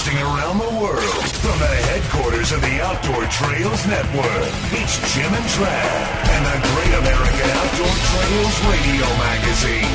Broadcasting 0.00 0.22
around 0.22 0.58
the 0.58 0.80
world 0.80 1.28
from 1.44 1.58
the 1.58 1.74
headquarters 1.92 2.52
of 2.52 2.60
the 2.62 2.80
Outdoor 2.80 3.24
Trails 3.26 3.86
Network, 3.86 4.48
it's 4.72 4.96
Jim 5.12 5.28
and 5.28 5.44
Trav 5.44 6.00
and 6.24 6.42
the 6.46 6.68
Great 6.72 6.94
American 7.04 7.50
Outdoor 7.50 7.94
Trails 8.08 8.56
Radio 8.64 9.06
Magazine. 9.18 9.92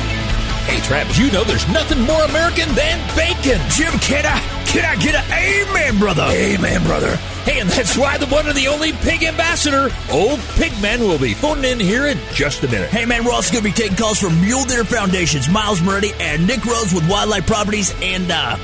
Hey, 0.66 0.80
Travis, 0.86 1.18
you 1.18 1.30
know 1.32 1.42
there's 1.42 1.66
nothing 1.70 2.00
more 2.02 2.22
American 2.22 2.72
than 2.74 2.98
bacon. 3.16 3.58
Jim, 3.70 3.98
can 3.98 4.26
I, 4.26 4.38
can 4.66 4.84
I 4.84 4.94
get 5.02 5.16
an 5.16 5.24
amen, 5.32 5.98
brother? 5.98 6.26
Amen, 6.30 6.82
brother. 6.84 7.16
Hey, 7.44 7.58
and 7.58 7.68
that's 7.70 7.96
why 7.96 8.16
the 8.18 8.26
one 8.26 8.46
and 8.46 8.56
the 8.56 8.68
only 8.68 8.92
pig 8.92 9.24
ambassador, 9.24 9.90
Old 10.12 10.38
Pigman, 10.54 11.00
will 11.00 11.18
be 11.18 11.34
phoning 11.34 11.64
in 11.64 11.80
here 11.80 12.06
in 12.06 12.18
just 12.32 12.62
a 12.62 12.68
minute. 12.68 12.90
Hey, 12.90 13.06
man, 13.06 13.24
we're 13.24 13.32
also 13.32 13.52
going 13.52 13.64
to 13.64 13.70
be 13.70 13.74
taking 13.74 13.96
calls 13.96 14.20
from 14.20 14.40
Mule 14.40 14.64
Deer 14.64 14.84
Foundations, 14.84 15.48
Miles 15.48 15.82
Moretti, 15.82 16.12
and 16.20 16.46
Nick 16.46 16.64
Rhodes 16.64 16.94
with 16.94 17.08
Wildlife 17.08 17.46
Properties, 17.46 17.92
and, 18.02 18.30
uh, 18.30 18.56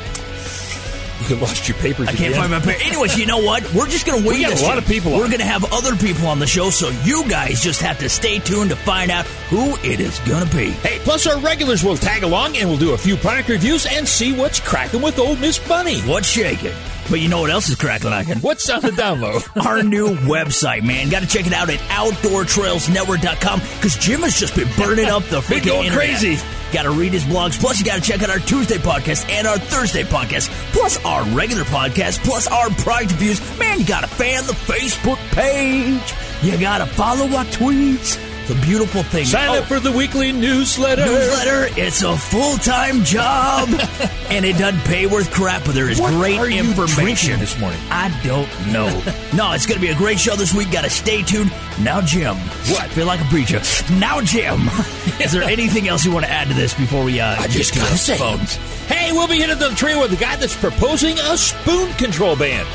you 1.33 1.41
lost 1.41 1.69
your 1.69 1.77
papers. 1.79 2.09
I 2.09 2.13
can't 2.13 2.35
again. 2.35 2.41
find 2.41 2.51
my 2.53 2.61
papers. 2.61 2.87
Anyways, 2.87 3.19
you 3.19 3.27
know 3.27 3.39
what? 3.39 3.63
We're 3.73 3.89
just 3.89 4.07
going 4.07 4.23
to 4.23 4.29
wait. 4.29 4.39
We 4.39 4.43
got 4.45 4.59
a 4.59 4.63
lot 4.63 4.71
year. 4.71 4.79
of 4.79 4.87
people. 4.87 5.13
We're 5.13 5.27
going 5.29 5.39
to 5.39 5.45
have 5.45 5.73
other 5.73 5.97
people 5.97 6.27
on 6.29 6.39
the 6.39 6.47
show, 6.47 6.71
so 6.71 6.91
you 7.05 7.29
guys 7.29 7.61
just 7.63 7.81
have 7.83 7.99
to 8.01 8.09
stay 8.09 8.39
tuned 8.39 8.71
to 8.71 8.77
find 8.77 9.11
out 9.11 9.27
who 9.53 9.77
it 9.87 10.01
is 10.01 10.19
going 10.21 10.49
to 10.49 10.57
be. 10.57 10.71
Hey, 10.71 10.99
plus 11.01 11.27
our 11.27 11.39
regulars 11.41 11.85
will 11.85 11.99
tag 11.99 12.23
along 12.23 12.57
and 12.57 12.67
we'll 12.71 12.79
do 12.79 12.93
a 12.95 12.97
few 12.99 13.19
product 13.19 13.51
reviews 13.51 13.85
and 13.85 14.09
see 14.09 14.33
what's 14.35 14.59
cracking 14.61 15.03
with 15.03 15.19
old 15.19 15.39
Miss 15.41 15.59
Bunny. 15.69 16.01
What's 16.01 16.27
shaking? 16.27 16.73
But 17.11 17.21
you 17.21 17.29
know 17.29 17.43
what 17.43 17.51
else 17.51 17.69
is 17.69 17.75
cracking? 17.75 18.11
What's 18.39 18.71
on 18.71 18.81
the 18.81 18.93
download? 18.93 19.45
Our 19.67 19.83
new 19.83 20.15
website, 20.21 20.85
man. 20.85 21.11
Got 21.11 21.21
to 21.21 21.29
check 21.29 21.47
it 21.47 21.53
out 21.53 21.69
at 21.69 21.81
OutdoorTrailsNetwork.com 21.81 23.61
because 23.61 23.97
Jim 23.97 24.21
has 24.23 24.39
just 24.39 24.55
been 24.57 24.69
burning 24.77 25.07
up 25.11 25.23
the 25.25 25.41
freaking 25.43 25.67
going 25.67 25.87
internet. 25.89 26.09
crazy. 26.19 26.43
Got 26.73 26.85
to 26.85 26.91
read 26.91 27.13
his 27.13 27.25
blogs. 27.25 27.61
Plus, 27.61 27.79
you 27.79 27.85
got 27.85 27.97
to 27.97 28.01
check 28.01 28.23
out 28.23 28.31
our 28.31 28.39
Tuesday 28.39 28.79
podcast 28.79 29.29
and 29.29 29.47
our 29.47 29.59
Thursday 29.59 30.05
podcast. 30.05 30.49
Plus, 30.73 31.05
our 31.05 31.25
regular 31.37 31.65
podcast. 31.65 32.25
Plus, 32.25 32.47
our 32.47 32.71
product 32.71 33.13
reviews. 33.13 33.41
Man, 33.59 33.81
you 33.81 33.85
got 33.87 34.01
to 34.01 34.07
fan 34.07 34.47
the 34.47 34.55
Facebook 34.55 35.19
page. 35.33 36.15
You 36.43 36.59
got 36.59 36.79
to 36.79 36.87
follow 36.87 37.27
our 37.37 37.45
tweets. 37.47 38.32
A 38.51 38.55
beautiful 38.67 39.03
thing. 39.05 39.25
Sign 39.25 39.49
Oh, 39.51 39.59
up 39.61 39.65
for 39.67 39.79
the 39.81 39.93
weekly 39.93 40.33
newsletter. 40.33 41.07
newsletter. 41.07 41.69
It's 41.81 42.03
a 42.03 42.17
full 42.17 42.57
time 42.59 43.05
job, 43.05 43.69
and 44.31 44.45
it 44.45 44.59
doesn't 44.59 44.81
pay 44.81 45.07
worth 45.07 45.31
crap. 45.31 45.65
But 45.65 45.75
there 45.75 45.89
is 45.89 46.01
What 46.01 46.13
great 46.15 46.53
information 46.53 47.39
this 47.39 47.59
morning? 47.61 47.79
I 47.91 48.09
don't 48.25 48.49
know. 48.73 48.89
no, 49.35 49.53
it's 49.53 49.65
going 49.65 49.81
to 49.81 49.87
be 49.87 49.93
a 49.93 49.97
great 49.97 50.19
show 50.19 50.35
this 50.37 50.53
week. 50.53 50.71
Got 50.73 50.83
to 50.85 50.91
stay 50.91 51.23
tuned. 51.23 51.53
Now, 51.81 52.01
Jim. 52.01 52.35
What? 52.37 52.91
Feel 52.91 53.07
like 53.07 53.21
a 53.21 53.25
preacher. 53.25 53.61
Now, 53.93 54.21
Jim. 54.21 54.69
is 55.21 55.33
there 55.33 55.43
anything 55.45 55.87
else 55.89 56.05
you 56.05 56.13
want 56.13 56.25
to 56.27 56.31
add 56.31 56.49
to 56.49 56.55
this 56.55 56.75
before 56.75 57.05
we 57.05 57.21
uh, 57.21 57.37
I 57.41 57.47
just 57.47 57.73
get 57.73 57.87
to 57.89 57.97
say. 57.97 58.19
phones? 58.19 58.57
Hey, 58.87 59.13
we'll 59.13 59.29
be 59.29 59.37
hitting 59.39 59.59
the 59.59 59.71
trail 59.77 60.01
with 60.01 60.11
the 60.11 60.17
guy 60.17 60.37
that's 60.37 60.57
proposing 60.57 61.17
a 61.19 61.39
spoon 61.39 61.93
control 61.95 62.37
ban. 62.37 62.67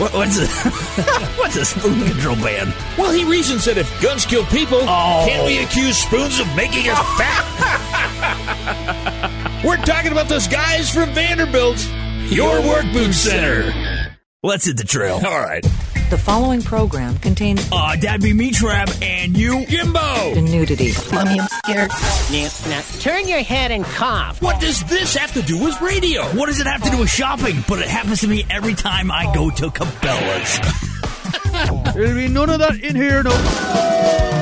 What, 0.00 0.14
what's 0.14 0.38
a 0.38 0.46
what's 1.38 1.56
a 1.56 1.64
spoon 1.64 2.00
control 2.06 2.36
ban? 2.36 2.72
Well, 2.96 3.12
he 3.12 3.24
reasons 3.24 3.66
that 3.66 3.76
if 3.76 4.00
guns 4.00 4.24
kill 4.24 4.44
people, 4.46 4.78
Oh. 4.82 5.26
can't 5.28 5.44
we 5.44 5.58
accuse 5.62 5.98
spoons 5.98 6.40
of 6.40 6.46
making 6.56 6.88
us 6.88 6.98
fat? 7.18 7.44
We're 9.64 9.76
talking 9.76 10.12
about 10.12 10.28
those 10.28 10.48
guys 10.48 10.88
from 10.88 11.10
Vanderbilt, 11.12 11.86
your 12.30 12.62
work 12.66 12.86
boot 12.94 13.12
center. 13.12 13.72
Let's 14.42 14.64
hit 14.64 14.78
the 14.78 14.84
trail. 14.84 15.16
All 15.16 15.40
right, 15.40 15.66
The 16.10 16.18
following 16.18 16.60
program 16.60 17.16
contains 17.18 17.68
Uh, 17.70 17.94
that'd 17.94 18.20
be 18.20 18.32
me, 18.32 18.50
Trav, 18.50 19.00
and 19.00 19.36
you. 19.36 19.64
Jimbo. 19.66 20.34
The 20.34 20.42
nudity. 20.42 20.92
Mommy, 21.12 21.38
I'm 21.38 21.46
scared. 21.46 21.90
Now, 22.32 22.48
now, 22.68 22.82
turn 22.98 23.28
your 23.28 23.42
head 23.42 23.70
and 23.70 23.84
cough. 23.84 24.42
What 24.42 24.60
does 24.60 24.82
this 24.84 25.14
have 25.16 25.32
to 25.34 25.42
do 25.42 25.62
with 25.64 25.80
radio? 25.80 26.24
What 26.36 26.46
does 26.46 26.58
it 26.60 26.66
have 26.66 26.82
to 26.82 26.90
do 26.90 26.98
with 26.98 27.10
shopping? 27.10 27.62
But 27.68 27.78
it 27.78 27.86
happens 27.88 28.22
to 28.22 28.26
me 28.26 28.44
every 28.50 28.74
time 28.74 29.12
I 29.12 29.32
go 29.32 29.50
to 29.50 29.70
Cabela's. 29.70 30.86
There'll 31.94 32.14
be 32.14 32.28
none 32.28 32.50
of 32.50 32.58
that 32.60 32.80
in 32.82 32.96
here, 32.96 33.22
no. 33.22 33.30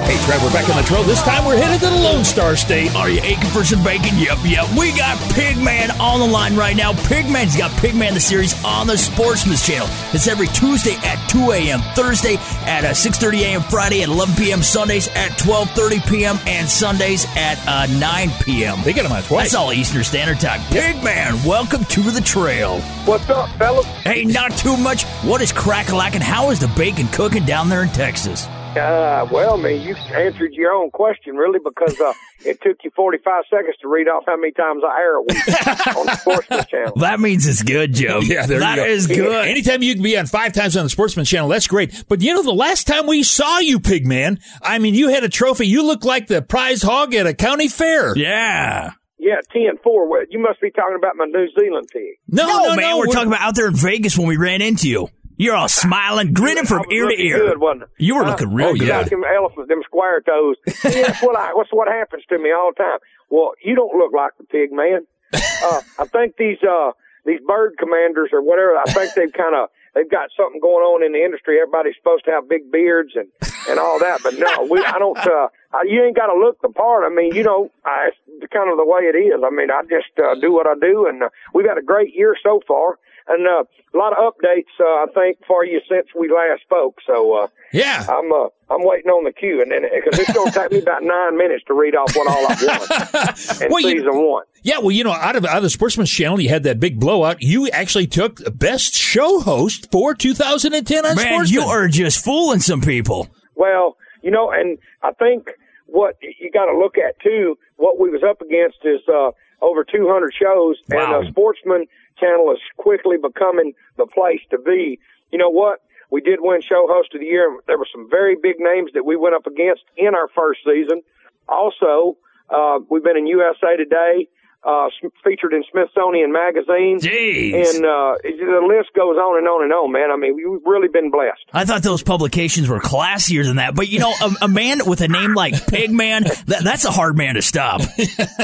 Hey, 0.08 0.16
Trev, 0.24 0.42
we're 0.42 0.50
back 0.52 0.66
on 0.70 0.76
the 0.80 0.88
trail. 0.88 1.02
This 1.02 1.20
time 1.20 1.44
we're 1.44 1.58
headed 1.58 1.80
to 1.80 1.86
the 1.86 2.00
Lone 2.00 2.24
Star 2.24 2.56
State. 2.56 2.94
Are 2.96 3.10
you 3.10 3.20
aching 3.22 3.50
for 3.50 3.62
some 3.62 3.84
bacon? 3.84 4.16
Yep, 4.16 4.38
yep. 4.42 4.66
We 4.78 4.96
got 4.96 5.18
Pigman 5.34 6.00
on 6.00 6.20
the 6.20 6.26
line 6.26 6.56
right 6.56 6.74
now. 6.74 6.92
Pigman's 6.94 7.54
got 7.58 7.70
Pigman 7.72 8.14
the 8.14 8.20
series 8.20 8.54
on 8.64 8.86
the 8.86 8.96
Sportsman's 8.96 9.66
Channel. 9.66 9.86
It's 10.14 10.26
every 10.26 10.46
Tuesday 10.48 10.94
at 11.04 11.22
2 11.28 11.52
a.m., 11.52 11.80
Thursday 11.94 12.36
at 12.64 12.84
uh, 12.86 12.92
6.30 12.92 13.40
a.m., 13.40 13.60
Friday 13.60 14.00
at 14.02 14.08
11 14.08 14.34
p.m., 14.36 14.62
Sundays 14.62 15.08
at 15.08 15.32
12.30 15.32 16.08
p.m., 16.08 16.38
and 16.46 16.66
Sundays 16.66 17.26
at 17.36 17.58
uh, 17.68 17.84
9 17.98 18.30
p.m. 18.42 18.78
They 18.84 18.94
get 18.94 19.02
them 19.02 19.12
on 19.12 19.22
twice. 19.24 19.52
That's 19.52 19.56
all 19.56 19.74
Eastern 19.74 20.04
Standard 20.04 20.40
Time. 20.40 20.60
Pigman, 20.70 21.44
welcome 21.46 21.84
to 21.84 22.00
the 22.00 22.22
trail. 22.22 22.80
What's 23.04 23.28
up, 23.28 23.50
fellas? 23.58 23.84
Hey, 24.04 24.24
not 24.24 24.52
too 24.52 24.78
much. 24.78 25.04
What 25.22 25.42
is 25.42 25.52
crack-a-lacking? 25.52 26.22
How 26.22 26.48
is 26.50 26.60
the 26.60 26.68
bacon 26.78 27.08
cooking 27.08 27.44
down 27.44 27.68
there 27.68 27.82
in 27.82 27.88
Texas? 27.90 28.46
Uh, 28.46 29.26
well, 29.32 29.58
I 29.58 29.62
mean, 29.62 29.82
you 29.82 29.96
answered 30.14 30.52
your 30.52 30.72
own 30.72 30.90
question, 30.92 31.34
really, 31.36 31.58
because 31.58 31.98
uh, 32.00 32.12
it 32.44 32.60
took 32.62 32.76
you 32.84 32.90
45 32.94 33.44
seconds 33.50 33.74
to 33.82 33.88
read 33.88 34.06
off 34.08 34.22
how 34.26 34.36
many 34.36 34.52
times 34.52 34.82
I 34.86 35.00
air 35.00 35.16
a 35.16 35.22
week 35.22 35.96
on 35.96 36.06
the 36.06 36.16
Sportsman 36.16 36.64
Channel. 36.70 36.92
That 36.96 37.18
means 37.18 37.46
it's 37.48 37.62
good, 37.62 37.94
Joe. 37.94 38.20
Yeah, 38.22 38.46
there 38.46 38.60
That 38.60 38.76
you 38.76 38.84
go. 38.84 38.88
is 38.88 39.06
good. 39.08 39.48
Anytime 39.48 39.82
you 39.82 39.94
can 39.94 40.02
be 40.02 40.16
on 40.16 40.26
five 40.26 40.52
times 40.52 40.76
on 40.76 40.84
the 40.84 40.90
Sportsman 40.90 41.24
Channel, 41.24 41.48
that's 41.48 41.66
great. 41.66 42.04
But 42.08 42.20
you 42.22 42.32
know, 42.32 42.42
the 42.42 42.52
last 42.52 42.86
time 42.86 43.06
we 43.06 43.22
saw 43.24 43.58
you, 43.58 43.80
Pigman, 43.80 44.40
I 44.62 44.78
mean, 44.78 44.94
you 44.94 45.08
had 45.08 45.24
a 45.24 45.28
trophy. 45.28 45.66
You 45.66 45.84
looked 45.84 46.04
like 46.04 46.28
the 46.28 46.42
prize 46.42 46.82
hog 46.82 47.14
at 47.14 47.26
a 47.26 47.34
county 47.34 47.68
fair. 47.68 48.16
Yeah. 48.16 48.92
Yeah, 49.20 49.36
10 49.52 49.78
4. 49.82 50.08
Well, 50.08 50.22
you 50.30 50.38
must 50.38 50.60
be 50.60 50.70
talking 50.70 50.94
about 50.96 51.16
my 51.16 51.24
New 51.24 51.48
Zealand 51.58 51.88
pig. 51.92 52.02
No, 52.28 52.46
No, 52.46 52.58
no, 52.68 52.76
man, 52.76 52.90
no, 52.90 52.98
we're, 52.98 53.06
talking 53.06 53.26
about 53.26 53.40
out 53.40 53.56
there 53.56 53.66
in 53.66 53.74
Vegas 53.74 54.16
when 54.16 54.28
we 54.28 54.36
ran 54.36 54.62
into 54.62 54.88
you. 54.88 55.08
You're 55.38 55.54
all 55.54 55.68
smiling, 55.68 56.32
grinning 56.34 56.64
from 56.66 56.84
ear 56.90 57.06
to 57.08 57.14
ear. 57.14 57.38
Good, 57.38 57.60
wasn't 57.60 57.82
it? 57.84 57.88
You 57.96 58.16
were 58.16 58.24
looking 58.24 58.52
real 58.52 58.70
Oh, 58.70 58.74
good. 58.74 58.88
Like 58.88 59.08
them 59.08 59.22
elephants, 59.24 59.68
them 59.68 59.82
square 59.84 60.20
toes. 60.20 60.56
That's 60.82 61.22
what 61.22 61.36
I, 61.38 61.54
what's 61.54 61.70
what 61.72 61.86
happens 61.86 62.24
to 62.28 62.38
me 62.38 62.50
all 62.52 62.72
the 62.76 62.82
time. 62.82 62.98
Well, 63.30 63.52
you 63.62 63.76
don't 63.76 63.96
look 63.96 64.12
like 64.12 64.32
the 64.36 64.44
pig 64.44 64.72
man. 64.72 65.06
Uh, 65.32 65.80
I 65.98 66.06
think 66.06 66.36
these, 66.38 66.58
uh, 66.68 66.90
these 67.24 67.38
bird 67.46 67.76
commanders 67.78 68.30
or 68.32 68.42
whatever, 68.42 68.76
I 68.78 68.84
think 68.90 69.14
they've 69.14 69.32
kind 69.32 69.54
of, 69.54 69.68
they've 69.94 70.10
got 70.10 70.30
something 70.36 70.60
going 70.60 70.82
on 70.82 71.04
in 71.04 71.12
the 71.12 71.22
industry. 71.22 71.60
Everybody's 71.60 71.94
supposed 72.02 72.24
to 72.24 72.32
have 72.32 72.48
big 72.48 72.72
beards 72.72 73.12
and, 73.14 73.28
and 73.68 73.78
all 73.78 74.00
that, 74.00 74.20
but 74.24 74.34
no, 74.34 74.66
we, 74.68 74.82
I 74.82 74.98
don't, 74.98 75.18
uh, 75.18 75.48
I, 75.72 75.84
you 75.86 76.02
ain't 76.02 76.16
got 76.16 76.32
to 76.32 76.38
look 76.38 76.60
the 76.62 76.70
part. 76.70 77.04
I 77.04 77.14
mean, 77.14 77.34
you 77.34 77.44
know, 77.44 77.70
I, 77.84 78.10
it's 78.40 78.52
kind 78.52 78.70
of 78.70 78.76
the 78.76 78.86
way 78.86 79.02
it 79.02 79.14
is. 79.14 79.38
I 79.44 79.50
mean, 79.50 79.70
I 79.70 79.82
just, 79.82 80.18
uh, 80.18 80.34
do 80.40 80.52
what 80.52 80.66
I 80.66 80.74
do 80.80 81.06
and, 81.06 81.22
uh, 81.22 81.28
we've 81.54 81.68
had 81.68 81.78
a 81.78 81.82
great 81.82 82.14
year 82.14 82.34
so 82.42 82.60
far. 82.66 82.98
And, 83.28 83.46
uh, 83.46 83.64
a 83.94 83.96
lot 83.96 84.12
of 84.12 84.18
updates, 84.34 84.68
uh, 84.80 84.84
I 84.84 85.06
think, 85.14 85.38
for 85.46 85.64
you 85.64 85.80
since 85.88 86.06
we 86.18 86.28
last 86.30 86.62
spoke. 86.62 86.98
So, 87.06 87.34
uh, 87.42 87.46
Yeah. 87.72 88.04
I'm 88.08 88.30
uh, 88.32 88.48
I'm 88.70 88.84
waiting 88.84 89.10
on 89.10 89.24
the 89.24 89.32
queue, 89.32 89.62
and 89.62 89.72
then 89.72 89.82
because 89.82 90.18
it's 90.18 90.32
going 90.32 90.52
to 90.52 90.58
take 90.58 90.72
me 90.72 90.78
about 90.78 91.02
nine 91.02 91.36
minutes 91.38 91.64
to 91.68 91.74
read 91.74 91.96
off 91.96 92.14
what 92.14 92.28
all 92.28 92.46
I've 92.46 92.62
won 92.62 93.62
in 93.62 93.70
Well, 93.72 93.80
you- 93.80 93.98
season 94.00 94.22
one. 94.28 94.44
Yeah, 94.62 94.78
well, 94.78 94.90
you 94.90 95.04
know, 95.04 95.12
out 95.12 95.36
of 95.36 95.46
out 95.46 95.56
of 95.58 95.62
the 95.62 95.70
Sportsman's 95.70 96.10
Channel, 96.10 96.40
you 96.40 96.48
had 96.50 96.64
that 96.64 96.78
big 96.80 97.00
blowout. 97.00 97.40
You 97.42 97.68
actually 97.70 98.06
took 98.08 98.36
the 98.36 98.50
best 98.50 98.92
show 98.94 99.40
host 99.40 99.90
for 99.90 100.14
2010 100.14 101.06
on 101.06 101.16
Man, 101.16 101.24
Sportsman. 101.26 101.46
you 101.62 101.66
are 101.66 101.88
just 101.88 102.22
fooling 102.22 102.60
some 102.60 102.82
people. 102.82 103.28
Well, 103.54 103.96
you 104.22 104.30
know, 104.30 104.50
and 104.50 104.76
I 105.02 105.12
think 105.12 105.50
what 105.86 106.16
you 106.20 106.50
got 106.50 106.66
to 106.66 106.76
look 106.76 106.98
at 106.98 107.18
too, 107.20 107.56
what 107.76 107.98
we 107.98 108.10
was 108.10 108.22
up 108.22 108.42
against 108.42 108.78
is 108.84 109.00
uh, 109.08 109.30
over 109.62 109.84
200 109.84 110.32
shows, 110.38 110.76
Wow. 110.90 111.16
and 111.16 111.26
the 111.26 111.30
Sportsman 111.30 111.86
Channel 112.20 112.52
is 112.52 112.60
quickly 112.76 113.16
becoming 113.16 113.72
the 113.96 114.06
place 114.06 114.40
to 114.50 114.58
be. 114.58 114.98
You 115.32 115.38
know 115.38 115.50
what? 115.50 115.80
We 116.10 116.20
did 116.20 116.40
win 116.40 116.62
Show 116.62 116.86
Host 116.88 117.14
of 117.14 117.20
the 117.20 117.26
Year. 117.26 117.58
There 117.66 117.78
were 117.78 117.88
some 117.92 118.08
very 118.08 118.36
big 118.40 118.56
names 118.58 118.92
that 118.94 119.04
we 119.04 119.16
went 119.16 119.34
up 119.34 119.46
against 119.46 119.82
in 119.96 120.14
our 120.14 120.28
first 120.34 120.60
season. 120.64 121.02
Also, 121.48 122.16
uh, 122.48 122.78
we've 122.90 123.04
been 123.04 123.16
in 123.16 123.26
USA 123.26 123.76
Today. 123.76 124.28
Uh, 124.64 124.88
featured 125.24 125.52
in 125.52 125.62
Smithsonian 125.70 126.32
Magazine. 126.32 126.98
Jeez. 127.00 127.54
And 127.54 127.84
uh, 127.84 128.16
the 128.22 128.62
list 128.66 128.90
goes 128.94 129.16
on 129.16 129.38
and 129.38 129.46
on 129.46 129.62
and 129.62 129.72
on, 129.72 129.92
man. 129.92 130.10
I 130.10 130.16
mean, 130.16 130.34
we've 130.34 130.60
really 130.64 130.88
been 130.88 131.10
blessed. 131.10 131.44
I 131.52 131.64
thought 131.64 131.82
those 131.82 132.02
publications 132.02 132.68
were 132.68 132.80
classier 132.80 133.44
than 133.44 133.56
that, 133.56 133.74
but 133.74 133.88
you 133.88 134.00
know, 134.00 134.12
a, 134.20 134.44
a 134.44 134.48
man 134.48 134.80
with 134.86 135.00
a 135.00 135.08
name 135.08 135.34
like 135.34 135.54
Pigman, 135.54 136.24
that, 136.46 136.64
that's 136.64 136.84
a 136.84 136.90
hard 136.90 137.16
man 137.16 137.34
to 137.34 137.42
stop. 137.42 137.82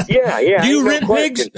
Yeah, 0.07 0.39
yeah. 0.39 0.61
Do 0.61 0.67
you 0.67 0.89
ain't 0.89 1.01
no 1.03 1.15
pigs? 1.15 1.49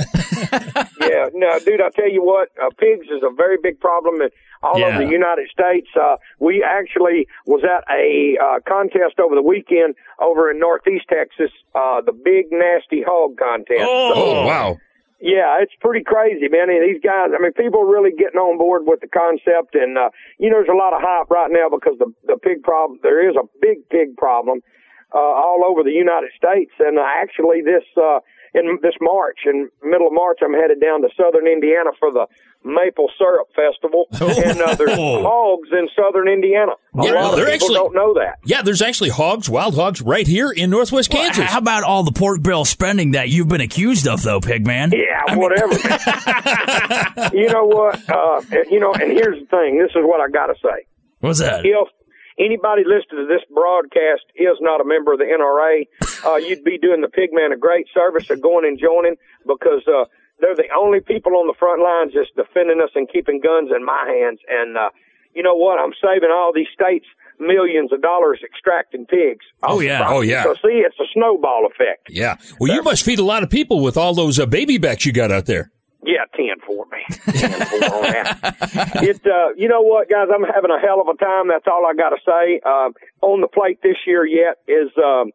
yeah, 1.01 1.27
no, 1.33 1.59
dude, 1.59 1.81
I 1.81 1.89
tell 1.89 2.09
you 2.09 2.23
what, 2.23 2.49
uh, 2.61 2.69
pigs 2.77 3.07
is 3.07 3.21
a 3.23 3.33
very 3.35 3.57
big 3.61 3.79
problem 3.79 4.21
in 4.21 4.29
all 4.63 4.79
Yeah. 4.79 4.87
over 4.87 5.05
the 5.05 5.11
United 5.11 5.49
States. 5.49 5.87
Uh, 5.95 6.17
we 6.39 6.63
actually 6.63 7.27
was 7.45 7.63
at 7.63 7.83
a 7.93 8.37
uh, 8.37 8.59
contest 8.67 9.19
over 9.19 9.35
the 9.35 9.41
weekend 9.41 9.95
over 10.19 10.49
in 10.51 10.59
Northeast 10.59 11.05
Texas, 11.09 11.51
uh, 11.75 12.01
the 12.01 12.13
Big 12.13 12.47
Nasty 12.51 13.01
Hog 13.03 13.37
Contest. 13.37 13.81
Oh, 13.83 14.45
wow. 14.45 14.77
Yeah, 15.19 15.57
it's 15.61 15.73
pretty 15.81 16.03
crazy, 16.03 16.47
man. 16.47 16.69
And 16.69 16.83
these 16.85 17.01
guys, 17.01 17.33
I 17.33 17.41
mean, 17.41 17.51
people 17.53 17.81
are 17.81 17.91
really 17.91 18.11
getting 18.11 18.39
on 18.39 18.57
board 18.59 18.83
with 18.85 19.01
the 19.01 19.07
concept, 19.07 19.73
and 19.73 19.97
uh, 19.97 20.09
you 20.37 20.49
know, 20.49 20.57
there's 20.57 20.69
a 20.69 20.77
lot 20.77 20.93
of 20.93 21.01
hype 21.01 21.29
right 21.31 21.49
now 21.49 21.69
because 21.69 21.97
the 21.97 22.13
the 22.27 22.37
pig 22.37 22.61
problem. 22.61 22.99
There 23.01 23.27
is 23.27 23.35
a 23.35 23.41
big 23.59 23.89
pig 23.89 24.15
problem 24.15 24.61
uh, 25.13 25.17
all 25.17 25.65
over 25.67 25.81
the 25.81 25.89
United 25.91 26.29
States, 26.37 26.71
and 26.77 26.99
uh, 26.99 27.03
actually, 27.03 27.61
this 27.65 27.81
uh, 27.97 28.19
in 28.57 28.79
this 28.81 28.95
March, 28.99 29.39
in 29.45 29.69
middle 29.83 30.07
of 30.07 30.13
March, 30.13 30.39
I'm 30.43 30.53
headed 30.53 30.81
down 30.81 31.01
to 31.03 31.09
Southern 31.15 31.47
Indiana 31.47 31.91
for 31.99 32.11
the 32.11 32.25
Maple 32.63 33.09
Syrup 33.17 33.47
Festival, 33.55 34.07
and 34.11 34.59
uh, 34.61 34.75
there's 34.75 34.91
hogs 34.97 35.69
in 35.71 35.87
Southern 35.95 36.27
Indiana. 36.27 36.73
A 36.97 37.05
Yeah, 37.05 37.11
lot 37.13 37.33
of 37.33 37.39
people 37.39 37.53
actually- 37.53 37.75
don't 37.75 37.93
know 37.93 38.13
that. 38.15 38.39
Yeah, 38.43 38.61
there's 38.63 38.81
actually 38.81 39.09
hogs, 39.11 39.49
wild 39.49 39.75
hogs, 39.75 40.01
right 40.01 40.25
here 40.27 40.51
in 40.51 40.69
Northwest 40.69 41.09
Kansas. 41.09 41.45
How 41.45 41.59
about 41.59 41.83
all 41.83 42.03
the 42.03 42.11
pork 42.11 42.41
barrel 42.41 42.65
spending 42.65 43.11
that 43.11 43.29
you've 43.29 43.47
been 43.47 43.61
accused 43.61 44.07
of, 44.07 44.21
though, 44.23 44.39
Pigman? 44.41 44.91
Yeah, 44.93 45.35
whatever. 45.35 45.73
man. 45.87 47.31
you 47.33 47.47
know 47.49 47.65
what? 47.65 48.09
Uh, 48.09 48.41
you 48.69 48.79
know, 48.79 48.93
and 48.93 49.11
here's 49.11 49.39
the 49.39 49.45
thing. 49.47 49.77
This 49.79 49.91
is 49.91 50.01
what 50.03 50.19
I 50.21 50.29
got 50.29 50.47
to 50.47 50.55
say. 50.61 50.85
What's 51.19 51.39
that? 51.39 51.59
If 51.65 51.87
anybody 52.39 52.83
listening 52.85 53.25
to 53.25 53.27
this 53.27 53.43
broadcast 53.53 54.25
is 54.35 54.57
not 54.61 54.81
a 54.81 54.85
member 54.85 55.13
of 55.13 55.19
the 55.19 55.25
NRA, 55.25 55.87
uh, 56.25 56.35
you'd 56.37 56.63
be 56.63 56.77
doing 56.77 57.01
the 57.01 57.07
Pigman 57.07 57.53
a 57.53 57.57
great 57.57 57.87
service 57.93 58.29
of 58.29 58.41
going 58.41 58.65
and 58.65 58.79
joining 58.79 59.15
because 59.45 59.83
uh, 59.87 60.05
they're 60.39 60.55
the 60.55 60.69
only 60.75 60.99
people 60.99 61.33
on 61.33 61.47
the 61.47 61.57
front 61.57 61.81
lines 61.81 62.13
just 62.13 62.35
defending 62.35 62.81
us 62.81 62.91
and 62.95 63.09
keeping 63.09 63.39
guns 63.41 63.69
in 63.75 63.83
my 63.83 64.05
hands. 64.07 64.39
And 64.49 64.77
uh, 64.77 64.89
you 65.33 65.43
know 65.43 65.55
what? 65.55 65.79
I'm 65.79 65.93
saving 66.01 66.29
all 66.31 66.51
these 66.53 66.67
states 66.73 67.05
millions 67.39 67.93
of 67.93 68.01
dollars 68.01 68.39
extracting 68.43 69.05
pigs. 69.05 69.45
Oh, 69.63 69.79
yeah. 69.79 70.07
Oh, 70.07 70.21
yeah. 70.21 70.43
So 70.43 70.55
see, 70.55 70.81
it's 70.85 70.99
a 70.99 71.05
snowball 71.13 71.67
effect. 71.67 72.07
yeah. 72.09 72.37
Well, 72.59 72.73
you 72.73 72.81
must 72.81 73.05
feed 73.05 73.19
a 73.19 73.23
lot 73.23 73.43
of 73.43 73.49
people 73.49 73.81
with 73.81 73.97
all 73.97 74.15
those 74.15 74.39
uh, 74.39 74.45
baby 74.45 74.77
backs 74.77 75.05
you 75.05 75.13
got 75.13 75.31
out 75.31 75.45
there. 75.45 75.71
Yeah, 76.03 76.29
ten 76.35 76.61
for 76.65 76.85
me. 76.91 77.01
Ten 77.33 77.51
for 77.51 77.81
on 77.89 78.01
that. 78.13 79.01
It, 79.01 79.25
uh, 79.25 79.53
you 79.57 79.67
know 79.67 79.81
what, 79.81 80.09
guys? 80.09 80.27
I'm 80.33 80.43
having 80.43 80.69
a 80.69 80.79
hell 80.79 81.01
of 81.01 81.07
a 81.07 81.17
time. 81.17 81.49
That's 81.49 81.65
all 81.65 81.85
I 81.89 81.93
got 81.97 82.09
to 82.13 82.21
say. 82.21 82.61
Um, 82.61 82.93
on 83.21 83.41
the 83.41 83.47
plate 83.47 83.81
this 83.81 83.97
year 84.05 84.25
yet 84.25 84.61
is 84.67 84.93
um, 84.95 85.31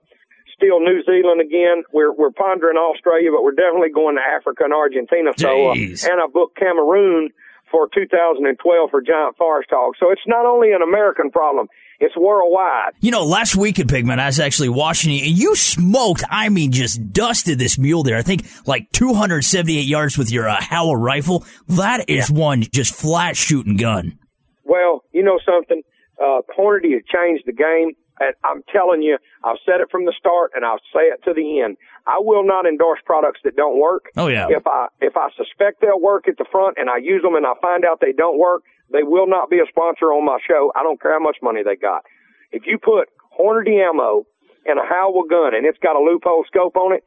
still 0.55 0.79
New 0.81 1.03
Zealand 1.03 1.41
again. 1.41 1.82
We're 1.93 2.12
we're 2.12 2.31
pondering 2.31 2.79
Australia, 2.79 3.31
but 3.35 3.43
we're 3.43 3.59
definitely 3.59 3.91
going 3.91 4.17
to 4.17 4.23
Africa 4.23 4.64
and 4.64 4.73
Argentina. 4.73 5.35
So, 5.37 5.70
uh, 5.70 5.75
and 5.75 6.23
I 6.23 6.26
booked 6.32 6.56
Cameroon 6.56 7.31
for 7.70 7.88
2012 7.93 8.55
for 8.91 9.00
giant 9.00 9.37
forest 9.37 9.70
hogs. 9.73 9.99
So 9.99 10.12
it's 10.12 10.26
not 10.26 10.47
only 10.47 10.73
an 10.73 10.82
American 10.82 11.31
problem; 11.31 11.67
it's 12.03 12.17
worldwide. 12.17 12.95
You 13.01 13.13
know, 13.13 13.25
last 13.25 13.55
week 13.55 13.79
at 13.79 13.87
Pigman, 13.87 14.19
I 14.19 14.27
was 14.27 14.41
actually 14.41 14.71
watching 14.71 15.13
you, 15.13 15.25
and 15.25 15.39
you 15.39 15.55
smoked, 15.55 16.25
I 16.29 16.49
mean, 16.49 16.73
just 16.73 17.13
dusted 17.13 17.61
this 17.61 17.79
mule 17.79 18.03
deer. 18.03 18.19
I 18.19 18.23
think 18.23 18.45
like 18.67 18.91
278 18.91 19.83
yards 19.83 20.19
with 20.19 20.31
your 20.33 20.49
uh, 20.49 20.61
Howa 20.61 20.97
rifle. 20.97 21.45
That 21.69 22.11
is 22.11 22.29
one 22.29 22.63
just 22.73 22.93
flat 22.93 23.37
shooting 23.37 23.77
gun. 23.77 24.19
Well, 24.65 25.05
you 25.13 25.23
know 25.23 25.39
something? 25.47 25.83
Uh, 26.21 26.41
Hornady 26.59 26.93
has 26.93 27.03
changed 27.07 27.45
the 27.47 27.53
game. 27.53 27.93
And 28.23 28.35
I'm 28.45 28.63
telling 28.73 29.03
you, 29.03 29.19
I've 29.43 29.59
said 29.67 29.81
it 29.81 29.91
from 29.91 30.05
the 30.07 30.15
start 30.19 30.53
and 30.55 30.65
I'll 30.65 30.83
say 30.95 31.11
it 31.11 31.23
to 31.25 31.35
the 31.35 31.61
end. 31.61 31.77
I 32.07 32.19
will 32.19 32.47
not 32.47 32.67
endorse 32.67 33.01
products 33.05 33.41
that 33.45 33.57
don't 33.57 33.81
work. 33.81 34.11
Oh, 34.17 34.29
yeah. 34.29 34.47
If 34.49 34.67
I, 34.67 34.87
if 35.01 35.17
I 35.17 35.29
suspect 35.37 35.81
they'll 35.81 36.01
work 36.01 36.29
at 36.29 36.39
the 36.39 36.47
front 36.51 36.77
and 36.79 36.89
I 36.89 36.99
use 36.99 37.23
them 37.23 37.35
and 37.35 37.47
I 37.47 37.55
find 37.61 37.85
out 37.85 38.01
they 38.01 38.13
don't 38.13 38.39
work, 38.39 38.63
they 38.93 39.03
will 39.03 39.27
not 39.27 39.51
be 39.51 39.59
a 39.59 39.67
sponsor 39.69 40.13
on 40.13 40.25
my 40.25 40.39
show. 40.47 40.73
I 40.77 40.83
don't 40.83 41.01
care 41.01 41.13
how 41.13 41.25
much 41.25 41.39
money 41.43 41.63
they 41.65 41.77
got. 41.77 42.05
If 42.53 42.67
you 42.67 42.79
put 42.79 43.09
Hornady 43.39 43.81
ammo 43.81 44.27
in 44.67 44.79
a 44.79 44.87
Howa 44.87 45.27
gun 45.29 45.55
and 45.55 45.67
it's 45.67 45.79
got 45.79 45.97
a 45.97 46.03
Leupold 46.03 46.47
scope 46.47 46.77
on 46.77 46.93
it, 46.95 47.05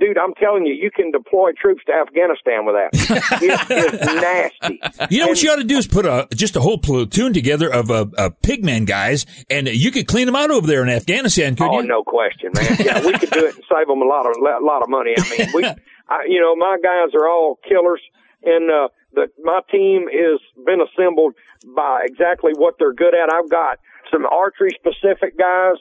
dude, 0.00 0.18
I'm 0.18 0.34
telling 0.34 0.66
you, 0.66 0.74
you 0.74 0.90
can 0.90 1.10
deploy 1.10 1.50
troops 1.60 1.82
to 1.86 1.92
Afghanistan 1.92 2.64
with 2.66 2.74
that. 2.76 2.90
it 3.42 3.92
is 3.92 4.00
nasty. 5.00 5.14
You 5.14 5.20
know 5.20 5.28
what 5.28 5.42
you 5.42 5.50
ought 5.50 5.56
to 5.56 5.64
do 5.64 5.76
is 5.78 5.86
put 5.86 6.06
a 6.06 6.26
just 6.34 6.56
a 6.56 6.60
whole 6.60 6.78
platoon 6.78 7.32
together 7.32 7.72
of 7.72 7.90
a, 7.90 8.08
uh, 8.16 8.30
pigman 8.42 8.86
guys, 8.86 9.26
and 9.50 9.68
you 9.68 9.90
could 9.90 10.06
clean 10.06 10.26
them 10.26 10.36
out 10.36 10.50
over 10.50 10.66
there 10.66 10.82
in 10.82 10.88
Afghanistan, 10.88 11.56
couldn't 11.56 11.74
Oh, 11.74 11.80
you? 11.80 11.88
no 11.88 12.02
question, 12.02 12.50
man. 12.54 12.76
Yeah, 12.78 13.04
we 13.04 13.12
could 13.18 13.30
do 13.30 13.46
it 13.46 13.54
and 13.56 13.64
save 13.72 13.86
them 13.86 14.02
a 14.02 14.06
lot 14.06 14.26
of 14.26 14.36
a 14.36 14.64
lot 14.64 14.82
of 14.82 14.88
money. 14.88 15.14
I 15.18 15.22
mean, 15.38 15.48
we, 15.54 15.64
I, 16.08 16.24
you 16.28 16.40
know, 16.40 16.56
my 16.56 16.76
guys 16.82 17.14
are 17.14 17.28
all 17.28 17.58
killers, 17.68 18.00
and 18.44 18.70
uh, 18.70 18.88
the 19.12 19.26
my 19.42 19.60
team 19.70 20.08
is 20.08 20.40
been 20.64 20.80
assembled 20.80 21.34
by 21.76 22.02
exactly 22.04 22.52
what 22.56 22.74
they're 22.78 22.92
good 22.94 23.14
at. 23.14 23.32
I've 23.32 23.50
got 23.50 23.78
some 24.12 24.24
archery 24.26 24.70
specific 24.78 25.36
guys. 25.38 25.76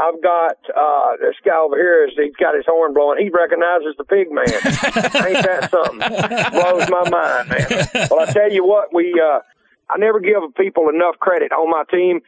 I've 0.00 0.22
got 0.22 0.56
uh 0.74 1.16
this 1.20 1.36
guy 1.44 1.56
over 1.58 1.76
here 1.76 2.06
is 2.08 2.12
he's 2.16 2.34
got 2.36 2.54
his 2.54 2.64
horn 2.66 2.94
blowing. 2.94 3.22
He 3.22 3.28
recognizes 3.28 3.94
the 3.98 4.04
pig 4.04 4.32
man. 4.32 4.46
Ain't 4.48 5.44
that 5.44 5.68
something? 5.70 6.00
Blows 6.00 6.88
my 6.88 7.04
mind, 7.10 7.48
man. 7.50 8.08
Well 8.10 8.20
I 8.20 8.32
tell 8.32 8.50
you 8.50 8.64
what, 8.64 8.94
we 8.94 9.12
uh 9.20 9.40
I 9.90 9.98
never 9.98 10.20
give 10.20 10.40
people 10.56 10.88
enough 10.88 11.18
credit 11.18 11.52
on 11.52 11.68
my 11.70 11.84
team. 11.90 12.20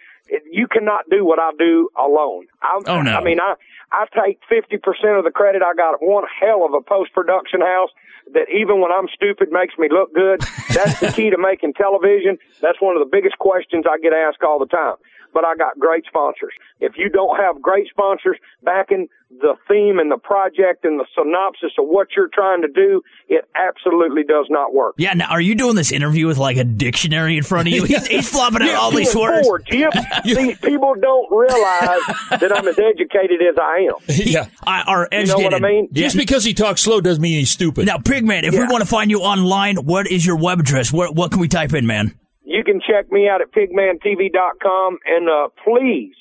You 0.51 0.67
cannot 0.69 1.09
do 1.11 1.25
what 1.25 1.39
I 1.39 1.51
do 1.59 1.89
alone. 1.99 2.47
I, 2.63 2.81
Oh, 2.87 3.03
no. 3.03 3.13
I 3.13 3.23
mean, 3.25 3.41
I 3.41 3.55
I 3.91 4.07
take 4.15 4.39
fifty 4.49 4.77
percent 4.79 5.17
of 5.17 5.25
the 5.25 5.31
credit. 5.31 5.63
I 5.63 5.75
got 5.75 6.03
one 6.03 6.25
hell 6.41 6.65
of 6.67 6.75
a 6.75 6.81
post 6.81 7.13
production 7.13 7.61
house 7.61 7.91
that 8.35 8.49
even 8.49 8.81
when 8.81 8.91
I'm 8.93 9.09
stupid 9.15 9.49
makes 9.51 9.77
me 9.79 9.89
look 9.91 10.15
good. 10.15 10.41
That's 10.73 11.01
the 11.01 11.13
key 11.13 11.31
to 11.31 11.39
making 11.39 11.75
television. 11.75 12.39
That's 12.61 12.81
one 12.81 12.97
of 12.97 13.01
the 13.01 13.11
biggest 13.11 13.39
questions 13.39 13.85
I 13.89 13.99
get 13.99 14.13
asked 14.13 14.43
all 14.43 14.59
the 14.59 14.67
time. 14.67 14.95
But 15.33 15.45
I 15.45 15.57
got 15.57 15.79
great 15.79 16.05
sponsors. 16.07 16.53
If 16.81 16.93
you 16.97 17.09
don't 17.09 17.37
have 17.37 17.61
great 17.63 17.89
sponsors 17.89 18.37
backing 18.63 19.09
the 19.41 19.55
theme 19.69 19.99
and 19.99 20.11
the 20.11 20.19
project 20.19 20.85
and 20.85 21.01
the 21.01 21.07
synopsis 21.17 21.73
of 21.79 21.87
what 21.87 22.09
you're 22.17 22.29
trying 22.33 22.63
to 22.63 22.69
do, 22.69 23.03
it 23.29 23.49
absolutely 23.55 24.25
does 24.25 24.47
not 24.51 24.75
work. 24.75 24.95
Yeah, 24.99 25.15
now, 25.15 25.31
are 25.31 25.41
you 25.41 25.55
doing 25.55 25.75
this 25.75 25.91
interview 25.91 26.27
with 26.27 26.39
like 26.39 26.57
a 26.57 26.65
dictionary 26.65 27.39
in 27.39 27.45
front 27.45 27.69
of 27.69 27.75
you? 27.75 27.85
He's, 27.93 28.07
he's 28.07 28.29
flopping 28.29 28.63
out 28.63 28.75
all 28.75 28.91
these 28.91 29.15
words. 29.15 29.47
bored, 29.47 29.67
Jim. 29.71 29.91
See, 30.25 30.55
people 30.57 30.95
don't 31.01 31.31
realize 31.31 32.01
that 32.31 32.53
I'm 32.55 32.67
as 32.69 32.79
educated 32.79 33.41
as 33.43 33.57
I 33.59 33.89
am. 33.89 33.95
yeah. 34.09 34.49
I, 34.67 34.83
are 34.83 35.09
educated. 35.11 35.29
You 35.29 35.35
know 35.35 35.45
what 35.45 35.55
I 35.55 35.57
educated. 35.57 35.63
mean? 35.63 35.89
Just 35.93 36.17
because 36.17 36.45
he 36.45 36.55
talks 36.55 36.83
slow 36.83 37.01
doesn't 37.01 37.23
mean 37.23 37.39
he's 37.39 37.51
stupid. 37.51 37.87
Now, 37.87 37.99
Pigman, 37.99 38.45
if 38.45 38.53
we 38.53 38.65
want 38.65 38.83
to 38.83 38.89
find 38.89 39.11
you 39.11 39.21
online, 39.21 39.77
what 39.77 40.11
is 40.11 40.25
your 40.25 40.37
web 40.37 40.61
address? 40.61 40.93
What, 40.93 41.15
what 41.15 41.31
can 41.31 41.41
we 41.41 41.49
type 41.49 41.73
in, 41.73 41.87
man? 41.87 42.19
You 42.45 42.65
can 42.65 42.81
check 42.81 43.11
me 43.11 43.29
out 43.29 43.41
at 43.41 43.53
pigmantv.com 43.53 44.99
and 45.07 45.29
uh, 45.29 45.49
please 45.65 46.15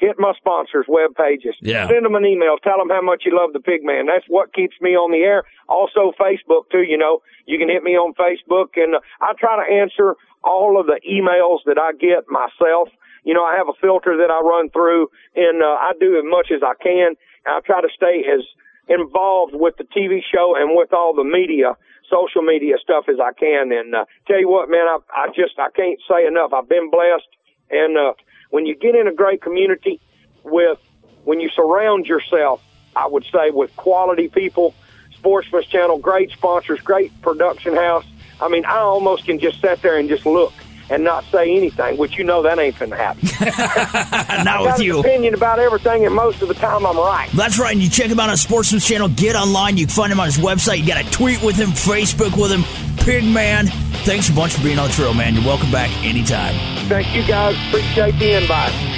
hit 0.00 0.16
my 0.18 0.32
sponsors' 0.36 0.86
web 0.88 1.14
pages. 1.14 1.54
Yeah. 1.60 1.86
Send 1.86 2.04
them 2.04 2.14
an 2.14 2.24
email. 2.24 2.56
Tell 2.56 2.78
them 2.78 2.88
how 2.88 3.02
much 3.02 3.22
you 3.26 3.36
love 3.36 3.52
the 3.52 3.60
Pigman. 3.60 4.06
That's 4.06 4.24
what 4.28 4.54
keeps 4.54 4.74
me 4.80 4.96
on 4.96 5.12
the 5.12 5.18
air. 5.18 5.44
Also, 5.68 6.12
Facebook 6.18 6.72
too. 6.72 6.82
You 6.82 6.96
know, 6.96 7.20
you 7.44 7.58
can 7.58 7.68
hit 7.68 7.84
me 7.84 7.92
on 7.92 8.14
Facebook, 8.14 8.80
and 8.80 8.96
uh, 8.96 9.00
I 9.20 9.32
try 9.38 9.60
to 9.60 9.68
answer 9.70 10.16
all 10.42 10.80
of 10.80 10.86
the 10.86 10.98
emails 11.04 11.60
that 11.66 11.78
I 11.78 11.92
get 11.92 12.24
myself. 12.32 12.88
You 13.24 13.34
know, 13.34 13.44
I 13.44 13.56
have 13.58 13.68
a 13.68 13.76
filter 13.78 14.16
that 14.16 14.30
I 14.32 14.40
run 14.40 14.70
through, 14.70 15.08
and 15.36 15.62
uh, 15.62 15.66
I 15.66 15.92
do 16.00 16.16
as 16.16 16.24
much 16.24 16.48
as 16.50 16.62
I 16.64 16.72
can. 16.82 17.12
I 17.46 17.60
try 17.60 17.82
to 17.82 17.88
stay 17.94 18.24
as 18.24 18.40
involved 18.88 19.52
with 19.54 19.76
the 19.76 19.84
TV 19.84 20.20
show 20.32 20.56
and 20.58 20.74
with 20.74 20.92
all 20.92 21.14
the 21.14 21.24
media, 21.24 21.76
social 22.10 22.42
media 22.42 22.76
stuff 22.82 23.08
as 23.08 23.16
I 23.20 23.32
can. 23.32 23.72
And 23.72 23.94
uh, 23.94 24.04
tell 24.26 24.38
you 24.38 24.48
what, 24.48 24.68
man, 24.68 24.86
I, 24.86 24.98
I 25.14 25.26
just 25.28 25.58
I 25.58 25.70
can't 25.70 25.98
say 26.10 26.26
enough. 26.26 26.52
I've 26.52 26.68
been 26.68 26.90
blessed, 26.90 27.28
and 27.70 27.96
uh, 27.96 28.12
when 28.50 28.66
you 28.66 28.74
get 28.74 28.94
in 28.94 29.06
a 29.06 29.14
great 29.14 29.40
community 29.40 30.00
with, 30.42 30.78
when 31.24 31.40
you 31.40 31.48
surround 31.50 32.06
yourself, 32.06 32.62
I 32.96 33.06
would 33.06 33.24
say 33.32 33.50
with 33.50 33.74
quality 33.76 34.28
people, 34.28 34.74
Sportsman's 35.16 35.66
Channel, 35.66 35.98
great 35.98 36.30
sponsors, 36.32 36.80
great 36.80 37.12
production 37.22 37.74
house. 37.74 38.04
I 38.40 38.48
mean, 38.48 38.64
I 38.64 38.78
almost 38.78 39.26
can 39.26 39.38
just 39.38 39.60
sit 39.60 39.80
there 39.82 39.98
and 39.98 40.08
just 40.08 40.26
look 40.26 40.52
and 40.90 41.04
not 41.04 41.24
say 41.26 41.56
anything, 41.56 41.96
which 41.96 42.18
you 42.18 42.24
know 42.24 42.42
that 42.42 42.58
ain't 42.58 42.74
finna 42.74 42.96
happen. 42.96 43.24
Not 44.44 44.48
I 44.48 44.60
with 44.60 44.70
got 44.70 44.78
an 44.80 44.84
you. 44.84 45.00
opinion 45.00 45.34
about 45.34 45.58
everything, 45.60 46.04
and 46.04 46.14
most 46.14 46.42
of 46.42 46.48
the 46.48 46.54
time 46.54 46.84
I'm 46.84 46.96
right. 46.96 47.30
That's 47.32 47.58
right. 47.58 47.72
And 47.72 47.82
you 47.82 47.88
check 47.88 48.08
him 48.08 48.18
out 48.18 48.28
on 48.28 48.36
Sportsman's 48.36 48.86
Channel. 48.86 49.08
Get 49.10 49.36
online. 49.36 49.76
You 49.76 49.86
can 49.86 49.94
find 49.94 50.12
him 50.12 50.18
on 50.20 50.26
his 50.26 50.38
website. 50.38 50.78
You 50.78 50.86
got 50.86 51.02
to 51.04 51.10
tweet 51.10 51.42
with 51.42 51.56
him, 51.56 51.70
Facebook 51.70 52.36
with 52.40 52.50
him. 52.50 52.62
Pigman, 53.04 53.68
thanks 54.04 54.28
a 54.28 54.32
bunch 54.32 54.54
for 54.54 54.62
being 54.62 54.78
on 54.78 54.88
the 54.88 54.94
trail, 54.94 55.14
man. 55.14 55.34
You're 55.34 55.44
welcome 55.44 55.70
back 55.70 55.90
anytime. 56.04 56.54
Thank 56.88 57.14
you 57.14 57.26
guys. 57.26 57.56
Appreciate 57.68 58.18
the 58.18 58.42
invite. 58.42 58.90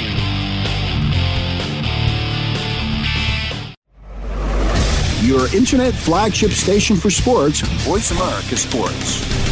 your 5.23 5.47
internet 5.55 5.95
flagship 5.95 6.51
station 6.51 6.97
for 6.97 7.09
sports, 7.09 7.61
Voice 7.87 8.11
America 8.11 8.57
Sports. 8.57 9.52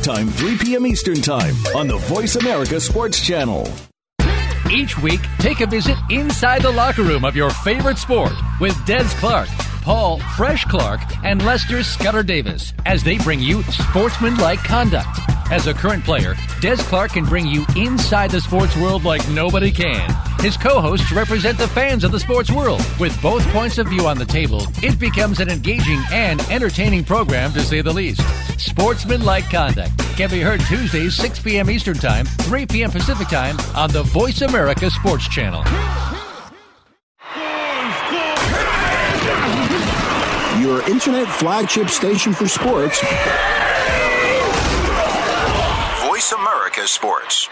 Time, 0.01 0.29
3 0.29 0.57
p.m. 0.57 0.87
Eastern 0.87 1.21
Time 1.21 1.53
on 1.75 1.87
the 1.87 1.97
Voice 1.97 2.35
America 2.35 2.79
Sports 2.79 3.19
Channel. 3.23 3.67
Each 4.71 4.97
week, 4.97 5.19
take 5.37 5.61
a 5.61 5.67
visit 5.67 5.95
inside 6.09 6.63
the 6.63 6.71
locker 6.71 7.03
room 7.03 7.23
of 7.23 7.35
your 7.35 7.51
favorite 7.51 7.99
sport 7.99 8.31
with 8.59 8.75
Des 8.87 9.03
Clark, 9.19 9.47
Paul 9.83 10.19
Fresh 10.35 10.65
Clark, 10.65 11.01
and 11.23 11.45
Lester 11.45 11.83
Scudder 11.83 12.23
Davis 12.23 12.73
as 12.87 13.03
they 13.03 13.19
bring 13.19 13.39
you 13.39 13.61
sportsmanlike 13.63 14.59
conduct. 14.59 15.19
As 15.51 15.67
a 15.67 15.73
current 15.73 16.03
player, 16.03 16.33
Des 16.61 16.77
Clark 16.77 17.11
can 17.11 17.25
bring 17.25 17.45
you 17.45 17.65
inside 17.75 18.31
the 18.31 18.41
sports 18.41 18.75
world 18.77 19.03
like 19.03 19.27
nobody 19.29 19.69
can. 19.69 20.09
His 20.39 20.57
co 20.57 20.81
hosts 20.81 21.11
represent 21.11 21.59
the 21.59 21.67
fans 21.67 22.03
of 22.03 22.11
the 22.11 22.19
sports 22.19 22.51
world. 22.51 22.81
With 22.99 23.21
both 23.21 23.45
points 23.49 23.77
of 23.77 23.87
view 23.87 24.07
on 24.07 24.17
the 24.17 24.25
table, 24.25 24.63
it 24.81 24.97
becomes 24.97 25.39
an 25.39 25.49
engaging 25.49 26.01
and 26.11 26.41
entertaining 26.49 27.03
program 27.03 27.51
to 27.53 27.61
say 27.61 27.81
the 27.81 27.93
least. 27.93 28.21
Sportsmanlike 28.61 29.49
Conduct 29.49 29.97
can 30.15 30.29
be 30.29 30.39
heard 30.39 30.61
Tuesdays, 30.61 31.15
6 31.15 31.39
p.m. 31.39 31.67
Eastern 31.71 31.95
Time, 31.95 32.27
3 32.27 32.67
p.m. 32.67 32.91
Pacific 32.91 33.27
Time 33.27 33.59
on 33.75 33.89
the 33.89 34.03
Voice 34.03 34.41
America 34.43 34.87
Sports 34.91 35.27
Channel. 35.27 35.63
Your 40.61 40.87
internet 40.87 41.27
flagship 41.27 41.89
station 41.89 42.33
for 42.33 42.47
sports, 42.47 43.01
Voice 46.05 46.31
America 46.31 46.87
Sports. 46.87 47.49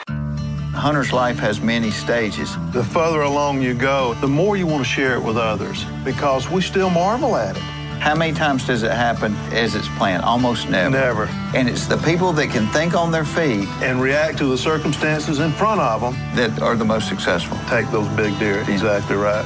Hunter's 0.75 1.11
life 1.11 1.39
has 1.39 1.59
many 1.59 1.89
stages. 1.89 2.55
The 2.71 2.83
further 2.83 3.23
along 3.23 3.63
you 3.63 3.73
go, 3.73 4.13
the 4.15 4.27
more 4.27 4.57
you 4.57 4.67
want 4.67 4.83
to 4.83 4.89
share 4.89 5.15
it 5.15 5.23
with 5.23 5.37
others 5.37 5.83
because 6.05 6.51
we 6.51 6.61
still 6.61 6.91
marvel 6.91 7.35
at 7.35 7.57
it. 7.57 7.78
How 7.99 8.15
many 8.15 8.33
times 8.33 8.65
does 8.65 8.83
it 8.83 8.91
happen 8.91 9.35
as 9.51 9.75
it's 9.75 9.89
planned? 9.97 10.23
Almost 10.23 10.69
never. 10.69 10.89
Never. 10.89 11.25
And 11.53 11.67
it's 11.67 11.85
the 11.85 11.97
people 11.97 12.31
that 12.33 12.49
can 12.49 12.65
think 12.67 12.95
on 12.95 13.11
their 13.11 13.25
feet 13.25 13.67
and 13.81 14.01
react 14.01 14.37
to 14.37 14.45
the 14.45 14.57
circumstances 14.57 15.39
in 15.39 15.51
front 15.51 15.81
of 15.81 15.99
them 15.99 16.13
that 16.35 16.61
are 16.61 16.77
the 16.77 16.85
most 16.85 17.09
successful. 17.09 17.57
Take 17.67 17.91
those 17.91 18.07
big 18.15 18.37
deer. 18.39 18.61
Exactly 18.69 19.17
right. 19.17 19.45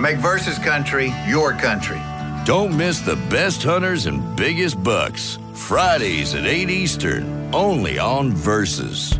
Make 0.00 0.18
Versus 0.18 0.58
Country 0.58 1.12
your 1.26 1.52
country. 1.54 2.00
Don't 2.44 2.74
miss 2.76 3.00
the 3.00 3.16
best 3.28 3.64
hunters 3.64 4.06
and 4.06 4.36
biggest 4.36 4.82
bucks. 4.82 5.38
Fridays 5.52 6.36
at 6.36 6.46
8 6.46 6.70
Eastern, 6.70 7.52
only 7.52 7.98
on 7.98 8.32
Versus. 8.32 9.18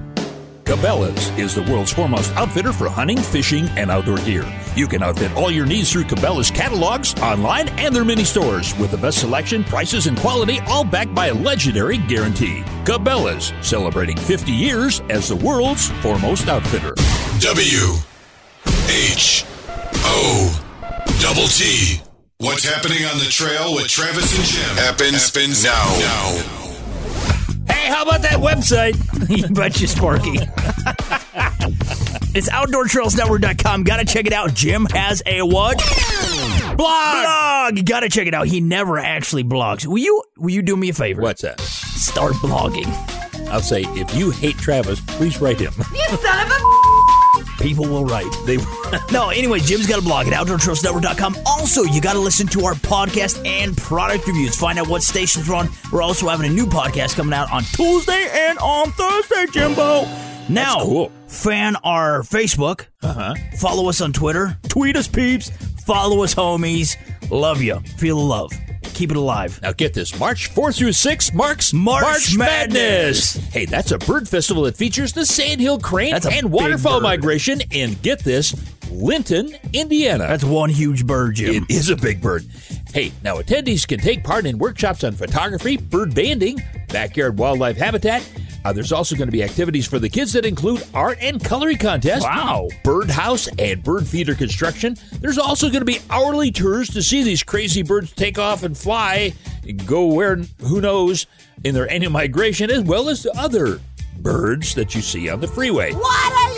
Cabela's 0.62 1.30
is 1.36 1.54
the 1.54 1.62
world's 1.62 1.92
foremost 1.92 2.32
outfitter 2.36 2.72
for 2.72 2.88
hunting, 2.88 3.18
fishing, 3.18 3.68
and 3.70 3.90
outdoor 3.90 4.18
gear. 4.18 4.44
You 4.78 4.86
can 4.86 5.02
outfit 5.02 5.34
all 5.34 5.50
your 5.50 5.66
needs 5.66 5.90
through 5.90 6.04
Cabela's 6.04 6.52
catalogs, 6.52 7.12
online, 7.20 7.68
and 7.70 7.92
their 7.92 8.04
mini 8.04 8.22
stores 8.22 8.78
with 8.78 8.92
the 8.92 8.96
best 8.96 9.18
selection, 9.18 9.64
prices, 9.64 10.06
and 10.06 10.16
quality, 10.16 10.60
all 10.68 10.84
backed 10.84 11.12
by 11.16 11.26
a 11.26 11.34
legendary 11.34 11.98
guarantee. 11.98 12.62
Cabela's, 12.84 13.52
celebrating 13.60 14.16
50 14.16 14.52
years 14.52 15.00
as 15.10 15.30
the 15.30 15.34
world's 15.34 15.88
foremost 16.00 16.46
outfitter. 16.46 16.94
W 17.40 17.94
H 18.86 19.44
O 20.04 20.64
double 21.20 21.48
T. 21.48 22.00
What's 22.36 22.62
happening 22.62 23.04
on 23.04 23.18
the 23.18 23.24
trail 23.24 23.74
with 23.74 23.88
Travis 23.88 24.32
and 24.38 24.46
Jim 24.46 24.76
happens, 24.76 25.26
happens 25.26 25.64
now. 25.64 25.98
now. 25.98 26.57
Hey, 27.70 27.88
how 27.88 28.02
about 28.02 28.22
that 28.22 28.38
website? 28.38 28.96
you 29.36 29.48
betcha, 29.54 29.86
Sparky. 29.88 30.38
it's 32.36 32.48
outdoortrailsnetwork.com. 32.50 33.84
Gotta 33.84 34.04
check 34.04 34.26
it 34.26 34.32
out. 34.32 34.54
Jim 34.54 34.86
has 34.90 35.22
a 35.26 35.42
what? 35.42 35.78
Blog. 36.76 36.76
Blog. 36.76 37.76
You 37.76 37.82
gotta 37.82 38.08
check 38.08 38.26
it 38.26 38.34
out. 38.34 38.46
He 38.46 38.60
never 38.60 38.98
actually 38.98 39.44
blogs. 39.44 39.86
Will 39.86 39.98
you? 39.98 40.22
Will 40.36 40.50
you 40.50 40.62
do 40.62 40.76
me 40.76 40.88
a 40.90 40.94
favor? 40.94 41.20
What's 41.22 41.42
that? 41.42 41.60
Start 41.60 42.32
blogging. 42.34 42.88
I'll 43.48 43.60
say 43.60 43.82
if 43.88 44.14
you 44.14 44.30
hate 44.30 44.56
Travis, 44.58 45.00
please 45.00 45.40
write 45.40 45.58
him. 45.60 45.72
You 45.94 46.06
son 46.16 46.46
of 46.46 46.52
a. 46.52 46.77
People 47.58 47.84
will 47.86 48.04
write. 48.04 48.30
They 48.46 48.56
no. 49.12 49.30
Anyway, 49.30 49.60
Jim's 49.60 49.86
got 49.86 49.98
a 49.98 50.02
blog 50.02 50.26
at 50.28 50.32
OutdoorTrailsNetwork.com. 50.32 51.36
Also, 51.46 51.82
you 51.82 52.00
got 52.00 52.12
to 52.14 52.18
listen 52.20 52.46
to 52.48 52.64
our 52.64 52.74
podcast 52.74 53.44
and 53.46 53.76
product 53.76 54.26
reviews. 54.26 54.56
Find 54.56 54.78
out 54.78 54.88
what 54.88 55.02
stations 55.02 55.48
we're 55.48 55.56
on. 55.56 55.68
We're 55.92 56.02
also 56.02 56.28
having 56.28 56.50
a 56.50 56.52
new 56.54 56.66
podcast 56.66 57.16
coming 57.16 57.34
out 57.34 57.50
on 57.52 57.62
Tuesday 57.64 58.28
and 58.32 58.58
on 58.58 58.92
Thursday, 58.92 59.46
Jimbo. 59.52 60.06
Now, 60.48 60.80
cool. 60.80 61.12
fan 61.26 61.76
our 61.84 62.22
Facebook. 62.22 62.86
Uh-huh. 63.02 63.34
Follow 63.58 63.88
us 63.88 64.00
on 64.00 64.12
Twitter. 64.12 64.56
Tweet 64.68 64.96
us, 64.96 65.06
peeps. 65.08 65.50
Follow 65.84 66.22
us, 66.22 66.34
homies. 66.34 66.96
Love 67.30 67.60
you. 67.60 67.80
Feel 67.80 68.16
the 68.18 68.24
love. 68.24 68.52
Keep 68.98 69.12
it 69.12 69.16
alive. 69.16 69.60
Now 69.62 69.70
get 69.70 69.94
this: 69.94 70.18
March 70.18 70.48
4 70.48 70.72
through 70.72 70.90
6 70.90 71.32
marks 71.32 71.72
March 71.72 72.02
Marsh 72.02 72.36
Madness. 72.36 73.36
Hey, 73.52 73.64
that's 73.64 73.92
a 73.92 73.98
bird 73.98 74.28
festival 74.28 74.64
that 74.64 74.76
features 74.76 75.12
the 75.12 75.24
sandhill 75.24 75.78
crane 75.78 76.16
and 76.32 76.50
waterfowl 76.50 76.98
bird. 76.98 77.04
migration. 77.04 77.60
And 77.70 78.02
get 78.02 78.18
this, 78.24 78.56
Linton, 78.90 79.54
Indiana. 79.72 80.26
That's 80.26 80.42
one 80.42 80.68
huge 80.68 81.06
bird, 81.06 81.36
Jim. 81.36 81.62
It 81.62 81.70
is 81.70 81.90
a 81.90 81.96
big 81.96 82.20
bird. 82.20 82.44
Hey, 82.92 83.12
now 83.22 83.36
attendees 83.36 83.86
can 83.86 84.00
take 84.00 84.24
part 84.24 84.46
in 84.46 84.58
workshops 84.58 85.04
on 85.04 85.12
photography, 85.12 85.76
bird 85.76 86.12
banding, 86.12 86.60
backyard 86.88 87.38
wildlife 87.38 87.76
habitat. 87.76 88.28
Uh, 88.68 88.72
there's 88.74 88.92
also 88.92 89.16
going 89.16 89.28
to 89.28 89.32
be 89.32 89.42
activities 89.42 89.86
for 89.86 89.98
the 89.98 90.10
kids 90.10 90.34
that 90.34 90.44
include 90.44 90.86
art 90.92 91.16
and 91.22 91.42
coloring 91.42 91.78
contests. 91.78 92.24
Wow. 92.24 92.68
Birdhouse 92.84 93.48
and 93.58 93.82
bird 93.82 94.06
feeder 94.06 94.34
construction. 94.34 94.94
There's 95.22 95.38
also 95.38 95.68
going 95.68 95.80
to 95.80 95.86
be 95.86 96.00
hourly 96.10 96.50
tours 96.50 96.90
to 96.90 97.02
see 97.02 97.22
these 97.22 97.42
crazy 97.42 97.82
birds 97.82 98.12
take 98.12 98.38
off 98.38 98.64
and 98.64 98.76
fly 98.76 99.32
and 99.66 99.86
go 99.86 100.04
where 100.08 100.36
who 100.60 100.82
knows 100.82 101.26
in 101.64 101.74
their 101.74 101.90
annual 101.90 102.12
migration, 102.12 102.70
as 102.70 102.82
well 102.82 103.08
as 103.08 103.22
the 103.22 103.32
other 103.38 103.80
birds 104.18 104.74
that 104.74 104.94
you 104.94 105.00
see 105.00 105.30
on 105.30 105.40
the 105.40 105.48
freeway. 105.48 105.94
What 105.94 106.32
are 106.34 106.52
you 106.52 106.57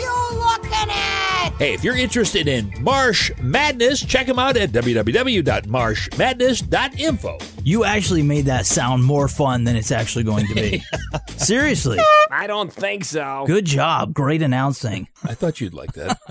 Hey, 1.61 1.73
if 1.75 1.83
you're 1.83 1.95
interested 1.95 2.47
in 2.47 2.73
Marsh 2.79 3.31
Madness, 3.39 4.03
check 4.03 4.25
them 4.25 4.39
out 4.39 4.57
at 4.57 4.71
www.marshmadness.info. 4.71 7.37
You 7.63 7.83
actually 7.83 8.23
made 8.23 8.45
that 8.45 8.65
sound 8.65 9.03
more 9.03 9.27
fun 9.27 9.63
than 9.63 9.75
it's 9.75 9.91
actually 9.91 10.23
going 10.23 10.47
to 10.47 10.55
be. 10.55 10.83
Seriously. 11.37 11.99
I 12.31 12.47
don't 12.47 12.73
think 12.73 13.05
so. 13.05 13.43
Good 13.45 13.65
job. 13.65 14.15
Great 14.15 14.41
announcing. 14.41 15.07
I 15.23 15.35
thought 15.35 15.61
you'd 15.61 15.75
like 15.75 15.93
that. 15.93 16.17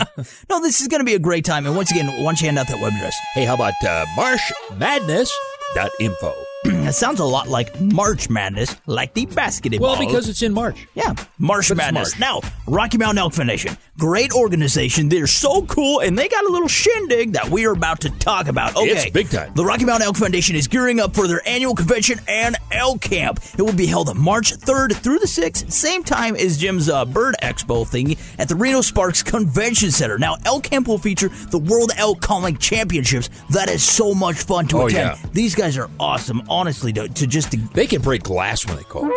No, 0.50 0.60
this 0.60 0.80
is 0.80 0.88
going 0.88 0.98
to 0.98 1.04
be 1.04 1.14
a 1.14 1.20
great 1.20 1.44
time. 1.44 1.64
And 1.64 1.76
once 1.76 1.92
again, 1.92 2.08
why 2.08 2.24
don't 2.24 2.40
you 2.40 2.46
hand 2.46 2.58
out 2.58 2.66
that 2.66 2.80
web 2.80 2.92
address? 2.92 3.16
hey, 3.34 3.44
how 3.44 3.54
about 3.54 3.74
uh, 3.84 4.04
marshmadness.info? 4.18 6.34
That 6.80 6.94
sounds 6.94 7.20
a 7.20 7.24
lot 7.24 7.46
like 7.48 7.80
March 7.80 8.28
Madness, 8.28 8.74
like 8.86 9.14
the 9.14 9.24
basketball. 9.26 9.92
Well, 9.92 9.98
because 9.98 10.28
it's 10.28 10.42
in 10.42 10.52
March. 10.52 10.88
Yeah, 10.94 11.14
March 11.38 11.72
Madness. 11.72 12.18
Now, 12.18 12.40
Rocky 12.66 12.98
Mountain 12.98 13.18
Elk 13.18 13.32
Foundation, 13.32 13.76
great 13.96 14.32
organization. 14.32 15.08
They're 15.08 15.26
so 15.28 15.62
cool, 15.66 16.00
and 16.00 16.18
they 16.18 16.26
got 16.28 16.44
a 16.44 16.48
little 16.52 16.66
shindig 16.68 17.32
that 17.34 17.48
we 17.48 17.64
are 17.66 17.72
about 17.72 18.00
to 18.00 18.10
talk 18.10 18.48
about. 18.48 18.76
Okay, 18.76 18.88
It's 18.90 19.10
big 19.10 19.30
time. 19.30 19.52
The 19.54 19.64
Rocky 19.64 19.84
Mountain 19.84 20.06
Elk 20.06 20.16
Foundation 20.16 20.56
is 20.56 20.66
gearing 20.68 20.98
up 21.00 21.14
for 21.14 21.28
their 21.28 21.46
annual 21.48 21.74
convention 21.76 22.18
and 22.28 22.56
elk 22.72 23.00
camp. 23.02 23.38
It 23.56 23.62
will 23.62 23.72
be 23.72 23.86
held 23.86 24.08
on 24.08 24.18
March 24.18 24.52
3rd 24.56 24.96
through 24.96 25.20
the 25.20 25.26
6th, 25.26 25.70
same 25.70 26.02
time 26.02 26.34
as 26.34 26.58
Jim's 26.58 26.88
uh, 26.88 27.04
Bird 27.04 27.36
Expo 27.42 27.86
thing 27.86 28.16
at 28.38 28.48
the 28.48 28.56
Reno 28.56 28.80
Sparks 28.80 29.22
Convention 29.22 29.92
Center. 29.92 30.18
Now, 30.18 30.36
elk 30.44 30.64
camp 30.64 30.88
will 30.88 30.98
feature 30.98 31.28
the 31.28 31.58
World 31.58 31.92
Elk 31.96 32.20
Calling 32.20 32.56
Championships. 32.58 33.30
That 33.50 33.68
is 33.70 33.82
so 33.84 34.12
much 34.14 34.36
fun 34.38 34.66
to 34.68 34.78
Oh, 34.78 34.86
attend. 34.88 35.18
yeah. 35.22 35.30
These 35.32 35.54
guys 35.54 35.78
are 35.78 35.88
awesome, 36.00 36.42
honestly. 36.50 36.92
To, 36.94 37.08
to 37.08 37.26
just 37.26 37.52
to 37.52 37.56
They 37.56 37.86
can 37.86 38.02
break 38.02 38.22
glass 38.22 38.66
when 38.66 38.76
they 38.76 38.82
call. 38.82 39.10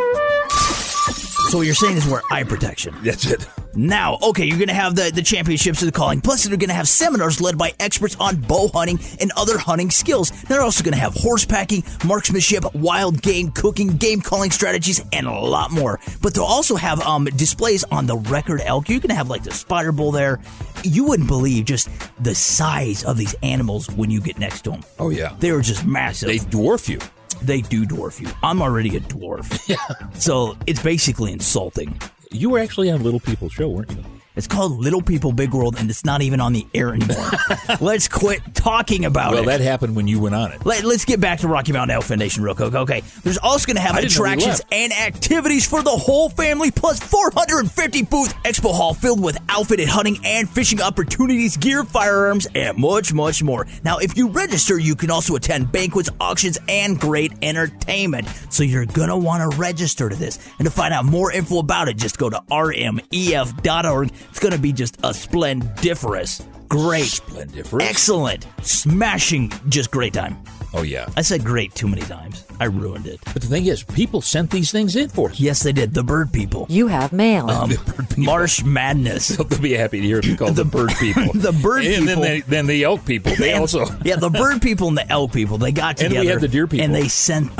So 1.50 1.60
what 1.60 1.68
you're 1.68 1.76
saying 1.76 1.98
is 1.98 2.08
wear 2.08 2.22
eye 2.32 2.44
protection. 2.44 2.96
That's 3.04 3.26
it. 3.30 3.46
Now, 3.76 4.18
okay, 4.24 4.46
you're 4.46 4.58
going 4.58 4.70
to 4.70 4.74
have 4.74 4.96
the, 4.96 5.12
the 5.14 5.22
championships 5.22 5.82
of 5.82 5.88
the 5.88 5.92
calling. 5.92 6.20
Plus, 6.22 6.44
they're 6.44 6.58
going 6.58 6.70
to 6.70 6.76
have 6.76 6.88
seminars 6.88 7.42
led 7.42 7.58
by 7.58 7.74
experts 7.80 8.16
on 8.20 8.38
bow 8.38 8.70
hunting 8.70 9.00
and 9.20 9.32
other 9.38 9.60
hunting 9.60 9.92
skills. 9.92 10.32
They're 10.44 10.62
also 10.62 10.84
going 10.84 10.94
to 10.94 11.00
have 11.00 11.14
horse 11.14 11.46
packing, 11.46 11.84
marksmanship, 12.06 12.64
wild 12.74 13.22
game 13.22 13.52
cooking, 13.52 13.98
game 13.98 14.22
calling 14.22 14.50
strategies, 14.50 15.04
and 15.12 15.28
a 15.28 15.32
lot 15.32 15.70
more. 15.72 16.00
But 16.22 16.34
they'll 16.34 16.44
also 16.44 16.76
have 16.76 17.02
um, 17.02 17.26
displays 17.26 17.84
on 17.84 18.08
the 18.08 18.18
record 18.18 18.62
elk. 18.62 18.90
You're 18.90 19.00
going 19.00 19.10
to 19.10 19.16
have 19.16 19.30
like 19.30 19.44
the 19.44 19.52
spider 19.52 19.92
bull 19.92 20.12
there. 20.12 20.40
You 20.84 21.04
wouldn't 21.04 21.28
believe 21.28 21.66
just 21.66 21.90
the 22.24 22.34
size 22.34 23.04
of 23.04 23.18
these 23.18 23.36
animals 23.44 23.92
when 23.92 24.10
you 24.10 24.22
get 24.22 24.40
next 24.40 24.64
to 24.64 24.72
them. 24.72 24.82
Oh, 24.98 25.10
yeah. 25.10 25.36
They 25.40 25.52
are 25.52 25.62
just 25.62 25.86
massive. 25.86 26.30
They 26.30 26.40
dwarf 26.40 26.90
you. 26.90 27.00
They 27.44 27.62
do 27.62 27.86
dwarf 27.86 28.22
you. 28.22 28.30
I'm 28.42 28.62
already 28.62 28.96
a 28.96 29.00
dwarf. 29.02 29.60
Yeah. 29.68 29.78
So 30.20 30.58
it's 30.68 30.82
basically 30.84 31.32
insulting. 31.32 32.00
You 32.32 32.50
were 32.50 32.60
actually 32.60 32.90
on 32.92 33.02
Little 33.04 33.20
People 33.20 33.50
Show, 33.50 33.70
weren't 33.70 33.92
you? 33.92 34.04
It's 34.36 34.48
called 34.48 34.80
Little 34.80 35.02
People 35.02 35.32
Big 35.32 35.54
World, 35.54 35.76
and 35.78 35.92
it's 35.92 36.04
not 36.04 36.24
even 36.24 36.42
on 36.42 36.54
the 36.54 36.66
air 36.74 36.92
anymore. 36.96 37.30
Let's 37.82 38.08
quit 38.08 38.42
talking 38.56 39.06
about 39.06 39.32
well, 39.32 39.44
it. 39.44 39.46
Well, 39.46 39.58
that 39.58 39.64
happened 39.64 39.96
when 39.96 40.08
you 40.08 40.20
went 40.20 40.34
on 40.34 40.52
it. 40.52 40.66
Let, 40.66 40.84
us 40.84 41.06
get 41.06 41.20
back 41.20 41.40
to 41.40 41.48
Rocky 41.48 41.72
Mountain 41.72 41.94
Elk 41.94 42.04
Foundation 42.06 42.42
real 42.42 42.56
quick. 42.56 42.74
Okay, 42.74 43.04
there's 43.22 43.38
also 43.38 43.68
going 43.68 43.76
to 43.76 43.82
have 43.82 43.96
I 43.96 44.02
didn't 44.02 44.18
know 44.18 44.24
we 44.24 44.34
attractions 44.34 44.62
and 44.72 44.92
activities 44.92 45.68
for 45.68 45.84
the 45.84 45.92
whole 45.92 46.30
family, 46.30 46.72
plus 46.72 47.00
450 47.00 48.04
booth 48.04 48.34
expo 48.44 48.74
hall 48.74 48.96
filled 48.96 49.22
with 49.22 49.38
outfitted 49.50 49.88
hunting 49.88 50.18
and 50.26 50.50
fishing 50.50 50.82
opportunities, 50.82 51.56
gear, 51.56 51.84
firearms, 51.84 52.48
and 52.56 52.76
much, 52.80 53.14
much 53.14 53.44
more. 53.44 53.68
Now, 53.84 54.00
if 54.00 54.18
you 54.18 54.30
register, 54.30 54.80
you 54.80 54.96
can 54.96 55.12
also 55.12 55.36
attend 55.36 55.72
banquets, 55.72 56.10
auctions, 56.20 56.58
and 56.68 57.00
great 57.00 57.34
entertainment. 57.44 58.28
So 58.50 58.64
you're 58.64 58.88
gonna 58.88 59.18
want 59.18 59.52
to 59.52 59.58
register 59.60 60.10
to 60.10 60.16
this. 60.16 60.40
And 60.58 60.66
to 60.66 60.72
find 60.72 60.92
out 60.92 61.06
more 61.06 61.32
info 61.32 61.60
about 61.60 61.88
it, 61.88 61.98
just 61.98 62.18
go 62.18 62.32
to 62.32 62.42
rmef.org. 62.50 64.12
It's 64.30 64.40
gonna 64.40 64.58
be 64.58 64.74
just 64.74 64.98
a 65.04 65.14
splendiferous, 65.14 66.42
great, 66.70 67.06
Splendiferous. 67.06 67.88
excellent, 67.90 68.48
smashing, 68.62 69.52
just 69.70 69.92
great 69.92 70.14
time. 70.14 70.38
Oh, 70.76 70.82
yeah. 70.82 71.08
I 71.16 71.22
said 71.22 71.44
great 71.46 71.76
too 71.76 71.88
many 71.88 72.02
times. 72.02 72.44
I 72.60 72.64
ruined 72.66 73.06
it. 73.06 73.20
But 73.32 73.44
the 73.44 73.48
thing 73.48 73.68
is, 73.68 73.84
people 73.84 74.22
sent 74.22 74.50
these 74.50 74.72
things 74.72 74.96
in 74.96 75.08
for 75.08 75.30
us. 75.30 75.40
Yes, 75.40 75.62
they 75.62 75.72
did. 75.72 75.94
The 75.94 76.02
bird 76.02 76.34
people. 76.34 76.66
You 76.68 76.88
have 76.88 77.14
mail. 77.14 77.48
Um, 77.52 77.72
Marsh 78.18 78.64
Madness. 78.64 79.28
They'll 79.38 79.62
be 79.62 79.74
happy 79.74 80.02
to 80.02 80.08
hear 80.08 80.18
it 80.24 80.36
called 80.36 80.56
the, 80.56 80.66
bird 80.66 80.90
people. 81.00 81.32
the 81.34 81.52
bird 81.52 81.86
and 81.86 82.08
people. 82.08 82.08
then, 82.08 82.22
they, 82.22 82.42
then 82.42 82.66
the 82.66 82.84
elk 82.86 83.06
people. 83.06 83.36
They 83.36 83.54
also. 83.54 83.86
yeah, 84.04 84.16
the 84.16 84.32
bird 84.32 84.64
people 84.64 84.88
and 84.88 84.98
the 84.98 85.08
elk 85.12 85.32
people. 85.32 85.60
They 85.60 85.72
got 85.72 86.02
And 86.02 86.12
we 86.12 86.18
together. 86.18 86.32
had 86.40 86.42
the 86.42 86.48
deer 86.48 86.66
people. 86.66 86.86
And 86.86 86.96
they 86.96 87.08
sent. 87.08 87.52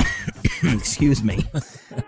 excuse 0.72 1.22
me. 1.22 1.44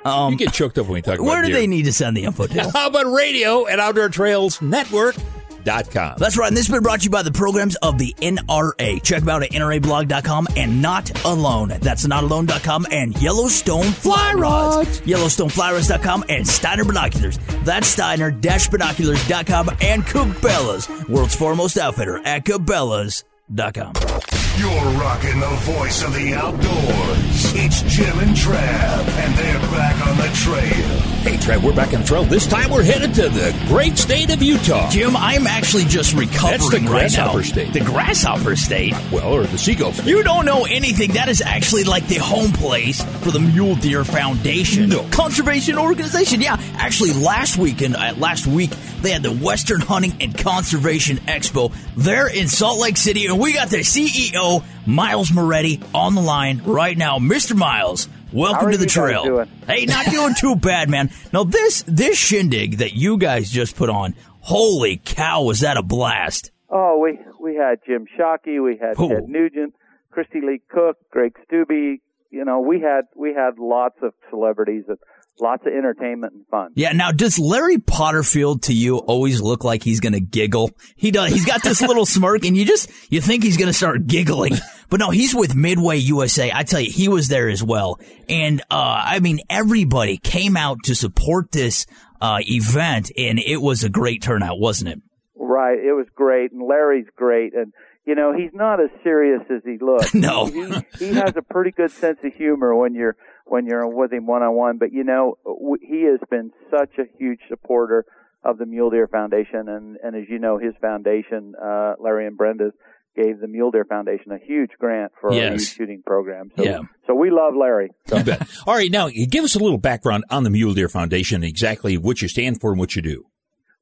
Um, 0.04 0.32
you 0.32 0.38
get 0.38 0.52
choked 0.52 0.78
up 0.78 0.86
when 0.86 0.96
you 0.96 1.02
talk 1.02 1.16
about 1.16 1.26
where 1.26 1.42
do 1.42 1.52
they 1.52 1.66
need 1.66 1.84
to 1.84 1.92
send 1.92 2.16
the 2.16 2.24
info 2.24 2.46
to? 2.46 2.70
How 2.72 2.88
about 2.88 3.06
radio 3.06 3.66
at 3.66 3.80
Outdoor 3.80 4.08
Trails 4.08 4.60
Network.com? 4.60 6.14
That's 6.18 6.36
right, 6.36 6.48
and 6.48 6.56
this 6.56 6.66
has 6.66 6.72
been 6.72 6.82
brought 6.82 7.00
to 7.00 7.04
you 7.04 7.10
by 7.10 7.22
the 7.22 7.32
programs 7.32 7.76
of 7.76 7.98
the 7.98 8.14
NRA. 8.20 9.02
Check 9.02 9.20
them 9.20 9.28
out 9.28 9.42
at 9.42 9.50
NRAblog.com 9.50 10.48
and 10.56 10.80
Not 10.80 11.24
Alone. 11.24 11.68
That's 11.80 12.06
notalone.com 12.06 12.86
and 12.90 13.20
Yellowstone 13.20 13.86
Fly 13.86 14.34
Rods. 14.34 15.00
YellowstoneFlyRods.com 15.00 16.24
and 16.28 16.46
Steiner 16.46 16.84
Binoculars. 16.84 17.38
That's 17.64 17.88
Steiner-Binoculars.com 17.88 19.70
and 19.80 20.04
Cabela's, 20.04 21.08
world's 21.08 21.34
foremost 21.34 21.78
outfitter 21.78 22.18
at 22.24 22.44
Cabela's.com. 22.44 24.45
You're 24.58 24.70
rocking 25.00 25.38
the 25.38 25.46
voice 25.64 26.02
of 26.02 26.14
the 26.14 26.32
outdoors. 26.34 27.52
It's 27.54 27.82
Jim 27.82 28.18
and 28.20 28.34
Trav, 28.34 29.08
and 29.08 29.34
they're 29.36 29.60
back 29.70 30.06
on 30.06 30.16
the 30.16 30.28
trail. 30.34 31.00
Hey, 31.26 31.36
Trev, 31.36 31.62
we're 31.62 31.74
back 31.74 31.92
on 31.92 32.00
the 32.02 32.06
trail. 32.06 32.24
This 32.24 32.46
time 32.46 32.70
we're 32.70 32.84
headed 32.84 33.12
to 33.16 33.28
the 33.28 33.54
great 33.68 33.98
state 33.98 34.32
of 34.32 34.40
Utah. 34.42 34.88
Jim, 34.90 35.14
I'm 35.16 35.46
actually 35.46 35.84
just 35.84 36.14
recovering 36.14 36.52
That's 36.58 36.70
the 36.70 36.78
right 36.78 36.86
grasshopper 36.86 37.38
now. 37.38 37.42
state. 37.44 37.72
The 37.72 37.80
grasshopper 37.80 38.56
state. 38.56 38.94
Well, 39.12 39.32
or 39.34 39.44
the 39.44 39.58
seagull 39.58 39.92
state. 39.92 40.06
You 40.06 40.22
don't 40.22 40.46
know 40.46 40.64
anything. 40.64 41.12
That 41.12 41.28
is 41.28 41.42
actually 41.42 41.84
like 41.84 42.06
the 42.06 42.16
home 42.18 42.52
place 42.52 43.02
for 43.22 43.32
the 43.32 43.40
Mule 43.40 43.74
Deer 43.74 44.04
Foundation. 44.04 44.88
No. 44.88 45.06
Conservation 45.10 45.76
organization. 45.78 46.40
Yeah. 46.40 46.56
Actually, 46.76 47.12
last 47.12 47.58
weekend, 47.58 47.96
uh, 47.96 48.14
last 48.16 48.46
week, 48.46 48.70
they 49.02 49.10
had 49.10 49.22
the 49.22 49.32
Western 49.32 49.80
Hunting 49.80 50.14
and 50.20 50.36
Conservation 50.36 51.18
Expo 51.18 51.74
there 51.96 52.28
in 52.28 52.46
Salt 52.48 52.78
Lake 52.80 52.96
City, 52.96 53.26
and 53.26 53.38
we 53.38 53.52
got 53.52 53.68
the 53.68 53.78
CEO, 53.78 54.45
Miles 54.86 55.32
Moretti, 55.32 55.80
on 55.94 56.14
the 56.14 56.20
line 56.20 56.62
right 56.64 56.96
now. 56.96 57.18
Mr. 57.18 57.54
Miles, 57.54 58.08
welcome 58.32 58.70
to 58.70 58.78
the 58.78 58.86
trail. 58.86 59.44
Hey, 59.66 59.86
not 59.86 60.06
doing 60.10 60.34
too 60.38 60.56
bad, 60.56 60.88
man. 60.88 61.10
Now, 61.32 61.44
this, 61.44 61.84
this 61.86 62.18
shindig 62.18 62.78
that 62.78 62.94
you 62.94 63.18
guys 63.18 63.50
just 63.50 63.76
put 63.76 63.90
on, 63.90 64.14
holy 64.40 65.00
cow, 65.04 65.42
was 65.42 65.60
that 65.60 65.76
a 65.76 65.82
blast? 65.82 66.50
Oh, 66.68 66.98
we 66.98 67.18
we 67.40 67.54
had 67.56 67.80
Jim 67.86 68.06
Shockey, 68.18 68.62
we 68.62 68.76
had 68.76 68.96
Who? 68.96 69.08
Ted 69.08 69.28
Nugent, 69.28 69.74
Kristy 70.12 70.42
Lee 70.42 70.60
Cook, 70.68 70.96
Greg 71.10 71.36
Stubbe. 71.46 72.00
You 72.30 72.44
know, 72.44 72.60
we 72.60 72.80
had 72.80 73.02
we 73.14 73.32
had 73.34 73.58
lots 73.58 73.96
of 74.02 74.12
celebrities 74.30 74.84
and 74.88 74.98
lots 75.40 75.66
of 75.66 75.72
entertainment 75.72 76.32
and 76.32 76.46
fun. 76.48 76.72
Yeah. 76.74 76.92
Now, 76.92 77.12
does 77.12 77.38
Larry 77.38 77.78
Potterfield 77.78 78.62
to 78.62 78.72
you 78.72 78.98
always 78.98 79.40
look 79.40 79.64
like 79.64 79.82
he's 79.82 80.00
going 80.00 80.12
to 80.12 80.20
giggle? 80.20 80.70
He 80.96 81.10
does. 81.10 81.32
He's 81.32 81.44
got 81.44 81.62
this 81.62 81.80
little 81.80 82.06
smirk, 82.16 82.44
and 82.44 82.56
you 82.56 82.64
just 82.64 82.90
you 83.10 83.20
think 83.20 83.44
he's 83.44 83.56
going 83.56 83.68
to 83.68 83.74
start 83.74 84.06
giggling, 84.06 84.54
but 84.88 85.00
no, 85.00 85.10
he's 85.10 85.34
with 85.34 85.54
Midway 85.54 85.98
USA. 85.98 86.50
I 86.54 86.62
tell 86.62 86.80
you, 86.80 86.90
he 86.90 87.08
was 87.08 87.28
there 87.28 87.48
as 87.48 87.62
well, 87.62 87.98
and 88.28 88.60
uh, 88.70 89.02
I 89.04 89.20
mean, 89.20 89.40
everybody 89.50 90.16
came 90.18 90.56
out 90.56 90.78
to 90.84 90.94
support 90.94 91.52
this 91.52 91.86
uh, 92.20 92.38
event, 92.40 93.10
and 93.16 93.38
it 93.38 93.58
was 93.60 93.84
a 93.84 93.88
great 93.88 94.22
turnout, 94.22 94.58
wasn't 94.58 94.90
it? 94.90 95.00
Right. 95.34 95.78
It 95.78 95.92
was 95.92 96.06
great, 96.14 96.52
and 96.52 96.62
Larry's 96.62 97.06
great, 97.16 97.54
and 97.54 97.72
you 98.04 98.14
know 98.14 98.32
he's 98.32 98.52
not 98.54 98.80
as 98.80 98.90
serious 99.02 99.42
as 99.50 99.62
he 99.64 99.78
looks. 99.78 100.14
No. 100.14 100.46
he, 100.46 100.62
he 100.98 101.12
has 101.14 101.36
a 101.36 101.42
pretty 101.42 101.72
good 101.72 101.90
sense 101.90 102.18
of 102.24 102.34
humor 102.34 102.74
when 102.74 102.94
you're 102.94 103.16
when 103.46 103.66
you're 103.66 103.86
with 103.88 104.12
him 104.12 104.26
one 104.26 104.42
on 104.42 104.54
one. 104.54 104.76
But 104.78 104.92
you 104.92 105.04
know 105.04 105.38
he 105.80 106.02
has 106.04 106.20
been 106.30 106.52
such 106.70 106.98
a 106.98 107.04
huge 107.18 107.40
supporter 107.48 108.04
of 108.44 108.58
the 108.58 108.66
Mule 108.66 108.90
Deer 108.90 109.06
Foundation, 109.06 109.68
and 109.68 109.96
and 110.02 110.14
as 110.14 110.24
you 110.28 110.38
know, 110.38 110.58
his 110.58 110.74
foundation, 110.80 111.54
uh, 111.60 111.94
Larry 111.98 112.26
and 112.26 112.36
Brenda's, 112.36 112.72
gave 113.16 113.40
the 113.40 113.48
Mule 113.48 113.70
Deer 113.70 113.84
Foundation 113.86 114.30
a 114.30 114.38
huge 114.38 114.70
grant 114.78 115.10
for 115.20 115.30
our 115.30 115.36
Yes. 115.36 115.52
youth 115.62 115.68
shooting 115.70 116.02
program. 116.04 116.50
So, 116.56 116.62
Yeah. 116.64 116.80
so 117.06 117.14
we 117.14 117.30
love 117.30 117.54
Larry. 117.58 117.90
Bet. 118.08 118.46
All 118.66 118.74
right, 118.74 118.90
now 118.90 119.08
give 119.08 119.42
us 119.42 119.54
a 119.54 119.58
little 119.58 119.78
background 119.78 120.24
on 120.30 120.44
the 120.44 120.50
Mule 120.50 120.74
Deer 120.74 120.88
Foundation, 120.90 121.42
exactly 121.42 121.96
what 121.96 122.20
you 122.20 122.28
stand 122.28 122.60
for 122.60 122.70
and 122.72 122.78
what 122.78 122.94
you 122.94 123.00
do. 123.02 123.24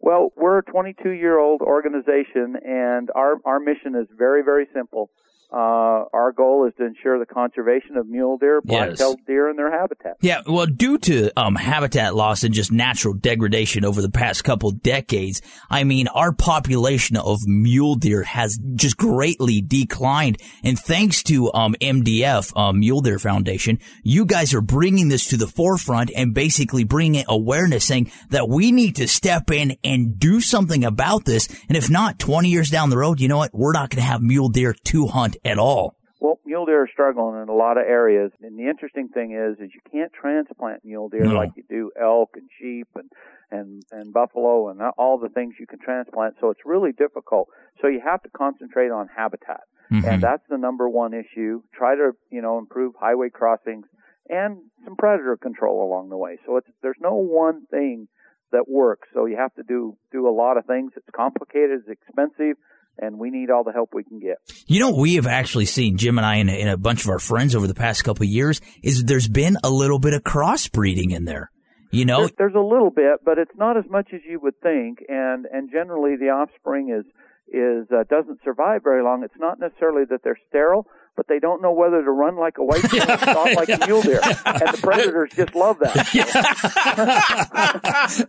Well, 0.01 0.33
we're 0.37 0.59
a 0.59 0.63
22 0.63 1.11
year 1.11 1.39
old 1.39 1.63
organization, 1.63 2.57
and 2.65 3.11
our 3.15 3.35
our 3.45 3.59
mission 3.61 3.95
is 3.97 4.07
very 4.17 4.43
very 4.43 4.67
simple. 4.75 5.11
Uh, 5.55 6.07
our 6.13 6.33
goal 6.33 6.67
is 6.67 6.73
to 6.79 6.85
ensure 6.85 7.17
the 7.21 7.27
conservation 7.27 7.97
of 7.97 8.09
mule 8.09 8.37
deer, 8.37 8.61
black-tailed 8.61 9.21
deer, 9.25 9.49
and 9.49 9.57
their 9.57 9.71
habitat. 9.71 10.17
Yeah, 10.21 10.41
well, 10.49 10.67
due 10.67 10.99
to 10.99 11.31
um, 11.37 11.55
habitat 11.55 12.17
loss 12.17 12.43
and 12.43 12.53
just 12.53 12.73
natural 12.73 13.15
degradation 13.15 13.85
over 13.85 14.03
the 14.03 14.11
past 14.11 14.43
couple 14.43 14.73
decades, 14.73 15.43
I 15.71 15.85
mean, 15.85 16.09
our 16.09 16.33
population 16.33 17.17
of 17.17 17.39
mule 17.47 17.95
deer 17.95 18.25
has 18.25 18.59
just 18.75 18.97
greatly 18.97 19.61
declined. 19.61 20.39
And 20.65 20.77
thanks 20.77 21.23
to 21.25 21.53
um, 21.55 21.77
MDF, 21.81 22.57
um, 22.59 22.81
Mule 22.81 23.01
Deer 23.01 23.21
Foundation, 23.21 23.79
you 24.03 24.27
guys 24.27 24.55
are 24.55 24.61
bringing 24.61 25.07
this 25.07 25.29
to 25.29 25.37
the 25.37 25.47
forefront 25.47 26.11
and 26.17 26.35
basically 26.35 26.83
bringing 26.83 27.27
awareness, 27.29 27.85
saying 27.85 28.11
that 28.31 28.49
we 28.49 28.73
need 28.73 28.97
to 28.97 29.07
step 29.07 29.53
in 29.53 29.77
and 29.85 30.19
do 30.19 30.41
something 30.41 30.85
about 30.85 31.27
this. 31.27 31.49
And 31.69 31.77
if 31.77 31.89
not, 31.89 32.19
20 32.19 32.49
years 32.49 32.71
down 32.71 32.91
the 32.91 32.99
road, 32.99 33.21
you 33.21 33.29
know 33.29 33.39
what? 33.39 33.55
We're 33.55 33.73
not 33.73 33.91
going 33.91 34.03
to 34.03 34.09
have 34.11 34.21
mule 34.21 34.49
deer 34.49 34.75
to 34.87 35.07
hunt 35.07 35.37
at 35.45 35.59
all. 35.59 35.97
Well, 36.21 36.39
mule 36.47 36.65
deer 36.65 36.83
are 36.83 36.89
struggling 36.89 37.43
in 37.43 37.49
a 37.49 37.55
lot 37.55 37.77
of 37.77 37.85
areas, 37.87 38.33
and 38.41 38.59
the 38.59 38.69
interesting 38.69 39.09
thing 39.09 39.33
is, 39.33 39.59
is 39.61 39.75
you 39.75 39.81
can't 39.91 40.13
transplant 40.13 40.85
mule 40.85 41.09
deer 41.09 41.25
No. 41.25 41.35
like 41.35 41.51
you 41.57 41.65
do 41.69 41.91
elk 42.01 42.31
and 42.35 42.49
sheep 42.59 42.89
and 42.95 43.11
and 43.51 43.83
and 43.93 44.13
buffalo 44.13 44.69
and 44.71 44.81
all 44.97 45.19
the 45.19 45.29
things 45.29 45.55
you 45.61 45.67
can 45.67 45.79
transplant. 45.81 46.37
So 46.41 46.49
it's 46.51 46.65
really 46.65 46.93
difficult. 46.93 47.49
So 47.83 47.89
you 47.89 48.01
have 48.01 48.23
to 48.23 48.31
concentrate 48.31 48.91
on 48.91 49.09
habitat, 49.15 49.63
Mhm. 49.93 50.05
and 50.07 50.23
that's 50.23 50.47
the 50.49 50.57
number 50.57 50.89
one 50.89 51.13
issue. 51.13 51.63
Try 51.73 51.95
to 51.97 52.17
you 52.31 52.41
know 52.41 52.59
improve 52.59 52.95
highway 52.99 53.29
crossings 53.29 53.87
and 54.31 54.63
some 54.85 54.97
predator 54.97 55.37
control 55.37 55.85
along 55.87 56.09
the 56.09 56.17
way. 56.17 56.39
So 56.47 56.57
it's 56.57 56.69
there's 56.81 57.01
no 57.01 57.15
one 57.17 57.67
thing 57.67 58.09
that 58.51 58.67
works. 58.69 59.09
So 59.13 59.27
you 59.27 59.37
have 59.37 59.53
to 59.57 59.63
do 59.63 59.97
do 60.11 60.27
a 60.27 60.31
lot 60.33 60.57
of 60.57 60.65
things. 60.65 60.93
It's 60.97 61.11
complicated, 61.11 61.81
it's 61.81 61.89
expensive, 61.89 62.57
and 62.99 63.19
we 63.19 63.31
need 63.31 63.51
all 63.51 63.65
the 63.65 63.73
help 63.73 63.91
we 63.93 64.05
can 64.05 64.21
get. 64.21 64.37
You 64.67 64.81
know, 64.81 64.91
we 64.91 65.15
have 65.15 65.27
actually 65.27 65.67
seen 65.67 65.97
Jim 65.97 66.19
and 66.19 66.27
I 66.27 66.37
and, 66.37 66.51
and 66.51 66.69
a 66.69 66.77
bunch 66.77 67.05
of 67.05 67.11
our 67.11 67.19
friends 67.19 67.55
over 67.55 67.67
the 67.67 67.75
past 67.75 68.05
couple 68.05 68.25
of 68.25 68.31
years 68.31 68.61
is 68.83 69.05
there's 69.05 69.29
been 69.29 69.57
a 69.65 69.71
little 69.71 69.99
bit 69.99 70.15
of 70.15 70.23
crossbreeding 70.23 71.13
in 71.13 71.25
there. 71.25 71.51
You 71.91 72.05
know, 72.05 72.21
There's, 72.21 72.33
there's 72.39 72.55
a 72.55 72.61
little 72.61 72.91
bit, 72.91 73.21
but 73.25 73.39
it's 73.39 73.55
not 73.57 73.77
as 73.77 73.85
much 73.89 74.09
as 74.13 74.21
you 74.29 74.41
would 74.41 74.61
think, 74.61 74.99
and 75.09 75.47
and 75.47 75.71
generally 75.71 76.17
the 76.17 76.31
offspring 76.31 76.91
is 76.91 77.07
is 77.47 77.87
uh, 77.93 78.03
doesn't 78.11 78.41
survive 78.43 78.83
very 78.83 79.05
long. 79.05 79.23
It's 79.23 79.39
not 79.39 79.61
necessarily 79.61 80.03
that 80.11 80.25
they're 80.25 80.39
sterile, 80.49 80.89
but 81.17 81.27
they 81.29 81.39
don't 81.39 81.63
know 81.63 81.73
whether 81.73 82.03
to 82.03 82.11
run 82.11 82.37
like 82.37 82.59
a 82.59 82.65
white 82.65 82.83
deer 82.91 83.03
or 83.03 83.19
stalk 83.19 83.55
like 83.55 83.69
a 83.69 83.87
mule 83.87 84.03
deer. 84.03 84.21
And 84.23 84.35
the 84.75 84.79
predators 84.83 85.31
just 85.35 85.55
love 85.55 85.79
that. 85.81 85.95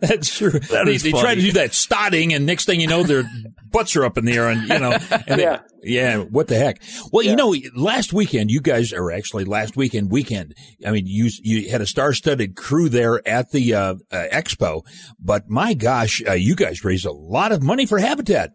That's 0.00 0.36
true. 0.36 0.50
That 0.50 0.84
they 0.86 0.96
they 0.96 1.10
try 1.12 1.34
to 1.34 1.40
do 1.40 1.52
that 1.52 1.74
stotting, 1.74 2.32
and 2.34 2.46
next 2.46 2.64
thing 2.66 2.80
you 2.80 2.86
know, 2.86 3.02
their 3.02 3.24
butts 3.70 3.96
are 3.96 4.04
up 4.04 4.18
in 4.18 4.24
the 4.24 4.32
air, 4.32 4.48
and 4.48 4.62
you 4.68 4.78
know, 4.78 4.92
and 5.26 5.40
Yeah. 5.40 5.56
they, 5.82 5.90
yeah, 5.90 6.18
what 6.18 6.48
the 6.48 6.56
heck? 6.56 6.82
Well, 7.12 7.24
you 7.24 7.36
know, 7.36 7.54
last 7.74 8.12
weekend, 8.12 8.50
you 8.50 8.60
guys 8.60 8.92
are 8.92 9.10
actually 9.12 9.44
last 9.44 9.76
weekend 9.76 10.10
weekend. 10.10 10.54
I 10.84 10.90
mean, 10.90 11.04
you 11.06 11.30
you 11.42 11.70
had 11.70 11.80
a 11.80 11.86
star-studded 11.86 12.56
crew 12.56 12.88
there 12.88 13.26
at 13.26 13.50
the 13.52 13.74
uh, 13.74 13.94
uh, 14.10 14.24
expo, 14.32 14.82
but 15.20 15.48
my 15.48 15.74
gosh, 15.74 16.22
uh, 16.26 16.32
you 16.32 16.56
guys 16.56 16.84
raised 16.84 17.06
a 17.06 17.12
lot 17.12 17.52
of 17.52 17.62
money 17.62 17.86
for 17.86 17.98
Habitat. 17.98 18.50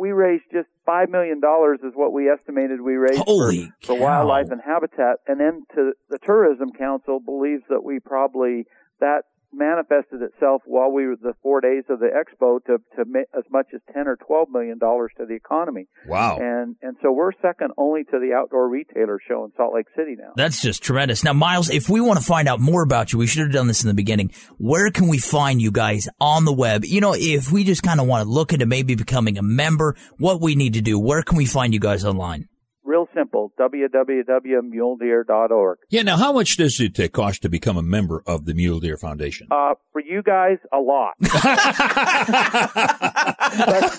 we 0.00 0.10
raised 0.12 0.44
just 0.52 0.68
five 0.84 1.08
million 1.08 1.40
dollars 1.40 1.80
is 1.82 1.92
what 1.94 2.12
we 2.12 2.28
estimated 2.28 2.80
we 2.80 2.94
raised 2.94 3.22
Holy 3.24 3.72
for, 3.80 3.96
for 3.96 3.98
wildlife 3.98 4.50
and 4.50 4.60
habitat, 4.64 5.18
and 5.26 5.40
then 5.40 5.64
to 5.74 5.92
the 6.10 6.18
tourism 6.18 6.70
council 6.72 7.20
believes 7.20 7.62
that 7.68 7.82
we 7.84 8.00
probably 8.00 8.64
that 9.00 9.22
manifested 9.56 10.22
itself 10.22 10.62
while 10.66 10.90
we 10.90 11.06
were 11.06 11.16
the 11.16 11.34
four 11.42 11.60
days 11.60 11.84
of 11.88 12.00
the 12.00 12.08
expo 12.08 12.64
to 12.66 12.78
to 12.96 13.04
ma- 13.06 13.20
as 13.36 13.44
much 13.50 13.68
as 13.74 13.80
ten 13.92 14.08
or 14.08 14.16
twelve 14.16 14.48
million 14.50 14.78
dollars 14.78 15.12
to 15.18 15.26
the 15.26 15.34
economy. 15.34 15.86
Wow. 16.06 16.38
And 16.40 16.76
and 16.82 16.96
so 17.02 17.12
we're 17.12 17.32
second 17.40 17.72
only 17.78 18.04
to 18.04 18.18
the 18.18 18.34
outdoor 18.34 18.68
retailer 18.68 19.18
show 19.26 19.44
in 19.44 19.52
Salt 19.56 19.74
Lake 19.74 19.86
City 19.96 20.16
now. 20.18 20.32
That's 20.36 20.60
just 20.60 20.82
tremendous. 20.82 21.24
Now, 21.24 21.32
Miles, 21.32 21.70
if 21.70 21.88
we 21.88 22.00
want 22.00 22.18
to 22.18 22.24
find 22.24 22.48
out 22.48 22.60
more 22.60 22.82
about 22.82 23.12
you, 23.12 23.18
we 23.18 23.26
should 23.26 23.42
have 23.42 23.52
done 23.52 23.66
this 23.66 23.82
in 23.82 23.88
the 23.88 23.94
beginning. 23.94 24.32
Where 24.58 24.90
can 24.90 25.08
we 25.08 25.18
find 25.18 25.60
you 25.60 25.70
guys 25.70 26.08
on 26.20 26.44
the 26.44 26.52
web? 26.52 26.84
You 26.84 27.00
know, 27.00 27.14
if 27.16 27.50
we 27.52 27.64
just 27.64 27.82
kind 27.82 28.00
of 28.00 28.06
want 28.06 28.24
to 28.24 28.30
look 28.30 28.52
into 28.52 28.66
maybe 28.66 28.94
becoming 28.94 29.38
a 29.38 29.42
member, 29.42 29.96
what 30.18 30.40
we 30.40 30.54
need 30.54 30.74
to 30.74 30.82
do, 30.82 30.98
where 30.98 31.22
can 31.22 31.36
we 31.36 31.46
find 31.46 31.72
you 31.72 31.80
guys 31.80 32.04
online? 32.04 32.48
Real 32.94 33.08
simple, 33.12 33.52
www.muledeer.org. 33.58 35.78
Yeah. 35.90 36.02
Now, 36.02 36.16
how 36.16 36.32
much 36.32 36.56
does 36.56 36.78
it 36.78 37.00
uh, 37.00 37.08
cost 37.08 37.42
to 37.42 37.48
become 37.48 37.76
a 37.76 37.82
member 37.82 38.22
of 38.24 38.44
the 38.44 38.54
Mule 38.54 38.78
Deer 38.78 38.96
Foundation? 38.96 39.48
Uh, 39.50 39.74
for 39.92 40.00
you 40.00 40.22
guys, 40.22 40.58
a 40.72 40.78
lot. 40.78 41.14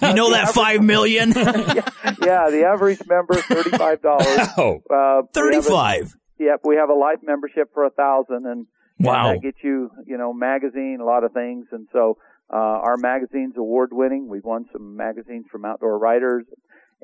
You 0.02 0.14
know 0.14 0.32
that 0.32 0.52
five 0.54 0.82
million? 0.84 1.30
yeah, 1.36 2.50
the 2.50 2.66
average 2.72 3.00
member 3.08 3.36
thirty-five 3.36 4.02
dollars. 4.02 4.48
Oh, 4.58 4.82
uh, 4.90 5.22
we 5.34 5.56
have 5.56 5.66
a- 5.66 5.70
35. 6.04 6.16
Yep, 6.40 6.60
we 6.66 6.76
have 6.76 6.90
a 6.90 6.94
life 6.94 7.20
membership 7.24 7.70
for 7.74 7.86
a 7.86 7.90
thousand, 7.90 8.46
and 8.46 8.68
and 9.00 9.08
Wow. 9.08 9.32
that 9.34 9.42
gets 9.42 9.58
you, 9.64 9.90
you 10.06 10.18
know, 10.18 10.34
magazine, 10.34 11.00
a 11.02 11.06
lot 11.06 11.24
of 11.24 11.32
things, 11.34 11.68
and 11.72 11.88
so 11.94 12.18
uh, 12.54 12.58
our 12.58 12.98
magazine's 12.98 13.56
award-winning. 13.58 14.28
We've 14.30 14.44
won 14.44 14.66
some 14.72 14.96
magazines 14.98 15.46
from 15.52 15.66
Outdoor 15.66 15.98
Writers, 16.00 16.46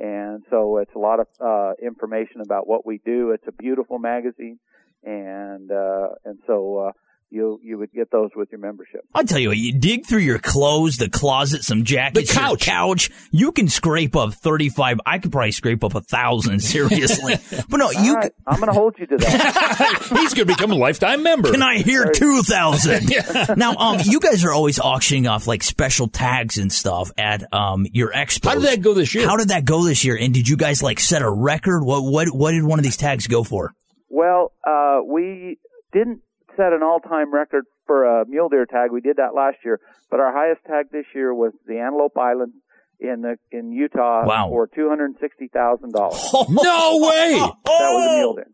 and 0.01 0.43
so 0.49 0.79
it's 0.79 0.95
a 0.95 0.99
lot 0.99 1.19
of 1.19 1.27
uh, 1.39 1.73
information 1.81 2.41
about 2.41 2.67
what 2.67 2.85
we 2.85 2.99
do. 3.05 3.31
It's 3.31 3.47
a 3.47 3.51
beautiful 3.51 3.99
magazine, 3.99 4.57
and 5.03 5.71
uh, 5.71 6.09
and 6.25 6.39
so 6.47 6.87
uh, 6.87 6.91
you 7.31 7.59
you 7.63 7.77
would 7.77 7.91
get 7.93 8.11
those 8.11 8.29
with 8.35 8.49
your 8.51 8.59
membership. 8.59 9.01
I'll 9.15 9.23
tell 9.23 9.39
you 9.39 9.49
what, 9.49 9.57
you 9.57 9.73
dig 9.73 10.05
through 10.05 10.19
your 10.19 10.37
clothes, 10.39 10.97
the 10.97 11.09
closet, 11.09 11.63
some 11.63 11.83
jackets, 11.85 12.33
The 12.33 12.39
couch. 12.39 12.67
your 12.67 12.75
couch. 12.75 13.09
You 13.31 13.51
can 13.51 13.67
scrape 13.69 14.15
up 14.15 14.33
35. 14.33 14.99
I 15.05 15.19
could 15.19 15.31
probably 15.31 15.51
scrape 15.51 15.83
up 15.83 15.95
a 15.95 16.01
thousand, 16.01 16.59
seriously. 16.61 17.35
but 17.69 17.77
no, 17.77 17.89
you, 17.91 18.11
All 18.11 18.15
right, 18.17 18.31
I'm 18.45 18.57
going 18.59 18.67
to 18.67 18.73
hold 18.73 18.95
you 18.99 19.07
to 19.07 19.17
that. 19.17 19.99
He's 20.19 20.33
going 20.33 20.45
to 20.47 20.53
become 20.53 20.71
a 20.71 20.75
lifetime 20.75 21.23
member. 21.23 21.51
Can 21.51 21.61
I 21.63 21.77
hear 21.77 22.11
two 22.11 22.43
thousand? 22.43 23.09
now, 23.57 23.75
um, 23.75 23.99
you 24.03 24.19
guys 24.19 24.43
are 24.43 24.51
always 24.51 24.79
auctioning 24.79 25.27
off 25.27 25.47
like 25.47 25.63
special 25.63 26.07
tags 26.09 26.57
and 26.57 26.71
stuff 26.71 27.11
at 27.17 27.51
um 27.53 27.87
your 27.93 28.11
expo. 28.11 28.49
How 28.49 28.55
did 28.55 28.63
that 28.63 28.81
go 28.81 28.93
this 28.93 29.15
year? 29.15 29.25
How 29.27 29.37
did 29.37 29.49
that 29.49 29.65
go 29.65 29.85
this 29.85 30.03
year? 30.03 30.17
And 30.19 30.33
did 30.33 30.47
you 30.49 30.57
guys 30.57 30.83
like 30.83 30.99
set 30.99 31.21
a 31.21 31.29
record? 31.31 31.83
What 31.83 32.03
what 32.03 32.27
what 32.29 32.51
did 32.51 32.63
one 32.63 32.77
of 32.79 32.83
these 32.83 32.97
tags 32.97 33.27
go 33.27 33.43
for? 33.43 33.73
Well, 34.09 34.51
uh, 34.67 34.99
we 35.07 35.57
didn't 35.93 36.19
set 36.57 36.73
an 36.73 36.83
all-time 36.83 37.33
record 37.33 37.65
for 37.87 38.05
a 38.05 38.25
mule 38.25 38.49
deer 38.49 38.65
tag. 38.65 38.91
We 38.91 39.01
did 39.01 39.17
that 39.17 39.33
last 39.35 39.57
year, 39.65 39.79
but 40.09 40.19
our 40.19 40.31
highest 40.31 40.61
tag 40.65 40.87
this 40.91 41.05
year 41.13 41.33
was 41.33 41.53
the 41.67 41.79
Antelope 41.79 42.17
Island 42.17 42.53
in 42.99 43.21
the, 43.21 43.37
in 43.51 43.71
Utah 43.71 44.25
Wow. 44.25 44.49
for 44.49 44.67
two 44.67 44.87
hundred 44.89 45.15
sixty 45.19 45.47
thousand 45.47 45.93
dollars. 45.93 46.21
no 46.33 46.97
way! 47.01 47.35
That 47.39 47.55
was 47.65 48.11
a 48.11 48.17
mule 48.19 48.35
deer. 48.35 48.47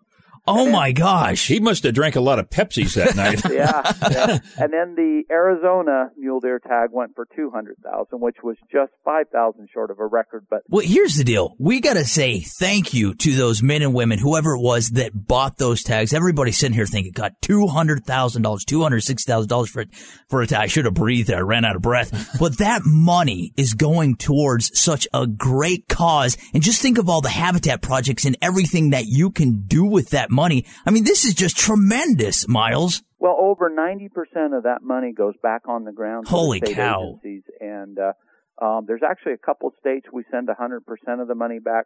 Oh 0.47 0.69
my 0.69 0.91
gosh! 0.91 1.47
He 1.47 1.59
must 1.59 1.83
have 1.83 1.93
drank 1.93 2.15
a 2.15 2.21
lot 2.21 2.39
of 2.39 2.49
Pepsis 2.49 2.93
that 2.95 3.15
night. 3.17 3.41
yeah, 3.51 3.81
yeah. 4.09 4.39
And 4.57 4.71
then 4.73 4.95
the 4.95 5.23
Arizona 5.29 6.11
mule 6.17 6.39
deer 6.39 6.59
tag 6.59 6.89
went 6.91 7.15
for 7.15 7.27
two 7.35 7.49
hundred 7.49 7.77
thousand, 7.83 8.19
which 8.19 8.37
was 8.41 8.55
just 8.71 8.91
five 9.03 9.27
thousand 9.29 9.67
short 9.73 9.91
of 9.91 9.99
a 9.99 10.05
record. 10.05 10.45
But 10.49 10.61
Well, 10.69 10.85
here's 10.85 11.15
the 11.15 11.23
deal. 11.23 11.55
We 11.59 11.81
got 11.81 11.95
to 11.95 12.05
say 12.05 12.39
thank 12.39 12.93
you 12.93 13.13
to 13.15 13.35
those 13.35 13.61
men 13.61 13.81
and 13.81 13.93
women, 13.93 14.19
whoever 14.19 14.55
it 14.55 14.61
was 14.61 14.91
that 14.91 15.11
bought 15.13 15.57
those 15.57 15.83
tags. 15.83 16.13
Everybody 16.13 16.51
sitting 16.51 16.75
here 16.75 16.85
thinking, 16.85 17.11
got 17.11 17.41
$200,000, 17.41 18.05
$260,000 18.05 19.67
for 19.69 19.81
it, 19.81 19.89
for 20.29 20.41
a 20.41 20.47
tag. 20.47 20.61
I 20.61 20.67
should 20.67 20.85
have 20.85 20.93
breathed 20.93 21.27
there. 21.29 21.39
I 21.39 21.41
ran 21.41 21.65
out 21.65 21.75
of 21.75 21.81
breath. 21.81 22.37
but 22.39 22.57
that 22.59 22.81
money 22.85 23.51
is 23.57 23.73
going 23.73 24.15
towards 24.15 24.79
such 24.79 25.07
a 25.13 25.27
great 25.27 25.87
cause. 25.87 26.37
And 26.53 26.63
just 26.63 26.81
think 26.81 26.97
of 26.97 27.09
all 27.09 27.21
the 27.21 27.29
habitat 27.29 27.81
projects 27.81 28.25
and 28.25 28.37
everything 28.41 28.91
that 28.91 29.05
you 29.07 29.31
can 29.31 29.63
do 29.67 29.83
with 29.85 30.09
that 30.11 30.29
money. 30.29 30.36
I 30.85 30.91
mean, 30.91 31.03
this 31.03 31.25
is 31.25 31.33
just 31.33 31.57
tremendous, 31.57 32.47
Miles. 32.47 33.03
Well, 33.19 33.37
over 33.39 33.69
90% 33.69 34.55
of 34.55 34.63
that 34.63 34.81
money 34.83 35.11
goes 35.11 35.33
back 35.41 35.63
on 35.67 35.83
the 35.83 35.91
ground 35.91 36.27
Holy 36.27 36.61
cow. 36.61 37.17
agencies. 37.23 37.43
And 37.59 37.97
uh, 37.97 38.63
um, 38.63 38.85
there's 38.87 39.01
actually 39.07 39.33
a 39.33 39.37
couple 39.37 39.71
states 39.79 40.07
we 40.11 40.23
send 40.31 40.47
100% 40.47 41.21
of 41.21 41.27
the 41.27 41.35
money 41.35 41.59
back. 41.59 41.85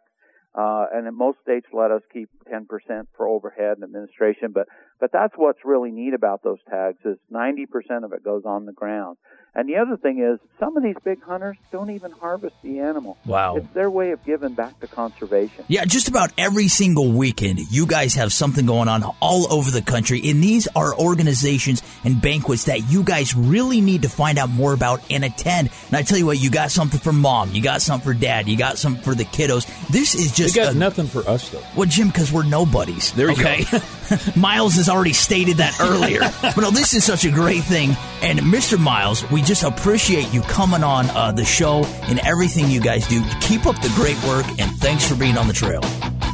Uh, 0.54 0.84
and 0.92 1.16
most 1.16 1.38
states 1.42 1.66
let 1.72 1.90
us 1.90 2.02
keep 2.12 2.28
10% 2.52 2.66
for 3.16 3.26
overhead 3.26 3.78
and 3.78 3.84
administration. 3.84 4.52
But, 4.52 4.68
but 5.00 5.10
that's 5.12 5.34
what's 5.36 5.58
really 5.64 5.90
neat 5.90 6.14
about 6.14 6.42
those 6.42 6.58
tags 6.70 6.98
is 7.04 7.16
90% 7.32 8.04
of 8.04 8.12
it 8.12 8.24
goes 8.24 8.42
on 8.44 8.66
the 8.66 8.72
ground. 8.72 9.16
And 9.54 9.68
the 9.68 9.76
other 9.76 9.98
thing 9.98 10.18
is 10.18 10.38
some 10.58 10.78
of 10.78 10.82
these 10.82 10.94
big 11.04 11.22
hunters 11.22 11.58
don't 11.70 11.90
even 11.90 12.10
harvest 12.10 12.54
the 12.62 12.78
animal. 12.78 13.18
Wow. 13.26 13.56
It's 13.56 13.66
their 13.74 13.90
way 13.90 14.12
of 14.12 14.24
giving 14.24 14.54
back 14.54 14.80
to 14.80 14.86
conservation. 14.86 15.66
Yeah, 15.68 15.84
just 15.84 16.08
about 16.08 16.32
every 16.38 16.68
single 16.68 17.12
weekend, 17.12 17.58
you 17.70 17.84
guys 17.84 18.14
have 18.14 18.32
something 18.32 18.64
going 18.64 18.88
on 18.88 19.02
all 19.20 19.52
over 19.52 19.70
the 19.70 19.82
country. 19.82 20.22
And 20.30 20.42
these 20.42 20.68
are 20.74 20.94
organizations 20.98 21.82
and 22.02 22.18
banquets 22.22 22.64
that 22.64 22.90
you 22.90 23.02
guys 23.02 23.34
really 23.36 23.82
need 23.82 24.02
to 24.02 24.08
find 24.08 24.38
out 24.38 24.48
more 24.48 24.72
about 24.72 25.02
and 25.10 25.22
attend. 25.22 25.68
And 25.88 25.96
I 25.98 26.02
tell 26.02 26.16
you 26.16 26.24
what, 26.24 26.40
you 26.40 26.50
got 26.50 26.70
something 26.70 26.98
for 26.98 27.12
mom, 27.12 27.52
you 27.52 27.60
got 27.62 27.82
something 27.82 28.06
for 28.14 28.18
dad, 28.18 28.48
you 28.48 28.56
got 28.56 28.78
something 28.78 29.02
for 29.02 29.14
the 29.14 29.26
kiddos. 29.26 29.66
This 29.88 30.14
is 30.14 30.38
You 30.38 30.46
just 30.46 30.56
got 30.56 30.74
a- 30.74 30.78
nothing 30.78 31.06
for 31.08 31.28
us 31.28 31.50
though. 31.50 31.60
well, 31.76 31.86
Jim, 31.86 32.06
because 32.08 32.32
we're 32.32 32.44
nobodies. 32.44 33.12
There 33.12 33.26
you 33.30 33.32
okay? 33.34 33.64
Miles 34.36 34.78
has 34.82 34.88
already 34.88 35.12
stated 35.12 35.58
that 35.58 35.78
earlier. 35.80 36.20
but 36.42 36.56
no, 36.58 36.70
this 36.70 36.92
is 36.92 37.04
such 37.04 37.24
a 37.24 37.30
great 37.30 37.62
thing. 37.62 37.96
And 38.20 38.40
Mr. 38.40 38.78
Miles, 38.78 39.28
we 39.30 39.40
just 39.40 39.62
appreciate 39.62 40.32
you 40.34 40.40
coming 40.42 40.82
on 40.82 41.08
uh, 41.10 41.30
the 41.30 41.44
show 41.44 41.84
and 42.08 42.18
everything 42.20 42.68
you 42.68 42.80
guys 42.80 43.06
do. 43.06 43.22
Keep 43.40 43.66
up 43.66 43.80
the 43.80 43.92
great 43.94 44.20
work, 44.24 44.46
and 44.58 44.70
thanks 44.78 45.08
for 45.08 45.14
being 45.14 45.38
on 45.38 45.46
the 45.46 45.52
trail. 45.52 45.80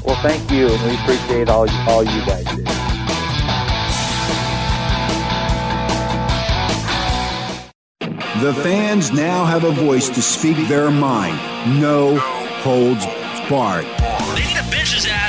Well, 0.05 0.21
thank 0.23 0.51
you, 0.51 0.69
and 0.69 0.83
we 0.83 0.97
appreciate 0.97 1.51
all 1.51 1.67
you, 1.67 1.79
all 1.87 2.03
you 2.03 2.25
guys 2.25 2.45
do. 2.57 2.65
The 8.41 8.55
fans 8.63 9.13
now 9.13 9.45
have 9.45 9.65
a 9.65 9.73
voice 9.73 10.09
to 10.09 10.23
speak 10.23 10.57
their 10.69 10.91
mind. 10.91 11.37
No 11.81 12.17
holds 12.63 13.05
barred. 13.51 13.85
They 14.37 14.47
need 14.47 14.57
to 14.57 14.71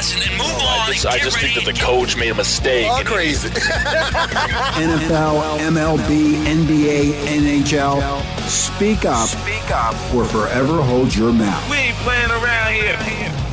bitch 0.09 0.13
and 0.15 0.21
then 0.23 0.37
move 0.37 0.55
on. 0.55 0.89
I 0.89 0.91
just, 0.93 1.05
I 1.05 1.17
just 1.19 1.37
think 1.39 1.55
that 1.55 1.65
the 1.65 1.73
coach 1.73 2.17
made 2.17 2.29
a 2.29 2.35
mistake. 2.35 2.89
All 2.89 3.03
crazy. 3.03 3.49
NFL, 4.79 5.59
MLB, 5.59 6.45
NBA, 6.45 7.13
NHL. 7.13 8.49
Speak 8.49 9.05
up. 9.05 9.27
Speak 9.27 9.71
up. 9.71 9.95
Or 10.13 10.25
forever 10.25 10.81
hold 10.81 11.15
your 11.15 11.31
mouth. 11.31 11.69
We 11.69 11.77
ain't 11.77 11.97
playing 11.97 12.31
around 12.31 12.73
here. 12.73 12.97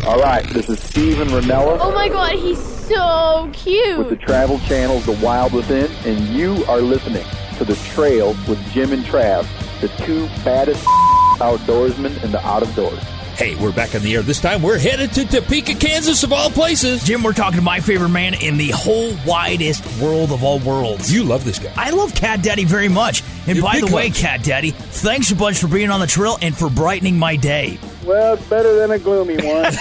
All 0.06 0.18
right, 0.20 0.46
this 0.50 0.68
is 0.68 0.82
Steven 0.82 1.28
Rinella 1.28 1.78
Oh 1.80 1.90
my 1.92 2.08
god, 2.10 2.32
he's 2.34 2.62
so 2.62 3.48
cute. 3.54 3.96
with 3.98 4.10
the 4.10 4.16
Travel 4.16 4.58
Channel's 4.60 5.06
The 5.06 5.18
Wild 5.24 5.54
Within, 5.54 5.90
and 6.04 6.20
you 6.28 6.62
are 6.66 6.82
listening 6.82 7.24
to 7.56 7.64
The 7.64 7.74
Trail 7.76 8.36
with 8.46 8.62
Jim 8.70 8.92
and 8.92 9.02
Trav, 9.04 9.46
the 9.80 9.88
two 10.04 10.26
baddest 10.44 10.84
outdoorsmen 11.38 12.22
in 12.22 12.32
the 12.32 12.46
out 12.46 12.62
of 12.62 12.74
doors. 12.74 12.98
Hey, 13.36 13.56
we're 13.56 13.72
back 13.72 13.94
on 13.94 14.02
the 14.02 14.14
air. 14.14 14.22
This 14.22 14.40
time 14.40 14.62
we're 14.62 14.78
headed 14.78 15.12
to 15.14 15.24
Topeka, 15.24 15.74
Kansas, 15.76 16.22
of 16.22 16.32
all 16.32 16.50
places. 16.50 17.02
Jim, 17.02 17.22
we're 17.22 17.32
talking 17.32 17.58
to 17.58 17.64
my 17.64 17.80
favorite 17.80 18.10
man 18.10 18.34
in 18.34 18.58
the 18.58 18.70
whole 18.70 19.12
widest 19.26 19.84
world 20.00 20.30
of 20.30 20.44
all 20.44 20.60
worlds. 20.60 21.12
You 21.12 21.24
love 21.24 21.44
this 21.44 21.58
guy. 21.58 21.72
I 21.76 21.90
love 21.90 22.14
Cat 22.14 22.42
Daddy 22.42 22.64
very 22.64 22.88
much. 22.88 23.24
And 23.48 23.56
You're 23.56 23.64
by 23.64 23.80
the 23.80 23.92
way, 23.92 24.08
hugs. 24.08 24.20
Cat 24.20 24.42
Daddy, 24.44 24.70
thanks 24.70 25.32
a 25.32 25.34
bunch 25.34 25.58
for 25.58 25.66
being 25.66 25.90
on 25.90 25.98
the 25.98 26.06
trail 26.06 26.38
and 26.42 26.56
for 26.56 26.68
brightening 26.70 27.18
my 27.18 27.34
day. 27.34 27.78
Well, 28.04 28.34
it's 28.34 28.46
better 28.48 28.74
than 28.76 28.90
a 28.90 28.98
gloomy 28.98 29.36
one. 29.36 29.44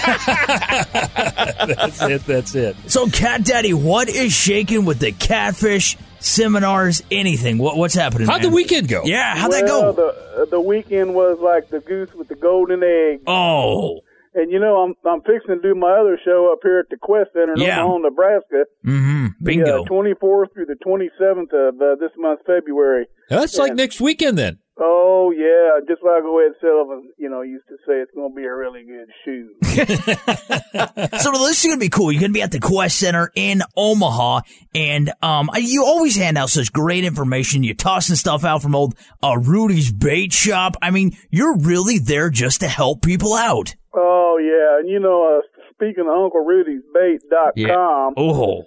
that's 0.94 2.02
it. 2.02 2.24
That's 2.26 2.54
it. 2.54 2.76
So, 2.90 3.06
Cat 3.08 3.44
Daddy, 3.44 3.74
what 3.74 4.08
is 4.08 4.32
shaking 4.32 4.84
with 4.84 4.98
the 4.98 5.12
catfish 5.12 5.96
seminars? 6.20 7.02
Anything? 7.10 7.58
What, 7.58 7.76
what's 7.76 7.94
happening? 7.94 8.26
How'd 8.28 8.42
the 8.42 8.48
weekend 8.50 8.88
go? 8.88 9.02
Yeah, 9.04 9.36
how'd 9.36 9.52
that 9.52 9.66
go? 9.66 9.92
The, 9.92 10.46
the 10.50 10.60
weekend 10.60 11.14
was 11.14 11.38
like 11.40 11.68
the 11.70 11.80
goose 11.80 12.12
with 12.14 12.28
the 12.28 12.34
golden 12.34 12.82
egg. 12.82 13.20
Oh, 13.26 14.00
And 14.34 14.50
you 14.50 14.58
know, 14.58 14.76
I'm 14.82 14.94
I'm 15.08 15.20
fixing 15.20 15.56
to 15.56 15.60
do 15.60 15.74
my 15.74 15.92
other 15.92 16.18
show 16.24 16.50
up 16.52 16.60
here 16.62 16.78
at 16.80 16.88
the 16.88 16.96
Qwest 16.96 17.32
Center 17.34 17.52
in 17.54 17.60
Yeah. 17.60 17.82
Omaha, 17.82 17.98
Nebraska. 17.98 18.64
mm-hmm. 18.84 19.26
Bingo. 19.42 19.84
The 19.84 19.90
uh, 19.94 20.14
24th 20.20 20.52
through 20.54 20.66
the 20.66 20.76
27th 20.84 21.52
of 21.68 21.80
uh, 21.80 21.94
this 22.00 22.10
month, 22.16 22.40
February. 22.46 23.06
That's 23.28 23.56
like 23.58 23.74
next 23.74 24.00
weekend 24.00 24.38
then. 24.38 24.58
Oh 24.76 25.30
yeah, 25.30 25.78
just 25.88 26.02
like 26.02 26.22
Ed 26.24 26.52
Sullivan, 26.60 27.10
you 27.16 27.30
know, 27.30 27.42
used 27.42 27.66
to 27.68 27.76
say, 27.86 27.94
it's 28.00 28.10
going 28.12 28.32
to 28.32 28.36
be 28.36 28.44
a 28.44 28.52
really 28.52 28.82
good 28.84 29.08
shoe. 29.24 29.54
so 31.18 31.30
this 31.32 31.64
is 31.64 31.66
gonna 31.66 31.78
be 31.78 31.88
cool. 31.88 32.10
You're 32.10 32.20
gonna 32.22 32.32
be 32.32 32.42
at 32.42 32.50
the 32.50 32.58
Qwest 32.58 32.92
Center 32.92 33.30
in 33.36 33.62
Omaha, 33.76 34.40
and 34.74 35.12
um, 35.22 35.48
you 35.56 35.84
always 35.84 36.16
hand 36.16 36.36
out 36.38 36.50
such 36.50 36.72
great 36.72 37.04
information. 37.04 37.62
You're 37.62 37.74
tossing 37.76 38.16
stuff 38.16 38.44
out 38.44 38.62
from 38.62 38.74
old 38.74 38.94
uh, 39.22 39.36
Rudy's 39.38 39.92
Bait 39.92 40.32
Shop. 40.32 40.76
I 40.82 40.90
mean, 40.90 41.16
you're 41.30 41.56
really 41.58 41.98
there 41.98 42.30
just 42.30 42.60
to 42.60 42.68
help 42.68 43.02
people 43.02 43.34
out. 43.34 43.74
oh 43.94 44.38
yeah, 44.40 44.80
and 44.80 44.88
you 44.88 44.98
know, 44.98 45.38
uh, 45.38 45.42
speaking 45.72 46.04
of 46.08 46.14
Uncle 46.20 46.44
Rudy's 46.44 46.82
Bait.com, 46.92 48.14
Oh, 48.16 48.64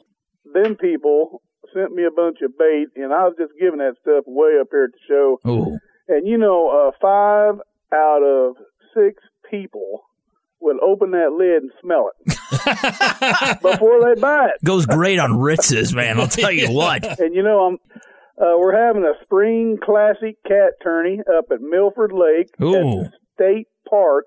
them 0.53 0.75
people 0.77 1.41
sent 1.73 1.91
me 1.93 2.05
a 2.05 2.11
bunch 2.11 2.37
of 2.41 2.57
bait, 2.57 2.87
and 2.95 3.11
I 3.13 3.23
was 3.25 3.35
just 3.37 3.51
giving 3.59 3.79
that 3.79 3.95
stuff 4.01 4.25
away 4.25 4.53
up 4.61 4.67
here 4.71 4.85
at 4.85 4.91
the 4.91 4.99
show. 5.07 5.37
oh, 5.45 5.77
And 6.07 6.27
you 6.27 6.37
know, 6.37 6.69
uh, 6.69 6.91
five 7.01 7.55
out 7.93 8.23
of 8.23 8.55
six 8.93 9.21
people 9.49 10.03
will 10.59 10.79
open 10.83 11.11
that 11.11 11.31
lid 11.37 11.63
and 11.63 11.71
smell 11.81 12.09
it 12.09 13.61
before 13.61 14.01
they 14.03 14.19
buy 14.19 14.47
it. 14.47 14.63
goes 14.65 14.85
great 14.85 15.19
on 15.19 15.39
Ritz's, 15.39 15.93
man. 15.93 16.19
I'll 16.19 16.27
tell 16.27 16.51
you 16.51 16.67
what. 16.71 17.19
And 17.19 17.35
you 17.35 17.43
know, 17.43 17.67
I'm 17.67 17.77
uh, 18.39 18.53
we're 18.57 18.77
having 18.77 19.03
a 19.03 19.13
spring 19.23 19.77
classic 19.83 20.37
cat 20.47 20.73
tourney 20.83 21.19
up 21.37 21.45
at 21.51 21.59
Milford 21.59 22.11
Lake 22.11 22.49
Ooh. 22.61 22.75
at 22.75 22.83
the 22.83 23.11
State 23.33 23.67
Park, 23.89 24.25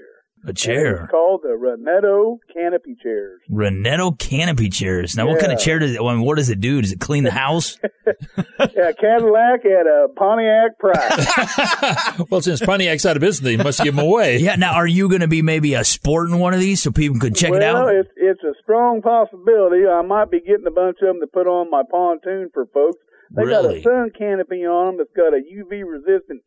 A 0.48 0.52
chair. 0.52 1.02
It's 1.02 1.10
called 1.10 1.40
the 1.42 1.48
Renetto 1.48 2.38
Canopy 2.54 2.96
Chairs. 3.02 3.40
Renetto 3.50 4.16
canopy 4.16 4.68
chairs. 4.68 5.16
Now, 5.16 5.26
what 5.26 5.40
kind 5.40 5.52
of 5.52 5.58
chair 5.58 5.80
does 5.80 5.90
it? 5.96 6.00
I 6.00 6.14
mean, 6.14 6.24
what 6.24 6.36
does 6.36 6.50
it 6.50 6.60
do? 6.60 6.80
Does 6.80 6.92
it 6.92 7.00
clean 7.00 7.24
the 7.24 7.30
house? 7.46 7.78
yeah, 8.06 8.92
Cadillac 8.92 9.64
at 9.64 9.86
a 9.86 10.06
Pontiac 10.14 10.78
price. 10.78 12.20
well, 12.30 12.40
since 12.40 12.60
Pontiac's 12.60 13.04
out 13.04 13.16
of 13.16 13.20
business, 13.20 13.44
they 13.44 13.56
must 13.56 13.82
give 13.82 13.96
them 13.96 14.04
away. 14.04 14.38
yeah. 14.38 14.54
Now, 14.54 14.74
are 14.74 14.86
you 14.86 15.08
going 15.08 15.22
to 15.22 15.28
be 15.28 15.42
maybe 15.42 15.74
a 15.74 15.84
sporting 15.84 16.38
one 16.38 16.54
of 16.54 16.60
these 16.60 16.80
so 16.80 16.92
people 16.92 17.18
could 17.18 17.34
check 17.34 17.50
well, 17.50 17.60
it 17.60 17.64
out? 17.64 17.94
it's 17.94 18.10
it's 18.16 18.42
a 18.44 18.54
strong 18.62 19.02
possibility. 19.02 19.84
I 19.84 20.02
might 20.02 20.30
be 20.30 20.40
getting 20.40 20.66
a 20.68 20.70
bunch 20.70 20.98
of 21.02 21.08
them 21.08 21.20
to 21.20 21.26
put 21.26 21.48
on 21.48 21.70
my 21.70 21.82
pontoon 21.90 22.50
for 22.54 22.66
folks. 22.66 22.98
They 23.34 23.44
got 23.46 23.64
a 23.64 23.82
sun 23.82 24.12
canopy 24.16 24.64
on 24.64 24.96
them 24.96 24.98
that's 24.98 25.16
got 25.16 25.34
a 25.34 25.42
UV 25.42 25.82
resistant 25.84 26.42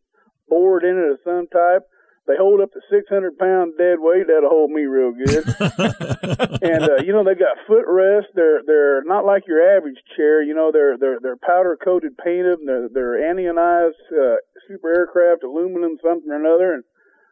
board 0.47 0.85
in 0.85 0.97
it 0.97 1.12
of 1.12 1.19
some 1.25 1.47
type. 1.51 1.83
They 2.30 2.38
hold 2.38 2.62
up 2.62 2.72
to 2.74 2.82
600 2.94 3.38
pound 3.39 3.74
dead 3.76 3.98
weight. 3.98 4.28
That'll 4.30 4.54
hold 4.54 4.70
me 4.70 4.86
real 4.86 5.12
good. 5.18 5.50
and 6.62 6.84
uh, 6.86 7.02
you 7.02 7.10
know 7.12 7.26
they 7.26 7.34
got 7.34 7.58
footrests. 7.65 8.30
They're 8.36 8.62
they're 8.62 9.04
not 9.04 9.26
like 9.26 9.48
your 9.48 9.65
average 9.76 9.98
chair. 10.15 10.44
You 10.44 10.54
know 10.54 10.70
they're 10.72 10.96
they're 10.96 11.18
they're 11.20 11.42
powder 11.42 11.76
coated 11.84 12.18
painted. 12.24 12.60
And 12.60 12.70
they're 12.70 12.88
they're 12.94 13.32
anionized 13.32 13.98
uh, 14.13 14.38
super 14.68 14.94
aircraft 14.94 15.44
aluminum 15.44 15.98
something 16.06 16.30
or 16.30 16.38
another. 16.38 16.76
And 16.76 16.84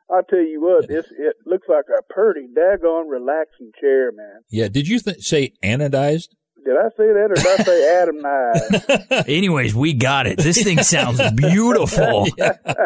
I 0.10 0.22
tell 0.28 0.40
you 0.40 0.62
what, 0.62 0.88
this 0.88 1.06
it 1.12 1.36
looks 1.46 1.68
like 1.70 1.86
a 1.94 2.02
pretty 2.12 2.48
daggone 2.48 3.06
relaxing 3.08 3.72
chair, 3.80 4.12
man. 4.12 4.42
Yeah. 4.50 4.68
Did 4.68 4.88
you 4.88 4.98
th- 5.00 5.22
say 5.22 5.54
anodized? 5.64 6.30
Did 6.68 6.76
I 6.76 6.90
say 6.98 7.14
that 7.14 7.28
or 7.32 7.36
did 7.36 7.48
I 7.48 7.64
say 7.64 8.02
Adam 8.02 8.22
Knives? 9.10 9.26
Anyways, 9.30 9.74
we 9.74 9.94
got 9.94 10.28
it. 10.28 10.38
This 10.38 10.62
thing 10.62 10.84
sounds 10.84 11.22
beautiful. 11.36 12.28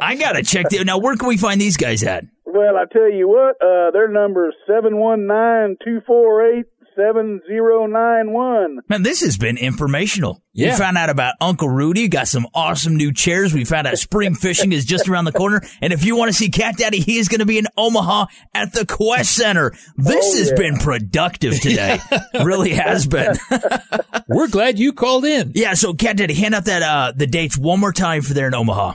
I 0.03 0.15
gotta 0.17 0.43
check. 0.43 0.69
The, 0.69 0.83
now, 0.83 0.99
where 0.99 1.15
can 1.15 1.27
we 1.27 1.37
find 1.37 1.59
these 1.59 1.77
guys 1.77 2.03
at? 2.03 2.23
Well, 2.45 2.77
I 2.77 2.85
tell 2.93 3.11
you 3.11 3.27
what, 3.27 3.55
uh, 3.59 3.89
their 3.89 4.07
number 4.07 4.49
is 4.49 4.55
seven 4.67 4.97
one 4.97 5.25
nine 5.25 5.77
two 5.83 5.99
four 6.05 6.45
eight 6.45 6.65
seven 7.01 7.41
zero 7.47 7.85
nine 7.87 8.31
one. 8.33 8.79
Man, 8.89 9.03
this 9.03 9.21
has 9.21 9.37
been 9.37 9.57
informational. 9.57 10.41
Yeah. 10.53 10.71
We 10.73 10.77
found 10.77 10.97
out 10.97 11.09
about 11.09 11.35
Uncle 11.41 11.69
Rudy, 11.69 12.07
got 12.09 12.27
some 12.27 12.45
awesome 12.53 12.95
new 12.97 13.13
chairs. 13.13 13.53
We 13.53 13.63
found 13.65 13.87
out 13.87 13.97
spring 13.97 14.35
fishing 14.35 14.71
is 14.73 14.85
just 14.85 15.07
around 15.07 15.25
the 15.25 15.31
corner. 15.31 15.61
And 15.81 15.93
if 15.93 16.05
you 16.05 16.15
want 16.15 16.29
to 16.29 16.33
see 16.33 16.49
Cat 16.49 16.75
Daddy, 16.77 16.99
he 16.99 17.17
is 17.17 17.27
going 17.29 17.39
to 17.39 17.45
be 17.45 17.57
in 17.57 17.67
Omaha 17.77 18.25
at 18.53 18.73
the 18.73 18.81
Qwest 18.81 19.27
Center. 19.27 19.71
This 19.95 20.25
Oh, 20.35 20.37
has 20.39 20.49
yeah. 20.49 20.55
been 20.57 20.77
productive 20.77 21.59
today. 21.59 21.99
really 22.43 22.71
has 22.73 23.07
been. 23.07 23.35
We're 24.27 24.49
glad 24.49 24.77
you 24.77 24.93
called 24.93 25.25
in. 25.25 25.53
Yeah, 25.55 25.73
so 25.73 25.93
Cat 25.93 26.17
Daddy, 26.17 26.33
hand 26.33 26.53
out 26.55 26.65
that 26.65 26.83
uh 26.83 27.13
the 27.15 27.27
dates 27.27 27.57
one 27.57 27.79
more 27.79 27.93
time 27.93 28.21
for 28.21 28.33
there 28.33 28.47
in 28.47 28.53
Omaha. 28.53 28.93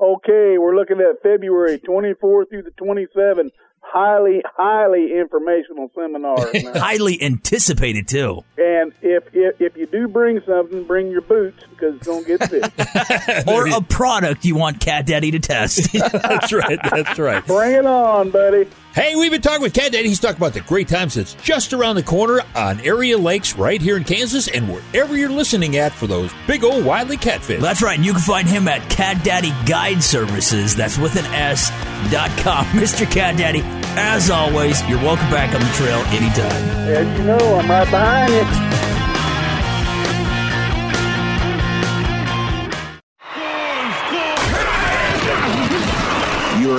Okay, 0.00 0.58
we're 0.58 0.76
looking 0.76 1.00
at 1.00 1.20
February 1.24 1.78
24 1.80 2.44
through 2.46 2.62
the 2.62 2.70
27. 2.76 3.50
Highly, 3.90 4.42
highly 4.56 5.18
informational 5.18 5.90
seminars. 5.94 6.52
man. 6.62 6.76
Highly 6.76 7.22
anticipated 7.22 8.06
too. 8.06 8.44
and 8.58 8.92
if, 9.00 9.24
if 9.32 9.60
if 9.60 9.76
you 9.76 9.86
do 9.86 10.08
bring 10.08 10.40
something, 10.46 10.84
bring 10.84 11.10
your 11.10 11.22
boots 11.22 11.64
because 11.70 11.96
it's 11.96 12.06
gonna 12.06 12.24
get 12.24 12.40
thick. 12.50 13.46
or 13.46 13.66
a 13.68 13.80
product 13.80 14.44
you 14.44 14.56
want 14.56 14.80
Cat 14.80 15.06
Daddy 15.06 15.30
to 15.30 15.38
test. 15.38 15.90
that's 15.92 16.52
right. 16.52 16.78
That's 16.90 17.18
right. 17.18 17.46
Bring 17.46 17.76
it 17.76 17.86
on, 17.86 18.30
buddy. 18.30 18.68
Hey, 18.98 19.14
we've 19.14 19.30
been 19.30 19.40
talking 19.40 19.62
with 19.62 19.74
Cat 19.74 19.92
Daddy. 19.92 20.08
He's 20.08 20.18
talking 20.18 20.38
about 20.38 20.54
the 20.54 20.60
great 20.62 20.88
times 20.88 21.14
that's 21.14 21.34
just 21.34 21.72
around 21.72 21.94
the 21.94 22.02
corner 22.02 22.40
on 22.56 22.80
area 22.80 23.16
lakes 23.16 23.54
right 23.54 23.80
here 23.80 23.96
in 23.96 24.02
Kansas 24.02 24.48
and 24.48 24.68
wherever 24.68 25.16
you're 25.16 25.30
listening 25.30 25.76
at 25.76 25.92
for 25.92 26.08
those 26.08 26.32
big 26.48 26.64
old 26.64 26.84
wily 26.84 27.16
catfish. 27.16 27.62
That's 27.62 27.80
right. 27.80 27.96
And 27.96 28.04
you 28.04 28.10
can 28.10 28.20
find 28.22 28.48
him 28.48 28.66
at 28.66 28.90
Cat 28.90 29.22
Daddy 29.22 29.52
Guide 29.66 30.02
Services. 30.02 30.74
That's 30.74 30.98
with 30.98 31.14
an 31.14 31.26
S 31.26 31.70
dot 32.10 32.36
com. 32.38 32.64
Mr. 32.74 33.08
Cat 33.08 33.36
Daddy, 33.36 33.60
as 33.96 34.30
always, 34.30 34.84
you're 34.88 34.98
welcome 34.98 35.30
back 35.30 35.54
on 35.54 35.60
the 35.60 35.72
trail 35.74 36.00
anytime. 36.06 36.88
As 36.88 37.18
you 37.20 37.24
know, 37.24 37.54
I'm 37.54 37.70
right 37.70 37.88
behind 37.88 38.32
you. 38.32 38.97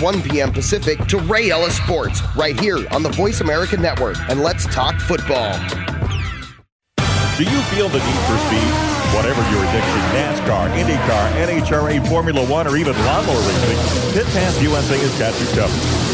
1 0.00 0.22
p.m. 0.22 0.52
Pacific 0.52 0.98
to 1.06 1.18
Ray 1.18 1.50
Ellis 1.50 1.76
Sports 1.76 2.22
right 2.36 2.58
here 2.58 2.78
on 2.90 3.02
the 3.02 3.10
Voice 3.10 3.40
America 3.40 3.76
Network. 3.76 4.16
And 4.28 4.40
let's 4.40 4.64
talk 4.66 5.00
football. 5.00 5.58
Do 7.36 7.42
you 7.42 7.60
feel 7.74 7.88
the 7.88 7.98
need 7.98 8.20
for 8.28 8.38
speed? 8.46 8.94
Whatever 9.14 9.42
your 9.50 9.64
addiction, 9.64 10.00
NASCAR, 10.14 10.70
IndyCar, 10.78 11.32
NHRA, 11.46 12.08
Formula 12.08 12.46
One, 12.48 12.66
or 12.66 12.76
even 12.76 12.96
lawnmower 13.04 13.38
racing, 13.40 14.12
Pit 14.12 14.26
Pass 14.32 14.62
USA 14.62 14.98
has 14.98 15.18
got 15.18 15.40
you 15.40 15.46
covered. 15.54 16.13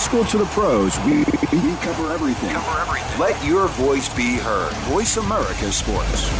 School 0.00 0.24
to 0.24 0.38
the 0.38 0.46
pros, 0.46 0.98
we, 1.00 1.18
we 1.18 1.76
cover 1.76 2.12
everything. 2.12 2.50
Cover 2.50 2.80
everything. 2.80 3.20
Let 3.20 3.44
your 3.44 3.68
voice 3.68 4.12
be 4.14 4.36
heard. 4.36 4.72
Voice 4.88 5.16
America 5.18 5.70
Sports. 5.70 6.30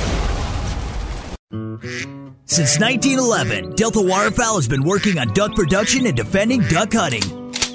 Since 2.46 2.80
1911, 2.80 3.76
Delta 3.76 4.00
Waterfowl 4.00 4.56
has 4.56 4.66
been 4.66 4.82
working 4.82 5.18
on 5.18 5.28
duck 5.34 5.54
production 5.54 6.06
and 6.06 6.16
defending 6.16 6.62
duck 6.62 6.92
hunting. 6.92 7.22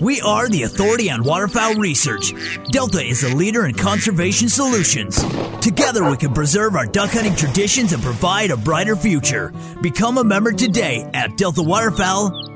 We 0.02 0.20
are 0.22 0.50
the 0.50 0.64
authority 0.64 1.10
on 1.10 1.24
waterfowl 1.24 1.76
research. 1.76 2.34
Delta 2.72 3.02
is 3.02 3.24
a 3.24 3.34
leader 3.34 3.66
in 3.66 3.76
conservation 3.76 4.50
solutions. 4.50 5.24
Together, 5.62 6.10
we 6.10 6.18
can 6.18 6.34
preserve 6.34 6.76
our 6.76 6.86
duck 6.86 7.12
hunting 7.12 7.36
traditions 7.36 7.94
and 7.94 8.04
provide 8.04 8.52
a 8.52 8.58
brighter 8.58 8.98
future. 8.98 9.54
Become 9.82 10.18
a 10.18 10.24
member 10.24 10.52
today 10.52 11.10
at 11.14 11.38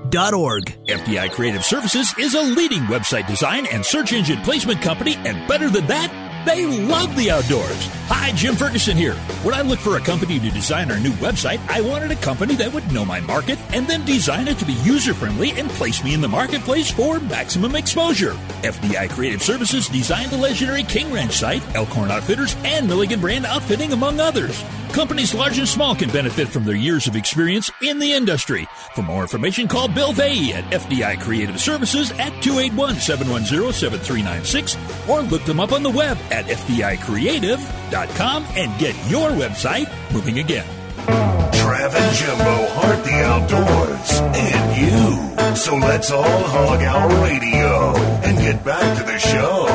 deltawaterfowl.org. 0.09 0.63
FDI 0.87 1.31
Creative 1.31 1.63
Services 1.63 2.13
is 2.17 2.33
a 2.33 2.41
leading 2.41 2.81
website 2.83 3.27
design 3.27 3.65
and 3.67 3.85
search 3.85 4.13
engine 4.13 4.41
placement 4.41 4.81
company, 4.81 5.15
and 5.15 5.47
better 5.47 5.69
than 5.69 5.87
that, 5.87 6.11
they 6.45 6.65
love 6.65 7.15
the 7.15 7.31
outdoors. 7.31 7.87
Hi, 8.07 8.31
Jim 8.31 8.55
Ferguson 8.55 8.97
here. 8.97 9.13
When 9.43 9.53
I 9.53 9.61
looked 9.61 9.81
for 9.81 9.97
a 9.97 10.01
company 10.01 10.39
to 10.39 10.49
design 10.49 10.91
our 10.91 10.99
new 10.99 11.11
website, 11.13 11.59
I 11.69 11.81
wanted 11.81 12.11
a 12.11 12.15
company 12.15 12.55
that 12.55 12.73
would 12.73 12.91
know 12.91 13.05
my 13.05 13.19
market 13.19 13.59
and 13.73 13.87
then 13.87 14.03
design 14.03 14.47
it 14.47 14.57
to 14.59 14.65
be 14.65 14.73
user 14.73 15.13
friendly 15.13 15.51
and 15.51 15.69
place 15.69 16.03
me 16.03 16.13
in 16.13 16.21
the 16.21 16.27
marketplace 16.27 16.89
for 16.89 17.19
maximum 17.19 17.75
exposure. 17.75 18.33
FDI 18.63 19.09
Creative 19.09 19.43
Services 19.43 19.87
designed 19.87 20.31
the 20.31 20.37
legendary 20.37 20.83
King 20.83 21.13
Ranch 21.13 21.33
site, 21.33 21.63
Elkhorn 21.75 22.11
Outfitters, 22.11 22.55
and 22.63 22.87
Milligan 22.87 23.19
Brand 23.19 23.45
Outfitting, 23.45 23.93
among 23.93 24.19
others. 24.19 24.63
Companies 24.91 25.35
large 25.35 25.59
and 25.59 25.67
small 25.67 25.93
can 25.95 26.09
benefit 26.09 26.47
from 26.47 26.65
their 26.65 26.75
years 26.75 27.05
of 27.05 27.15
experience 27.15 27.69
in 27.83 27.99
the 27.99 28.11
industry. 28.11 28.67
For 28.95 29.03
more 29.03 29.21
information, 29.21 29.67
call 29.67 29.87
Bill 29.87 30.13
Vay 30.13 30.51
at 30.53 30.63
FDI 30.71 31.21
Creative 31.21 31.61
Services 31.61 32.11
at 32.13 32.33
281-710-7396 32.41 35.07
or 35.07 35.21
look 35.21 35.43
them 35.43 35.59
up 35.59 35.73
on 35.73 35.83
the 35.83 35.91
web 35.91 36.17
at 36.31 36.45
fdicreative.com 36.45 38.45
and 38.55 38.79
get 38.79 38.95
your 39.09 39.31
website 39.31 39.91
moving 40.13 40.39
again. 40.39 40.65
Trav 41.05 41.93
and 41.93 42.15
Jimbo 42.15 42.67
heart 42.73 43.03
the 43.03 43.23
outdoors 43.23 44.21
and 44.35 44.77
you. 44.77 45.29
So 45.55 45.75
let's 45.75 46.11
all 46.11 46.23
hog 46.23 46.81
our 46.81 47.23
radio 47.23 47.95
and 48.23 48.37
get 48.37 48.63
back 48.63 48.97
to 48.97 49.03
the 49.03 49.17
show. 49.17 49.67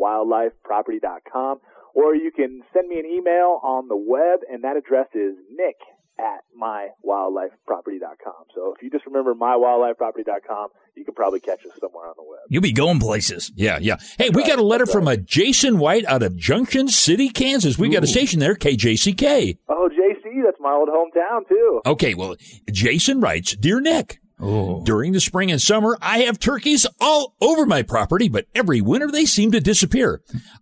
mywildlifeproperty.com. 0.00 1.60
Or 1.94 2.14
you 2.14 2.30
can 2.30 2.62
send 2.74 2.88
me 2.88 2.98
an 2.98 3.06
email 3.06 3.58
on 3.62 3.88
the 3.88 3.96
web, 3.96 4.40
and 4.50 4.64
that 4.64 4.76
address 4.76 5.08
is 5.14 5.34
nick 5.50 5.76
at 6.18 6.44
mywildlifeproperty.com. 6.60 8.44
So 8.54 8.74
if 8.74 8.82
you 8.82 8.90
just 8.90 9.06
remember 9.06 9.34
mywildlifeproperty.com, 9.34 10.68
you 10.94 11.04
can 11.04 11.14
probably 11.14 11.40
catch 11.40 11.60
us 11.66 11.72
somewhere 11.80 12.08
on 12.08 12.14
the 12.16 12.22
web. 12.22 12.40
You'll 12.48 12.62
be 12.62 12.72
going 12.72 13.00
places. 13.00 13.52
Yeah, 13.54 13.78
yeah. 13.80 13.96
Hey, 14.18 14.30
we 14.30 14.46
got 14.46 14.58
a 14.58 14.62
letter 14.62 14.86
from 14.86 15.08
a 15.08 15.16
Jason 15.16 15.78
White 15.78 16.04
out 16.06 16.22
of 16.22 16.36
Junction 16.36 16.88
City, 16.88 17.28
Kansas. 17.28 17.78
We 17.78 17.88
got 17.88 18.02
a 18.04 18.06
station 18.06 18.40
there, 18.40 18.54
KJCK. 18.54 19.58
Oh, 19.68 19.88
JC, 19.90 20.42
that's 20.44 20.60
my 20.60 20.72
old 20.72 20.88
hometown 20.88 21.48
too. 21.48 21.80
Okay, 21.86 22.14
well, 22.14 22.36
Jason 22.70 23.20
writes, 23.20 23.54
Dear 23.56 23.80
Nick, 23.80 24.20
Oh. 24.40 24.82
During 24.84 25.12
the 25.12 25.20
spring 25.20 25.50
and 25.50 25.60
summer, 25.60 25.96
I 26.02 26.20
have 26.20 26.38
turkeys 26.38 26.86
all 27.00 27.34
over 27.40 27.64
my 27.64 27.82
property, 27.82 28.28
but 28.28 28.46
every 28.54 28.80
winter 28.80 29.10
they 29.10 29.24
seem 29.24 29.52
to 29.52 29.60
disappear. 29.60 30.20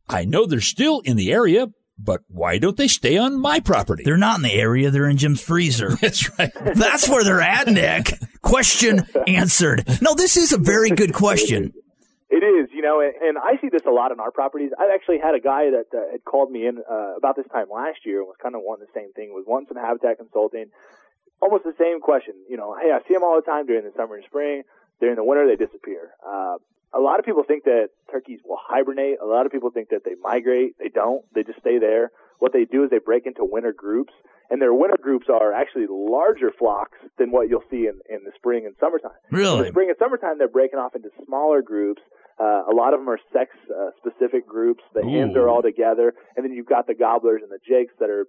I 0.09 0.25
know 0.25 0.47
they're 0.47 0.61
still 0.61 1.01
in 1.01 1.17
the 1.17 1.33
area, 1.33 1.69
but 1.99 2.23
why 2.29 2.59
don't 2.59 2.77
they 2.77 2.89
stay 2.89 3.17
on 3.17 3.41
my 3.41 3.61
property? 3.61 4.05
They're 4.05 4.17
not 4.17 4.37
in 4.37 4.43
the 4.43 4.53
area. 4.53 4.91
They're 4.91 5.09
in 5.09 5.17
Jim's 5.17 5.41
freezer. 5.41 5.91
That's 6.01 6.39
right. 6.39 6.53
That's 6.75 7.09
where 7.09 7.25
they're 7.25 7.41
at, 7.41 7.67
Nick. 7.67 8.19
Question 8.43 9.07
answered. 9.27 9.85
No, 10.01 10.15
this 10.15 10.37
is 10.37 10.53
a 10.53 10.59
very 10.59 10.91
good 10.91 11.13
question. 11.13 11.73
It 12.31 12.43
is, 12.43 12.69
you 12.73 12.83
know, 12.83 13.01
and, 13.01 13.15
and 13.23 13.39
I 13.39 13.61
see 13.61 13.69
this 13.71 13.83
a 13.87 13.91
lot 13.91 14.11
in 14.11 14.19
our 14.19 14.33
properties. 14.33 14.73
I 14.77 14.93
actually 14.93 15.19
had 15.19 15.35
a 15.35 15.41
guy 15.41 15.71
that 15.71 15.87
uh, 15.97 16.11
had 16.11 16.25
called 16.25 16.51
me 16.51 16.67
in 16.67 16.79
uh, 16.79 17.17
about 17.17 17.37
this 17.37 17.47
time 17.53 17.67
last 17.73 17.99
year 18.05 18.19
and 18.19 18.27
was 18.27 18.37
kind 18.43 18.57
of 18.57 18.63
wanting 18.65 18.87
the 18.87 19.01
same 19.01 19.13
thing, 19.13 19.33
was 19.33 19.45
wanting 19.47 19.69
some 19.69 19.77
habitat 19.77 20.19
consulting. 20.19 20.67
Almost 21.43 21.65
the 21.65 21.75
same 21.79 22.01
question, 22.01 22.35
you 22.49 22.57
know, 22.57 22.75
hey, 22.81 22.91
I 22.91 23.07
see 23.07 23.15
them 23.15 23.23
all 23.23 23.37
the 23.37 23.43
time 23.45 23.67
during 23.67 23.85
the 23.85 23.93
summer 23.97 24.17
and 24.17 24.25
spring. 24.25 24.63
During 25.01 25.17
the 25.17 25.25
winter, 25.25 25.47
they 25.47 25.57
disappear. 25.57 26.13
Uh, 26.27 26.57
a 26.95 27.01
lot 27.01 27.19
of 27.19 27.25
people 27.25 27.43
think 27.43 27.65
that 27.65 27.89
turkeys 28.11 28.39
will 28.45 28.59
hibernate. 28.61 29.19
A 29.21 29.27
lot 29.27 29.45
of 29.47 29.53
people 29.53 29.71
think 29.71 29.89
that 29.91 30.05
they 30.05 30.15
migrate. 30.23 30.77
They 30.79 30.89
don't. 30.89 31.25
They 31.35 31.43
just 31.43 31.59
stay 31.59 31.79
there. 31.79 32.13
What 32.39 32.53
they 32.53 32.65
do 32.65 32.85
is 32.85 32.91
they 32.91 32.99
break 32.99 33.27
into 33.27 33.45
winter 33.45 33.73
groups, 33.73 34.13
and 34.51 34.63
their 34.63 34.73
winter 34.73 34.97
groups 35.01 35.27
are 35.29 35.53
actually 35.53 35.87
larger 35.91 36.53
flocks 36.57 36.99
than 37.19 37.31
what 37.33 37.49
you'll 37.49 37.65
see 37.71 37.89
in, 37.89 37.99
in 38.09 38.23
the 38.25 38.33
spring 38.37 38.65
and 38.67 38.75
summertime. 38.79 39.19
Really? 39.31 39.59
In 39.59 39.63
the 39.65 39.69
spring 39.71 39.89
and 39.89 39.99
summertime, 39.99 40.39
they're 40.39 40.49
breaking 40.49 40.79
off 40.79 40.95
into 40.95 41.11
smaller 41.27 41.63
groups. 41.63 42.03
Uh, 42.39 42.63
a 42.71 42.75
lot 42.75 42.95
of 42.95 43.01
them 43.01 43.09
are 43.09 43.19
sex 43.33 43.51
uh, 43.71 43.91
specific 43.99 44.47
groups. 44.47 44.83
The 44.95 45.03
hens 45.03 45.37
are 45.37 45.49
all 45.49 45.63
together, 45.63 46.15
and 46.37 46.45
then 46.45 46.53
you've 46.53 46.67
got 46.67 46.87
the 46.87 46.95
gobblers 46.95 47.43
and 47.43 47.51
the 47.51 47.61
jakes 47.67 47.95
that 48.01 48.11
are, 48.11 48.27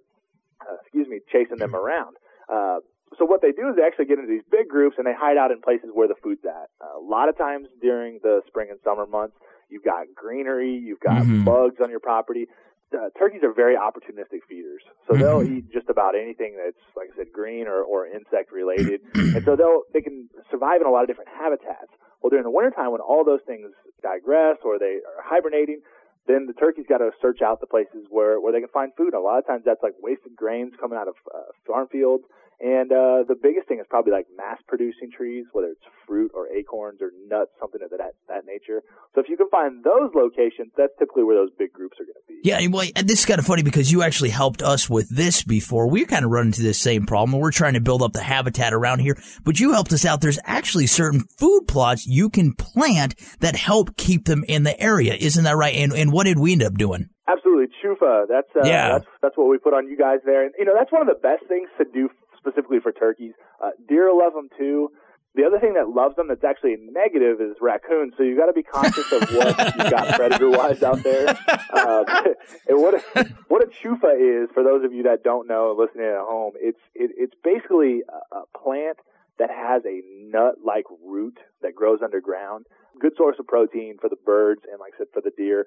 uh, 0.60 0.76
excuse 0.82 1.06
me, 1.08 1.20
chasing 1.30 1.58
them 1.58 1.74
around. 1.82 2.16
Uh, 2.48 2.78
so 3.18 3.24
what 3.24 3.40
they 3.42 3.52
do 3.52 3.68
is 3.70 3.76
they 3.76 3.82
actually 3.86 4.06
get 4.06 4.18
into 4.18 4.30
these 4.30 4.44
big 4.50 4.68
groups 4.68 4.96
and 4.98 5.06
they 5.06 5.14
hide 5.14 5.36
out 5.36 5.50
in 5.50 5.60
places 5.60 5.90
where 5.94 6.08
the 6.08 6.18
food's 6.22 6.44
at. 6.44 6.68
Uh, 6.82 6.98
a 6.98 7.02
lot 7.02 7.28
of 7.28 7.36
times 7.38 7.68
during 7.80 8.18
the 8.22 8.42
spring 8.46 8.68
and 8.70 8.78
summer 8.82 9.06
months, 9.06 9.36
you've 9.68 9.84
got 9.84 10.06
greenery, 10.14 10.74
you've 10.74 11.00
got 11.00 11.22
Mhm. 11.26 11.44
bugs 11.44 11.80
on 11.80 11.90
your 11.90 12.00
property. 12.00 12.48
Uh, 12.96 13.10
turkeys 13.18 13.42
are 13.42 13.52
very 13.52 13.74
opportunistic 13.74 14.42
feeders, 14.48 14.82
so 15.06 15.14
they'll 15.16 15.42
Mhm. 15.42 15.58
eat 15.58 15.70
just 15.72 15.88
about 15.90 16.14
anything 16.14 16.54
that's, 16.56 16.78
like 16.94 17.10
I 17.12 17.16
said, 17.16 17.32
green 17.32 17.66
or, 17.66 17.82
or 17.82 18.06
insect 18.06 18.52
related, 18.52 19.02
and 19.34 19.42
so 19.44 19.56
they'll 19.56 19.82
they 19.92 20.00
can 20.00 20.28
survive 20.50 20.80
in 20.80 20.86
a 20.86 20.90
lot 20.90 21.02
of 21.02 21.08
different 21.08 21.30
habitats. 21.30 21.90
Well, 22.22 22.30
during 22.30 22.44
the 22.44 22.50
wintertime, 22.50 22.92
when 22.92 23.00
all 23.00 23.24
those 23.24 23.42
things 23.42 23.72
digress 24.02 24.58
or 24.62 24.78
they 24.78 25.00
are 25.02 25.20
hibernating, 25.22 25.80
then 26.26 26.46
the 26.46 26.52
turkey's 26.54 26.86
got 26.86 26.98
to 26.98 27.10
search 27.20 27.42
out 27.42 27.60
the 27.60 27.66
places 27.66 28.06
where, 28.08 28.40
where 28.40 28.52
they 28.52 28.60
can 28.60 28.68
find 28.68 28.92
food. 28.96 29.14
A 29.14 29.20
lot 29.20 29.38
of 29.38 29.46
times 29.46 29.62
that's 29.64 29.82
like 29.82 29.94
wasted 30.00 30.34
grains 30.36 30.72
coming 30.80 30.96
out 30.98 31.08
of 31.08 31.14
uh, 31.34 31.38
farm 31.66 31.88
fields. 31.88 32.24
And 32.58 32.90
uh, 32.90 33.28
the 33.28 33.36
biggest 33.40 33.68
thing 33.68 33.80
is 33.80 33.86
probably 33.90 34.12
like 34.12 34.26
mass 34.34 34.58
producing 34.66 35.10
trees, 35.14 35.44
whether 35.52 35.68
it's 35.68 35.84
fruit 36.06 36.30
or 36.34 36.48
acorns 36.48 37.02
or 37.02 37.10
nuts, 37.28 37.50
something 37.60 37.80
of 37.84 37.90
that, 37.90 38.14
that 38.28 38.46
nature. 38.46 38.80
So 39.14 39.20
if 39.20 39.28
you 39.28 39.36
can 39.36 39.48
find 39.50 39.84
those 39.84 40.10
locations, 40.14 40.72
that's 40.76 40.92
typically 40.98 41.24
where 41.24 41.36
those 41.36 41.50
big 41.58 41.72
groups 41.72 41.98
are 42.00 42.04
going 42.04 42.14
to 42.14 42.26
be. 42.26 42.40
Yeah, 42.48 42.66
well, 42.68 42.88
and 42.96 43.06
this 43.06 43.20
is 43.20 43.26
kind 43.26 43.38
of 43.38 43.44
funny 43.46 43.62
because 43.62 43.92
you 43.92 44.02
actually 44.02 44.30
helped 44.30 44.62
us 44.62 44.88
with 44.88 45.08
this 45.14 45.42
before. 45.42 45.88
We're 45.90 46.06
kind 46.06 46.24
of 46.24 46.30
run 46.30 46.46
into 46.46 46.62
this 46.62 46.80
same 46.80 47.04
problem. 47.04 47.38
We're 47.38 47.50
trying 47.50 47.74
to 47.74 47.80
build 47.80 48.00
up 48.02 48.14
the 48.14 48.22
habitat 48.22 48.72
around 48.72 49.00
here, 49.00 49.18
but 49.44 49.60
you 49.60 49.72
helped 49.72 49.92
us 49.92 50.06
out. 50.06 50.22
There's 50.22 50.38
actually 50.44 50.86
certain 50.86 51.24
food 51.38 51.64
plots 51.68 52.06
you 52.06 52.30
can 52.30 52.54
plant 52.54 53.16
that 53.40 53.56
help 53.56 53.96
keep 53.98 54.24
them 54.24 54.44
in 54.48 54.62
the 54.62 54.80
area. 54.80 55.14
Isn't 55.14 55.44
that 55.44 55.56
right? 55.56 55.74
And, 55.74 55.92
and 55.92 56.10
what 56.10 56.24
did 56.24 56.38
we 56.38 56.52
end 56.52 56.62
up 56.62 56.74
doing? 56.78 57.10
Absolutely, 57.28 57.66
chufa. 57.84 58.24
That's 58.28 58.48
uh, 58.56 58.66
Yeah. 58.66 58.92
that's 58.92 59.06
that's 59.20 59.36
what 59.36 59.48
we 59.50 59.58
put 59.58 59.74
on 59.74 59.88
you 59.88 59.96
guys 59.98 60.20
there, 60.24 60.44
and 60.44 60.54
you 60.58 60.64
know 60.64 60.74
that's 60.78 60.92
one 60.92 61.02
of 61.02 61.08
the 61.08 61.20
best 61.20 61.42
things 61.48 61.68
to 61.76 61.84
do 61.92 62.08
specifically 62.38 62.78
for 62.80 62.92
turkeys. 62.92 63.32
Uh, 63.60 63.70
deer 63.88 64.05
love 64.18 64.32
them 64.34 64.48
too. 64.56 64.90
The 65.36 65.44
other 65.44 65.60
thing 65.60 65.74
that 65.74 65.90
loves 65.90 66.16
them 66.16 66.28
that's 66.28 66.44
actually 66.44 66.76
negative 66.80 67.42
is 67.42 67.56
raccoons. 67.60 68.14
So 68.16 68.22
you 68.22 68.36
got 68.38 68.46
to 68.46 68.54
be 68.54 68.62
conscious 68.62 69.12
of 69.12 69.20
what 69.36 69.76
you've 69.76 69.90
got 69.90 70.14
predator 70.16 70.48
wise 70.48 70.82
out 70.82 71.02
there. 71.02 71.28
Um, 71.28 72.06
and 72.68 72.80
what 72.80 72.94
a, 72.94 73.24
what 73.48 73.62
a 73.62 73.66
chufa 73.66 74.16
is 74.16 74.48
for 74.54 74.64
those 74.64 74.82
of 74.82 74.94
you 74.94 75.02
that 75.02 75.22
don't 75.22 75.46
know 75.46 75.70
and 75.70 75.78
listening 75.78 76.06
at 76.06 76.24
home, 76.24 76.54
it's 76.56 76.80
it, 76.94 77.10
it's 77.18 77.34
basically 77.44 78.00
a, 78.08 78.36
a 78.36 78.44
plant 78.58 78.96
that 79.38 79.50
has 79.50 79.82
a 79.84 80.00
nut 80.30 80.54
like 80.64 80.86
root 81.04 81.36
that 81.60 81.74
grows 81.74 82.00
underground. 82.02 82.64
Good 82.98 83.12
source 83.18 83.36
of 83.38 83.46
protein 83.46 83.98
for 84.00 84.08
the 84.08 84.16
birds 84.16 84.62
and 84.70 84.80
like 84.80 84.94
I 84.94 84.98
said 84.98 85.08
for 85.12 85.20
the 85.20 85.32
deer. 85.36 85.66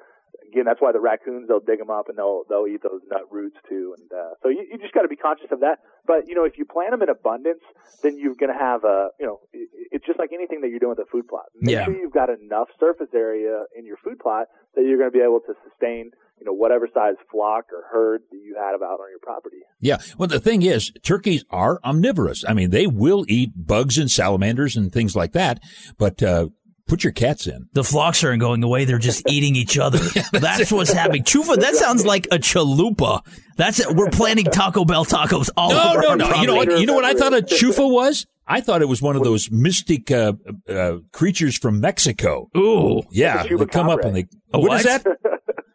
Again, 0.51 0.65
that's 0.65 0.81
why 0.81 0.91
the 0.91 0.99
raccoons 0.99 1.47
they'll 1.47 1.59
dig 1.59 1.79
them 1.79 1.89
up 1.89 2.09
and 2.09 2.17
they'll 2.17 2.43
they'll 2.49 2.65
eat 2.67 2.81
those 2.83 3.01
nut 3.09 3.31
roots 3.31 3.57
too. 3.69 3.95
And 3.97 4.09
uh, 4.11 4.33
so 4.41 4.49
you, 4.49 4.65
you 4.71 4.77
just 4.79 4.93
got 4.93 5.03
to 5.03 5.07
be 5.07 5.15
conscious 5.15 5.47
of 5.51 5.59
that. 5.61 5.79
But 6.05 6.27
you 6.27 6.35
know, 6.35 6.45
if 6.45 6.57
you 6.57 6.65
plant 6.65 6.91
them 6.91 7.01
in 7.01 7.09
abundance, 7.09 7.61
then 8.03 8.17
you're 8.17 8.35
going 8.35 8.51
to 8.51 8.57
have 8.59 8.83
a 8.83 9.09
you 9.19 9.25
know 9.25 9.39
it, 9.53 9.69
it's 9.91 10.05
just 10.05 10.19
like 10.19 10.31
anything 10.33 10.61
that 10.61 10.69
you're 10.69 10.79
doing 10.79 10.95
with 10.97 11.05
a 11.07 11.09
food 11.11 11.27
plot. 11.27 11.45
Make 11.55 11.75
Yeah. 11.75 11.85
sure 11.85 11.95
you've 11.95 12.13
got 12.13 12.29
enough 12.29 12.69
surface 12.79 13.09
area 13.13 13.59
in 13.77 13.85
your 13.85 13.97
food 14.03 14.19
plot 14.19 14.47
that 14.75 14.83
you're 14.85 14.97
going 14.97 15.11
to 15.11 15.17
be 15.17 15.23
able 15.23 15.39
to 15.41 15.53
sustain 15.69 16.11
you 16.39 16.45
know 16.45 16.53
whatever 16.53 16.87
size 16.93 17.15
flock 17.29 17.65
or 17.73 17.83
herd 17.91 18.21
that 18.31 18.37
you 18.37 18.55
have 18.57 18.81
out 18.81 18.99
on 19.01 19.09
your 19.09 19.19
property. 19.21 19.57
Yeah. 19.81 19.97
Well, 20.17 20.27
the 20.27 20.39
thing 20.39 20.61
is, 20.61 20.91
turkeys 21.03 21.43
are 21.49 21.79
omnivorous. 21.83 22.43
I 22.47 22.53
mean, 22.53 22.69
they 22.69 22.87
will 22.87 23.25
eat 23.27 23.51
bugs 23.55 23.97
and 23.97 24.09
salamanders 24.09 24.77
and 24.77 24.91
things 24.91 25.15
like 25.17 25.33
that, 25.33 25.59
but, 25.97 26.23
uh, 26.23 26.47
put 26.89 27.03
your 27.03 27.13
cats 27.13 27.47
in. 27.47 27.69
The 27.73 27.83
flocks 27.83 28.23
aren't 28.23 28.41
going 28.41 28.63
away; 28.63 28.85
they're 28.85 28.97
just 28.97 29.23
eating 29.29 29.55
each 29.55 29.77
other. 29.77 29.99
that's 30.33 30.71
what's 30.71 30.91
happening. 30.91 31.23
Chufa, 31.23 31.57
that 31.57 31.75
sounds 31.75 32.05
like 32.05 32.25
a 32.31 32.39
chalupa. 32.39 33.21
That's 33.55 33.79
it. 33.79 33.95
We're 33.95 34.09
planting 34.09 34.45
Taco 34.45 34.85
Bell 34.85 35.05
tacos 35.05 35.49
all 35.55 35.69
No, 35.69 35.89
over 35.91 36.01
no, 36.01 36.09
our 36.09 36.17
no. 36.17 36.41
You 36.41 36.47
know 36.47 36.55
what? 36.55 36.79
You 36.79 36.85
know 36.85 36.95
what 36.95 37.05
I 37.05 37.13
thought 37.13 37.33
a 37.33 37.41
chufa 37.41 37.89
was? 37.89 38.25
I 38.47 38.61
thought 38.61 38.81
it 38.81 38.87
was 38.87 39.01
one 39.01 39.15
of 39.15 39.23
those 39.23 39.51
mystic 39.51 40.09
uh, 40.09 40.33
uh, 40.67 40.97
creatures 41.13 41.55
from 41.57 41.79
Mexico. 41.79 42.49
Ooh, 42.57 43.03
yeah, 43.11 43.43
they 43.43 43.65
come 43.67 43.89
up 43.89 44.03
and 44.03 44.15
they. 44.15 44.25
A 44.53 44.59
what 44.59 44.79
is 44.79 44.85
that? 44.85 45.05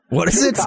What 0.08 0.28
is 0.28 0.42
it? 0.44 0.58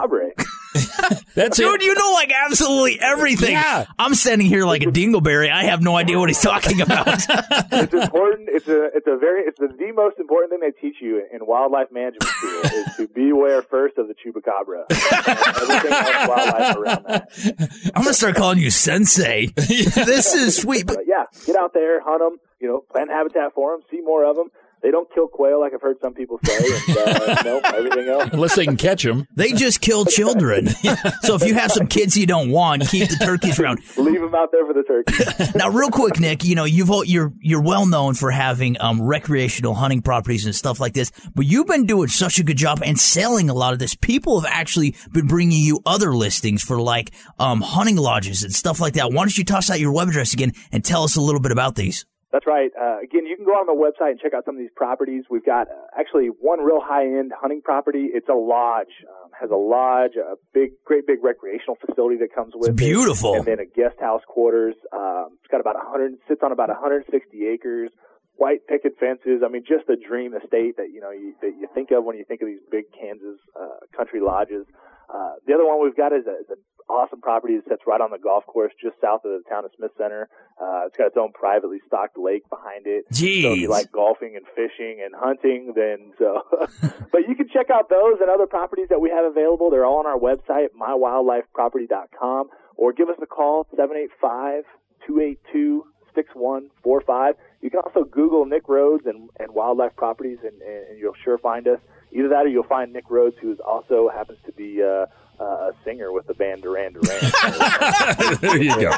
Chupacabra. 0.77 1.33
That's 1.33 1.57
Dude, 1.57 1.81
it. 1.81 1.85
you 1.85 1.93
know 1.93 2.11
like 2.13 2.31
absolutely 2.45 2.99
everything. 3.01 3.51
Yeah. 3.51 3.85
I'm 3.99 4.15
standing 4.15 4.47
here 4.47 4.65
like 4.65 4.81
a 4.83 4.87
dingleberry. 4.87 5.51
I 5.51 5.65
have 5.65 5.81
no 5.81 5.95
idea 5.95 6.17
what 6.17 6.29
he's 6.29 6.41
talking 6.41 6.81
about. 6.81 7.07
it's 7.07 7.93
important. 7.93 8.49
It's 8.51 8.67
a 8.67 8.85
it's 8.95 9.07
a 9.07 9.17
very 9.17 9.41
it's 9.43 9.59
the, 9.59 9.67
the 9.67 9.91
most 9.93 10.17
important 10.19 10.51
thing 10.51 10.59
they 10.61 10.71
teach 10.79 10.97
you 11.01 11.23
in 11.31 11.45
wildlife 11.45 11.91
management 11.91 12.23
school 12.23 12.61
is 12.61 12.95
to 12.97 13.07
beware 13.13 13.61
first 13.61 13.97
of 13.97 14.07
the 14.07 14.13
chupacabra. 14.15 14.85
Everything 15.61 15.91
else 15.93 16.27
wildlife 16.27 16.75
around 16.77 17.05
that. 17.07 17.91
I'm 17.95 18.03
gonna 18.03 18.13
start 18.13 18.35
calling 18.35 18.59
you 18.59 18.69
sensei. 18.71 19.47
this 19.55 20.33
is 20.33 20.57
sweet. 20.61 20.85
But 20.87 20.97
But 20.97 21.05
yeah, 21.07 21.25
get 21.45 21.55
out 21.55 21.73
there, 21.73 22.01
hunt 22.01 22.19
them. 22.19 22.39
You 22.59 22.67
know, 22.67 22.83
plant 22.91 23.11
habitat 23.11 23.53
for 23.53 23.71
them, 23.73 23.81
see 23.91 24.01
more 24.01 24.25
of 24.25 24.35
them. 24.35 24.49
They 24.87 24.91
don't 24.91 25.13
kill 25.13 25.27
quail 25.27 25.59
like 25.59 25.73
I've 25.73 25.81
heard 25.81 25.97
some 26.01 26.13
people 26.13 26.39
say, 26.45 26.55
and 26.55 26.97
uh, 26.97 27.41
no, 27.45 27.59
everything 27.59 28.07
else. 28.07 28.29
Unless 28.31 28.55
they 28.55 28.63
can 28.63 28.77
catch 28.77 29.03
them. 29.03 29.27
They 29.35 29.51
just 29.51 29.81
kill 29.81 30.05
children. 30.05 30.67
so 31.23 31.35
if 31.35 31.45
you 31.45 31.55
have 31.55 31.73
some 31.73 31.87
kids 31.87 32.15
you 32.15 32.25
don't 32.25 32.51
want, 32.51 32.87
keep 32.87 33.09
the 33.09 33.17
turkeys 33.17 33.59
around. 33.59 33.81
Leave 33.97 34.21
them 34.21 34.33
out 34.33 34.53
there 34.53 34.65
for 34.65 34.73
the 34.73 34.83
turkeys. 34.83 35.55
now, 35.55 35.67
real 35.67 35.89
quick, 35.89 36.21
Nick, 36.21 36.45
you 36.45 36.55
know 36.55 36.63
you've 36.63 36.89
you're 37.05 37.33
you're 37.41 37.61
well 37.61 37.85
known 37.85 38.13
for 38.13 38.31
having 38.31 38.79
um, 38.79 39.01
recreational 39.01 39.73
hunting 39.73 40.01
properties 40.01 40.45
and 40.45 40.55
stuff 40.55 40.79
like 40.79 40.93
this, 40.93 41.11
but 41.35 41.45
you've 41.45 41.67
been 41.67 41.85
doing 41.85 42.07
such 42.07 42.39
a 42.39 42.43
good 42.45 42.57
job 42.57 42.81
and 42.81 42.97
selling 42.97 43.49
a 43.49 43.53
lot 43.53 43.73
of 43.73 43.79
this. 43.79 43.93
People 43.93 44.39
have 44.39 44.49
actually 44.49 44.95
been 45.11 45.27
bringing 45.27 45.61
you 45.61 45.81
other 45.85 46.15
listings 46.15 46.63
for 46.63 46.79
like 46.79 47.11
um, 47.39 47.59
hunting 47.59 47.97
lodges 47.97 48.41
and 48.41 48.53
stuff 48.53 48.79
like 48.79 48.93
that. 48.93 49.11
Why 49.11 49.23
don't 49.23 49.37
you 49.37 49.43
toss 49.43 49.69
out 49.69 49.81
your 49.81 49.91
web 49.91 50.07
address 50.07 50.31
again 50.31 50.53
and 50.71 50.85
tell 50.85 51.03
us 51.03 51.17
a 51.17 51.21
little 51.21 51.41
bit 51.41 51.51
about 51.51 51.75
these? 51.75 52.05
That's 52.31 52.45
right. 52.45 52.71
Uh, 52.75 52.99
again, 52.99 53.25
you 53.25 53.37
can 53.37 53.45
go 53.45 53.55
on 53.55 53.71
the 53.71 53.77
website 53.77 54.11
and 54.11 54.19
check 54.19 54.33
out 54.35 54.43
some 54.43 54.55
of 54.55 54.59
these 54.59 54.73
properties. 54.75 55.23
We've 55.29 55.45
got 55.45 55.71
uh, 55.71 55.87
actually 55.97 56.27
one 56.27 56.59
real 56.59 56.83
high-end 56.83 57.31
hunting 57.31 57.61
property. 57.63 58.11
It's 58.11 58.27
a 58.27 58.35
lodge, 58.35 58.91
um, 59.07 59.31
has 59.39 59.49
a 59.49 59.55
lodge, 59.55 60.19
a 60.19 60.35
big, 60.53 60.75
great 60.83 61.07
big 61.07 61.23
recreational 61.23 61.77
facility 61.79 62.17
that 62.19 62.35
comes 62.35 62.51
with 62.53 62.71
it's 62.71 62.77
beautiful, 62.77 63.35
it, 63.35 63.37
and 63.39 63.45
then 63.47 63.59
a 63.63 63.65
guest 63.65 63.95
house 64.01 64.21
quarters. 64.27 64.75
Um, 64.91 65.39
it's 65.39 65.47
got 65.49 65.61
about 65.61 65.75
100, 65.79 66.19
sits 66.27 66.43
on 66.43 66.51
about 66.51 66.67
160 66.67 67.07
acres, 67.47 67.91
white 68.35 68.67
picket 68.67 68.99
fences. 68.99 69.39
I 69.39 69.47
mean, 69.47 69.63
just 69.63 69.87
a 69.87 69.95
dream 69.95 70.35
estate 70.35 70.75
that 70.75 70.91
you 70.91 70.99
know 70.99 71.11
you, 71.11 71.31
that 71.41 71.55
you 71.55 71.71
think 71.73 71.91
of 71.95 72.03
when 72.03 72.17
you 72.17 72.25
think 72.27 72.41
of 72.41 72.51
these 72.51 72.63
big 72.69 72.91
Kansas 72.91 73.39
uh, 73.55 73.87
country 73.95 74.19
lodges. 74.19 74.67
Uh, 75.07 75.39
the 75.47 75.55
other 75.55 75.63
one 75.63 75.79
we've 75.79 75.95
got 75.95 76.11
is, 76.11 76.27
a, 76.27 76.43
is 76.43 76.49
an 76.51 76.59
awesome 76.89 77.21
property 77.21 77.57
that 77.57 77.67
sits 77.67 77.81
right 77.85 78.01
on 78.01 78.11
the 78.11 78.17
golf 78.17 78.45
course 78.45 78.73
just 78.81 78.95
south 79.01 79.25
of 79.25 79.31
the 79.31 79.49
town 79.49 79.65
of 79.65 79.71
Smith 79.77 79.91
Center. 79.97 80.29
Uh, 80.61 80.87
it's 80.87 80.97
got 80.97 81.07
its 81.07 81.17
own 81.17 81.31
privately 81.33 81.79
stocked 81.85 82.17
lake 82.17 82.49
behind 82.49 82.87
it. 82.87 83.05
Jeez. 83.11 83.43
So 83.43 83.53
if 83.53 83.59
you 83.59 83.69
like 83.69 83.91
golfing 83.91 84.35
and 84.35 84.45
fishing 84.55 85.01
and 85.03 85.13
hunting, 85.15 85.73
then 85.75 86.13
so. 86.17 86.43
but 87.11 87.27
you 87.27 87.35
can 87.35 87.49
check 87.49 87.69
out 87.69 87.89
those 87.89 88.19
and 88.21 88.29
other 88.29 88.47
properties 88.47 88.87
that 88.89 89.01
we 89.01 89.09
have 89.09 89.25
available. 89.25 89.69
They're 89.69 89.85
all 89.85 89.99
on 89.99 90.05
our 90.05 90.17
website, 90.17 90.69
mywildlifeproperty.com, 90.79 92.49
or 92.75 92.93
give 92.93 93.09
us 93.09 93.17
a 93.21 93.27
call, 93.27 93.67
785 93.75 94.63
282 95.05 95.83
6145. 96.15 97.35
You 97.61 97.69
can 97.69 97.79
also 97.79 98.03
Google 98.03 98.45
Nick 98.45 98.67
Rhodes 98.67 99.05
and, 99.05 99.29
and 99.39 99.53
Wildlife 99.53 99.95
Properties, 99.95 100.39
and, 100.43 100.61
and 100.61 100.97
you'll 100.97 101.13
sure 101.23 101.37
find 101.37 101.67
us. 101.67 101.79
Either 102.11 102.29
that 102.29 102.45
or 102.45 102.47
you'll 102.47 102.63
find 102.63 102.93
Nick 102.93 103.09
Rhodes, 103.09 103.35
who 103.41 103.51
is 103.51 103.59
also 103.59 104.09
happens 104.09 104.39
to 104.45 104.51
be 104.53 104.81
uh, 104.81 105.05
uh, 105.39 105.43
a 105.43 105.73
singer 105.83 106.11
with 106.11 106.25
the 106.27 106.33
band 106.33 106.63
Duran 106.63 106.93
Duran. 106.93 108.39
there 108.41 108.61
you 108.61 108.81
go. 108.81 108.91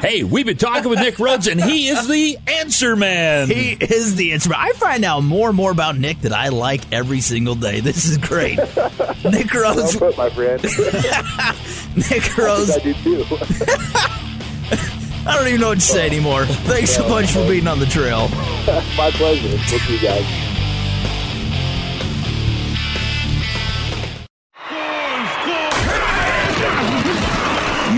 hey, 0.00 0.24
we've 0.24 0.46
been 0.46 0.56
talking 0.56 0.88
with 0.88 1.00
Nick 1.00 1.18
Rhodes, 1.18 1.46
and 1.46 1.62
he 1.62 1.88
is 1.88 2.08
the 2.08 2.38
answer 2.46 2.96
man. 2.96 3.48
He 3.48 3.72
is 3.72 4.16
the 4.16 4.32
answer 4.32 4.50
man. 4.50 4.58
I 4.60 4.72
find 4.72 5.04
out 5.04 5.20
more 5.20 5.48
and 5.48 5.56
more 5.56 5.70
about 5.70 5.98
Nick 5.98 6.20
that 6.20 6.32
I 6.32 6.48
like 6.48 6.92
every 6.92 7.20
single 7.20 7.54
day. 7.54 7.80
This 7.80 8.04
is 8.04 8.18
great. 8.18 8.58
Nick 9.24 9.52
Rhodes. 9.52 9.96
Well 10.00 10.12
put, 10.12 10.18
my 10.18 10.30
friend. 10.30 10.62
Nick 12.10 12.36
Rhodes. 12.36 12.70
I, 12.70 12.76
I 12.76 12.78
do 12.78 12.94
too. 12.94 13.24
I 15.24 15.36
don't 15.36 15.46
even 15.46 15.60
know 15.60 15.68
what 15.68 15.74
to 15.78 15.80
say 15.80 16.06
anymore. 16.06 16.46
Thanks 16.46 16.90
so 16.90 17.08
much 17.08 17.30
for 17.30 17.46
being 17.46 17.68
on 17.68 17.78
the 17.78 17.86
trail. 17.86 18.28
My 18.96 19.10
pleasure. 19.12 19.48
We'll 19.48 19.90
you 19.90 20.00
guys. 20.00 20.61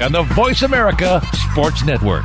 on 0.00 0.12
the 0.12 0.22
Voice 0.34 0.62
America 0.62 1.20
Sports 1.50 1.84
Network. 1.84 2.24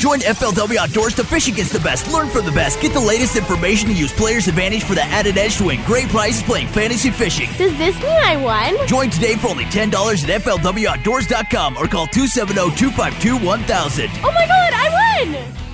Join 0.00 0.20
FLW 0.20 0.76
Outdoors 0.76 1.16
to 1.16 1.24
fish 1.24 1.48
against 1.48 1.72
the 1.72 1.80
best, 1.80 2.06
learn 2.12 2.28
from 2.28 2.46
the 2.46 2.52
best, 2.52 2.80
get 2.80 2.92
the 2.92 3.00
latest 3.00 3.34
information, 3.34 3.88
to 3.88 3.92
use 3.92 4.12
Player's 4.12 4.46
Advantage 4.46 4.84
for 4.84 4.94
the 4.94 5.02
added 5.02 5.36
edge 5.36 5.56
to 5.56 5.64
win 5.64 5.82
great 5.86 6.08
prizes 6.08 6.40
playing 6.40 6.68
fantasy 6.68 7.10
fishing. 7.10 7.48
Does 7.58 7.76
this 7.76 8.00
mean 8.00 8.22
I 8.22 8.36
won? 8.36 8.76
Join 8.86 9.10
today 9.10 9.34
for 9.34 9.48
only 9.48 9.64
$10 9.64 9.88
at 10.28 10.42
FLWOutdoors.com 10.42 11.78
or 11.78 11.88
call 11.88 12.06
270-252-1000. 12.06 14.08
Oh 14.22 14.30
my 14.30 14.46
god, 14.46 14.72
I 14.72 14.88
won! 15.34 15.67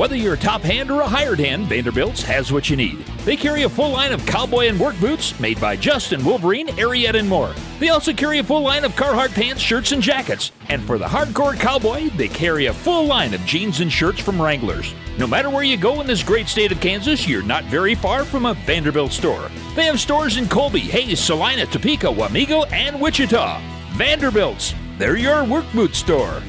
Whether 0.00 0.16
you're 0.16 0.32
a 0.32 0.38
top 0.38 0.62
hand 0.62 0.90
or 0.90 1.02
a 1.02 1.06
hired 1.06 1.40
hand, 1.40 1.66
Vanderbilt's 1.66 2.22
has 2.22 2.50
what 2.50 2.70
you 2.70 2.74
need. 2.74 3.00
They 3.26 3.36
carry 3.36 3.64
a 3.64 3.68
full 3.68 3.90
line 3.90 4.12
of 4.12 4.24
cowboy 4.24 4.68
and 4.68 4.80
work 4.80 4.98
boots 4.98 5.38
made 5.38 5.60
by 5.60 5.76
Justin, 5.76 6.24
Wolverine, 6.24 6.68
Ariat, 6.68 7.18
and 7.18 7.28
more. 7.28 7.54
They 7.78 7.90
also 7.90 8.14
carry 8.14 8.38
a 8.38 8.42
full 8.42 8.62
line 8.62 8.86
of 8.86 8.92
Carhartt 8.92 9.34
pants, 9.34 9.60
shirts, 9.60 9.92
and 9.92 10.02
jackets. 10.02 10.52
And 10.70 10.82
for 10.84 10.96
the 10.96 11.04
hardcore 11.04 11.54
cowboy, 11.54 12.08
they 12.16 12.28
carry 12.28 12.64
a 12.64 12.72
full 12.72 13.04
line 13.04 13.34
of 13.34 13.44
jeans 13.44 13.80
and 13.80 13.92
shirts 13.92 14.18
from 14.20 14.40
Wranglers. 14.40 14.94
No 15.18 15.26
matter 15.26 15.50
where 15.50 15.64
you 15.64 15.76
go 15.76 16.00
in 16.00 16.06
this 16.06 16.22
great 16.22 16.48
state 16.48 16.72
of 16.72 16.80
Kansas, 16.80 17.28
you're 17.28 17.42
not 17.42 17.64
very 17.64 17.94
far 17.94 18.24
from 18.24 18.46
a 18.46 18.54
Vanderbilt 18.54 19.12
store. 19.12 19.50
They 19.76 19.84
have 19.84 20.00
stores 20.00 20.38
in 20.38 20.48
Colby, 20.48 20.80
Hays, 20.80 21.20
Salina, 21.20 21.66
Topeka, 21.66 22.06
Wamego, 22.06 22.66
and 22.72 22.98
Wichita. 22.98 23.60
Vanderbilt's, 23.98 24.72
they're 24.96 25.18
your 25.18 25.44
work 25.44 25.70
boot 25.74 25.94
store. 25.94 26.40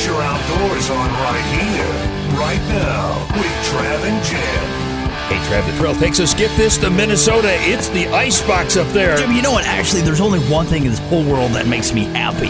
Get 0.00 0.06
your 0.06 0.22
outdoors 0.22 0.88
on 0.88 1.10
right 1.10 1.44
here, 1.60 2.38
right 2.38 2.60
now, 2.70 3.18
with 3.36 3.52
Trav 3.68 4.02
and 4.02 4.24
Jim. 4.24 4.40
Hey, 5.28 5.36
Trav, 5.46 5.70
the 5.70 5.76
trail 5.76 5.94
takes 5.94 6.18
us, 6.20 6.32
get 6.32 6.50
this, 6.56 6.78
to 6.78 6.88
Minnesota. 6.88 7.48
It's 7.50 7.90
the 7.90 8.06
ice 8.06 8.40
box 8.40 8.78
up 8.78 8.86
there. 8.94 9.18
Jim, 9.18 9.32
you 9.32 9.42
know 9.42 9.52
what? 9.52 9.66
Actually, 9.66 10.00
there's 10.00 10.22
only 10.22 10.38
one 10.50 10.64
thing 10.64 10.84
in 10.84 10.90
this 10.90 11.00
whole 11.00 11.22
world 11.22 11.52
that 11.52 11.66
makes 11.66 11.92
me 11.92 12.04
happy. 12.04 12.48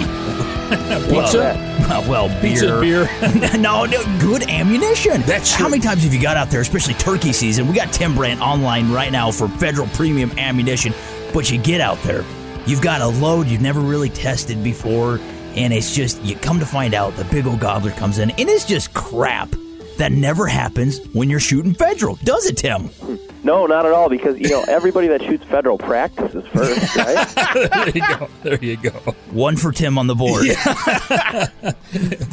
Pizza? 1.09 1.67
Well, 1.91 2.09
well 2.09 2.29
beer. 2.41 2.53
Pizza 2.53 2.81
beer. 2.81 3.59
no, 3.59 3.85
no, 3.85 4.19
good 4.21 4.49
ammunition. 4.49 5.23
That's 5.23 5.51
How 5.51 5.65
true. 5.65 5.71
many 5.71 5.83
times 5.83 6.05
have 6.05 6.15
you 6.15 6.23
got 6.23 6.37
out 6.37 6.51
there, 6.51 6.61
especially 6.61 6.95
turkey 6.95 7.33
season? 7.33 7.67
We 7.67 7.75
got 7.75 7.93
Tim 7.93 8.15
Brandt 8.15 8.41
online 8.41 8.93
right 8.93 9.11
now 9.11 9.33
for 9.33 9.49
federal 9.49 9.89
premium 9.89 10.31
ammunition, 10.39 10.95
but 11.35 11.51
you 11.51 11.59
get 11.59 11.81
out 11.81 12.01
there, 12.05 12.25
you've 12.65 12.81
got 12.81 13.01
a 13.01 13.09
load 13.09 13.49
you've 13.49 13.61
never 13.61 13.81
really 13.81 14.09
tested 14.09 14.63
before, 14.63 15.19
and 15.57 15.73
it's 15.73 15.95
just, 15.95 16.23
you 16.23 16.37
come 16.37 16.59
to 16.61 16.67
find 16.67 16.95
out 16.95 17.15
the 17.17 17.25
big 17.25 17.47
old 17.47 17.61
gobbler 17.61 17.93
comes 17.93 18.19
in, 18.19 18.31
and 18.31 18.49
it's 18.49 18.65
just 18.65 18.95
crap. 18.95 19.49
That 19.99 20.13
never 20.13 20.47
happens 20.47 20.99
when 21.13 21.29
you're 21.29 21.41
shooting 21.41 21.75
federal, 21.75 22.17
does 22.17 22.47
it, 22.47 22.57
Tim? 22.57 22.91
No, 23.43 23.67
not 23.67 23.87
at 23.87 23.93
all. 23.93 24.09
Because 24.09 24.39
you 24.39 24.49
know 24.49 24.65
everybody 24.69 25.09
that 25.09 25.23
shoots 25.23 25.45
federal 25.45 25.79
practices 25.79 26.47
first, 26.49 26.97
right? 26.97 27.29
there 27.63 27.89
you 27.89 28.01
go. 28.01 28.29
There 28.43 28.65
you 28.65 28.77
go. 28.77 28.91
One 29.31 29.57
for 29.57 29.73
Tim 29.73 29.99
on 29.99 30.07
the 30.07 30.15
board. 30.15 30.47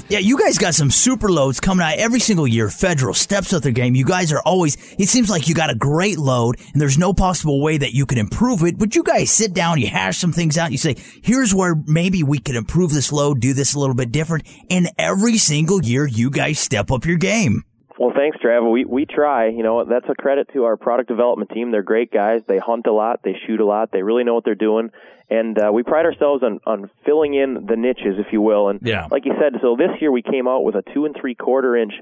Yeah. 0.09 0.19
you 0.19 0.37
guys 0.37 0.57
got 0.57 0.73
some 0.75 0.91
super 0.91 1.29
loads 1.29 1.59
coming 1.59 1.85
out 1.85 1.97
every 1.97 2.19
single 2.19 2.47
year. 2.47 2.69
Federal 2.69 3.13
steps 3.13 3.53
up 3.53 3.63
their 3.63 3.71
game. 3.71 3.95
You 3.95 4.05
guys 4.05 4.31
are 4.31 4.41
always. 4.45 4.75
It 4.97 5.07
seems 5.07 5.29
like 5.29 5.47
you 5.47 5.55
got 5.55 5.69
a 5.69 5.75
great 5.75 6.17
load, 6.17 6.59
and 6.73 6.81
there's 6.81 6.97
no 6.97 7.13
possible 7.13 7.61
way 7.61 7.77
that 7.77 7.93
you 7.93 8.05
can 8.05 8.17
improve 8.17 8.63
it. 8.63 8.77
But 8.77 8.95
you 8.95 9.03
guys 9.03 9.31
sit 9.31 9.53
down, 9.53 9.79
you 9.79 9.87
hash 9.87 10.17
some 10.17 10.31
things 10.31 10.57
out, 10.57 10.71
you 10.71 10.77
say, 10.77 10.95
"Here's 11.21 11.53
where 11.53 11.75
maybe 11.85 12.23
we 12.23 12.39
can 12.39 12.55
improve 12.55 12.91
this 12.91 13.11
load, 13.11 13.39
do 13.39 13.53
this 13.53 13.73
a 13.73 13.79
little 13.79 13.95
bit 13.95 14.11
different." 14.11 14.45
And 14.69 14.89
every 14.97 15.37
single 15.37 15.81
year, 15.83 16.05
you 16.05 16.29
guys 16.29 16.59
step 16.59 16.91
up 16.91 17.05
your 17.05 17.17
game. 17.17 17.63
Well, 17.99 18.13
thanks, 18.15 18.37
Travis. 18.39 18.69
We 18.71 18.85
we 18.85 19.05
try. 19.05 19.47
You 19.49 19.63
know, 19.63 19.83
that's 19.85 20.07
a 20.09 20.15
credit 20.15 20.49
to 20.53 20.65
our 20.65 20.77
product 20.77 21.09
development 21.09 21.49
team. 21.51 21.71
They're 21.71 21.81
great 21.83 22.11
guys. 22.11 22.41
They 22.47 22.59
hunt 22.59 22.85
a 22.87 22.93
lot. 22.93 23.21
They 23.23 23.35
shoot 23.47 23.59
a 23.59 23.65
lot. 23.65 23.91
They 23.91 24.03
really 24.03 24.23
know 24.23 24.35
what 24.35 24.43
they're 24.45 24.55
doing. 24.55 24.91
And 25.29 25.59
uh, 25.59 25.71
we 25.73 25.83
pride 25.83 26.05
ourselves 26.05 26.43
on 26.43 26.59
on 26.65 26.89
filling 27.05 27.33
in 27.33 27.65
the 27.65 27.75
niches, 27.75 28.15
if 28.19 28.27
you 28.31 28.41
will. 28.41 28.69
And 28.69 28.79
Yeah. 28.83 29.07
like 29.11 29.25
you 29.25 29.33
said, 29.41 29.59
so 29.61 29.75
this 29.75 29.99
year 29.99 30.11
we 30.11 30.21
came 30.21 30.47
out 30.47 30.63
with 30.63 30.75
a 30.75 30.83
two 30.93 31.05
and 31.05 31.15
three 31.19 31.35
quarter 31.35 31.75
inch 31.75 31.93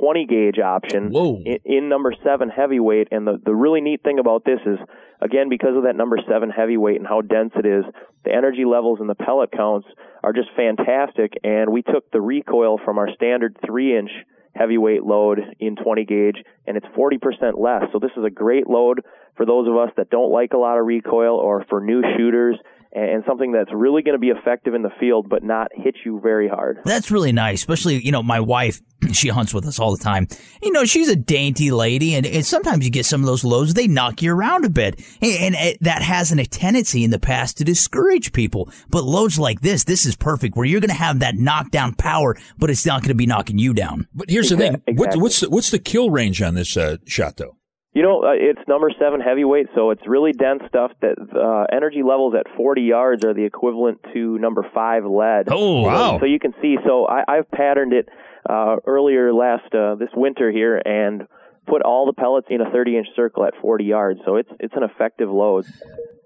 20 0.00 0.26
gauge 0.26 0.58
option 0.60 1.10
in, 1.44 1.58
in 1.64 1.88
number 1.88 2.14
seven 2.24 2.48
heavyweight. 2.48 3.08
And 3.10 3.26
the 3.26 3.40
the 3.44 3.54
really 3.54 3.80
neat 3.80 4.02
thing 4.04 4.20
about 4.20 4.44
this 4.44 4.60
is, 4.64 4.78
again, 5.20 5.48
because 5.48 5.76
of 5.76 5.82
that 5.82 5.96
number 5.96 6.16
seven 6.28 6.48
heavyweight 6.48 6.96
and 6.96 7.06
how 7.06 7.22
dense 7.22 7.52
it 7.56 7.66
is, 7.66 7.84
the 8.24 8.32
energy 8.32 8.64
levels 8.64 9.00
and 9.00 9.10
the 9.10 9.16
pellet 9.16 9.50
counts 9.50 9.88
are 10.22 10.32
just 10.32 10.48
fantastic. 10.56 11.34
And 11.42 11.70
we 11.72 11.82
took 11.82 12.08
the 12.12 12.20
recoil 12.20 12.78
from 12.84 12.98
our 12.98 13.12
standard 13.14 13.58
three 13.66 13.98
inch 13.98 14.10
heavyweight 14.54 15.04
load 15.04 15.40
in 15.58 15.76
20 15.76 16.04
gauge 16.04 16.36
and 16.66 16.76
it's 16.76 16.86
40% 16.86 17.58
less. 17.58 17.84
So 17.92 17.98
this 17.98 18.10
is 18.16 18.24
a 18.24 18.30
great 18.30 18.66
load 18.66 19.02
for 19.36 19.46
those 19.46 19.68
of 19.68 19.76
us 19.76 19.90
that 19.96 20.10
don't 20.10 20.30
like 20.30 20.52
a 20.52 20.58
lot 20.58 20.78
of 20.78 20.86
recoil 20.86 21.36
or 21.36 21.64
for 21.68 21.80
new 21.80 22.02
shooters 22.16 22.56
and 22.92 23.22
something 23.26 23.52
that's 23.52 23.70
really 23.72 24.02
going 24.02 24.14
to 24.14 24.18
be 24.18 24.28
effective 24.28 24.74
in 24.74 24.82
the 24.82 24.90
field 24.98 25.28
but 25.28 25.42
not 25.42 25.68
hit 25.74 25.96
you 26.04 26.20
very 26.20 26.48
hard. 26.48 26.80
That's 26.84 27.10
really 27.10 27.32
nice, 27.32 27.60
especially 27.60 28.04
you 28.04 28.12
know 28.12 28.22
my 28.22 28.40
wife. 28.40 28.80
She 29.12 29.28
hunts 29.28 29.54
with 29.54 29.66
us 29.66 29.80
all 29.80 29.96
the 29.96 30.02
time. 30.02 30.28
You 30.62 30.72
know 30.72 30.84
she's 30.84 31.08
a 31.08 31.16
dainty 31.16 31.70
lady, 31.70 32.14
and, 32.14 32.26
and 32.26 32.44
sometimes 32.44 32.84
you 32.84 32.90
get 32.90 33.06
some 33.06 33.22
of 33.22 33.26
those 33.26 33.44
loads 33.44 33.72
they 33.72 33.88
knock 33.88 34.22
you 34.22 34.32
around 34.32 34.64
a 34.64 34.70
bit, 34.70 35.00
and, 35.22 35.32
and 35.32 35.54
it, 35.54 35.78
that 35.82 36.02
has 36.02 36.32
an, 36.32 36.38
a 36.38 36.44
tendency 36.44 37.02
in 37.02 37.10
the 37.10 37.18
past 37.18 37.58
to 37.58 37.64
discourage 37.64 38.32
people. 38.32 38.70
But 38.88 39.04
loads 39.04 39.38
like 39.38 39.62
this, 39.62 39.84
this 39.84 40.04
is 40.04 40.16
perfect, 40.16 40.54
where 40.54 40.66
you're 40.66 40.80
going 40.80 40.90
to 40.90 40.94
have 40.94 41.20
that 41.20 41.36
knockdown 41.36 41.94
power, 41.94 42.36
but 42.58 42.70
it's 42.70 42.84
not 42.84 43.00
going 43.00 43.08
to 43.08 43.14
be 43.14 43.26
knocking 43.26 43.58
you 43.58 43.72
down. 43.72 44.06
But 44.14 44.28
here's 44.28 44.50
the 44.50 44.58
thing: 44.58 44.82
what, 44.96 45.16
what's 45.16 45.40
the, 45.40 45.50
what's 45.50 45.70
the 45.70 45.78
kill 45.78 46.10
range 46.10 46.42
on 46.42 46.54
this 46.54 46.76
uh, 46.76 46.98
shot, 47.06 47.38
though? 47.38 47.56
You 47.92 48.02
know, 48.02 48.22
uh, 48.22 48.32
it's 48.34 48.60
number 48.68 48.90
seven 49.00 49.20
heavyweight, 49.20 49.66
so 49.74 49.90
it's 49.90 50.02
really 50.06 50.32
dense 50.32 50.62
stuff. 50.68 50.92
That 51.00 51.16
uh, 51.18 51.74
energy 51.74 52.02
levels 52.04 52.34
at 52.38 52.46
40 52.56 52.82
yards 52.82 53.24
are 53.24 53.34
the 53.34 53.44
equivalent 53.44 53.98
to 54.14 54.38
number 54.38 54.64
five 54.72 55.04
lead. 55.04 55.48
Oh, 55.50 55.82
wow. 55.82 56.18
So 56.20 56.26
you 56.26 56.38
can 56.38 56.54
see. 56.62 56.76
So 56.86 57.06
I, 57.06 57.24
I've 57.26 57.50
patterned 57.50 57.92
it 57.92 58.08
uh, 58.48 58.76
earlier 58.86 59.34
last 59.34 59.74
uh, 59.74 59.96
this 59.96 60.10
winter 60.14 60.52
here, 60.52 60.80
and 60.84 61.26
put 61.66 61.82
all 61.82 62.06
the 62.06 62.12
pellets 62.12 62.46
in 62.48 62.60
a 62.60 62.70
30 62.70 62.96
inch 62.98 63.06
circle 63.16 63.44
at 63.44 63.54
40 63.60 63.84
yards. 63.84 64.20
So 64.24 64.36
it's 64.36 64.50
it's 64.60 64.74
an 64.76 64.84
effective 64.84 65.28
load. 65.28 65.66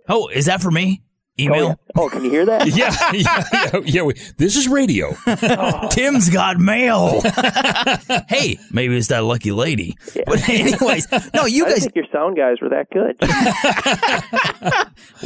Oh, 0.07 0.29
is 0.29 0.45
that 0.47 0.61
for 0.61 0.71
me? 0.71 1.03
Oh, 1.37 1.43
Email. 1.43 1.81
Oh, 1.97 2.09
can 2.09 2.23
you 2.23 2.31
hear 2.31 2.47
that? 2.47 2.67
yeah, 2.77 2.95
yeah, 3.13 3.45
yeah. 3.53 3.81
yeah 3.85 4.03
we, 4.03 4.15
this 4.37 4.57
is 4.57 4.69
radio. 4.69 5.17
Oh. 5.57 5.89
Tim's 5.91 6.31
got 6.31 6.59
mail. 6.59 7.21
hey, 8.29 8.59
maybe 8.71 8.97
it's 8.97 9.09
that 9.09 9.25
lucky 9.25 9.53
lady. 9.53 9.97
But 10.27 10.49
anyways, 10.49 11.07
no, 11.35 11.45
you 11.45 11.67
I 11.67 11.69
guys. 11.71 11.81
didn't 11.83 11.93
think 11.93 11.97
your 11.97 12.05
sound 12.13 12.37
guys 12.37 12.61
were 12.61 12.71
that 12.71 12.89
good. 12.91 13.17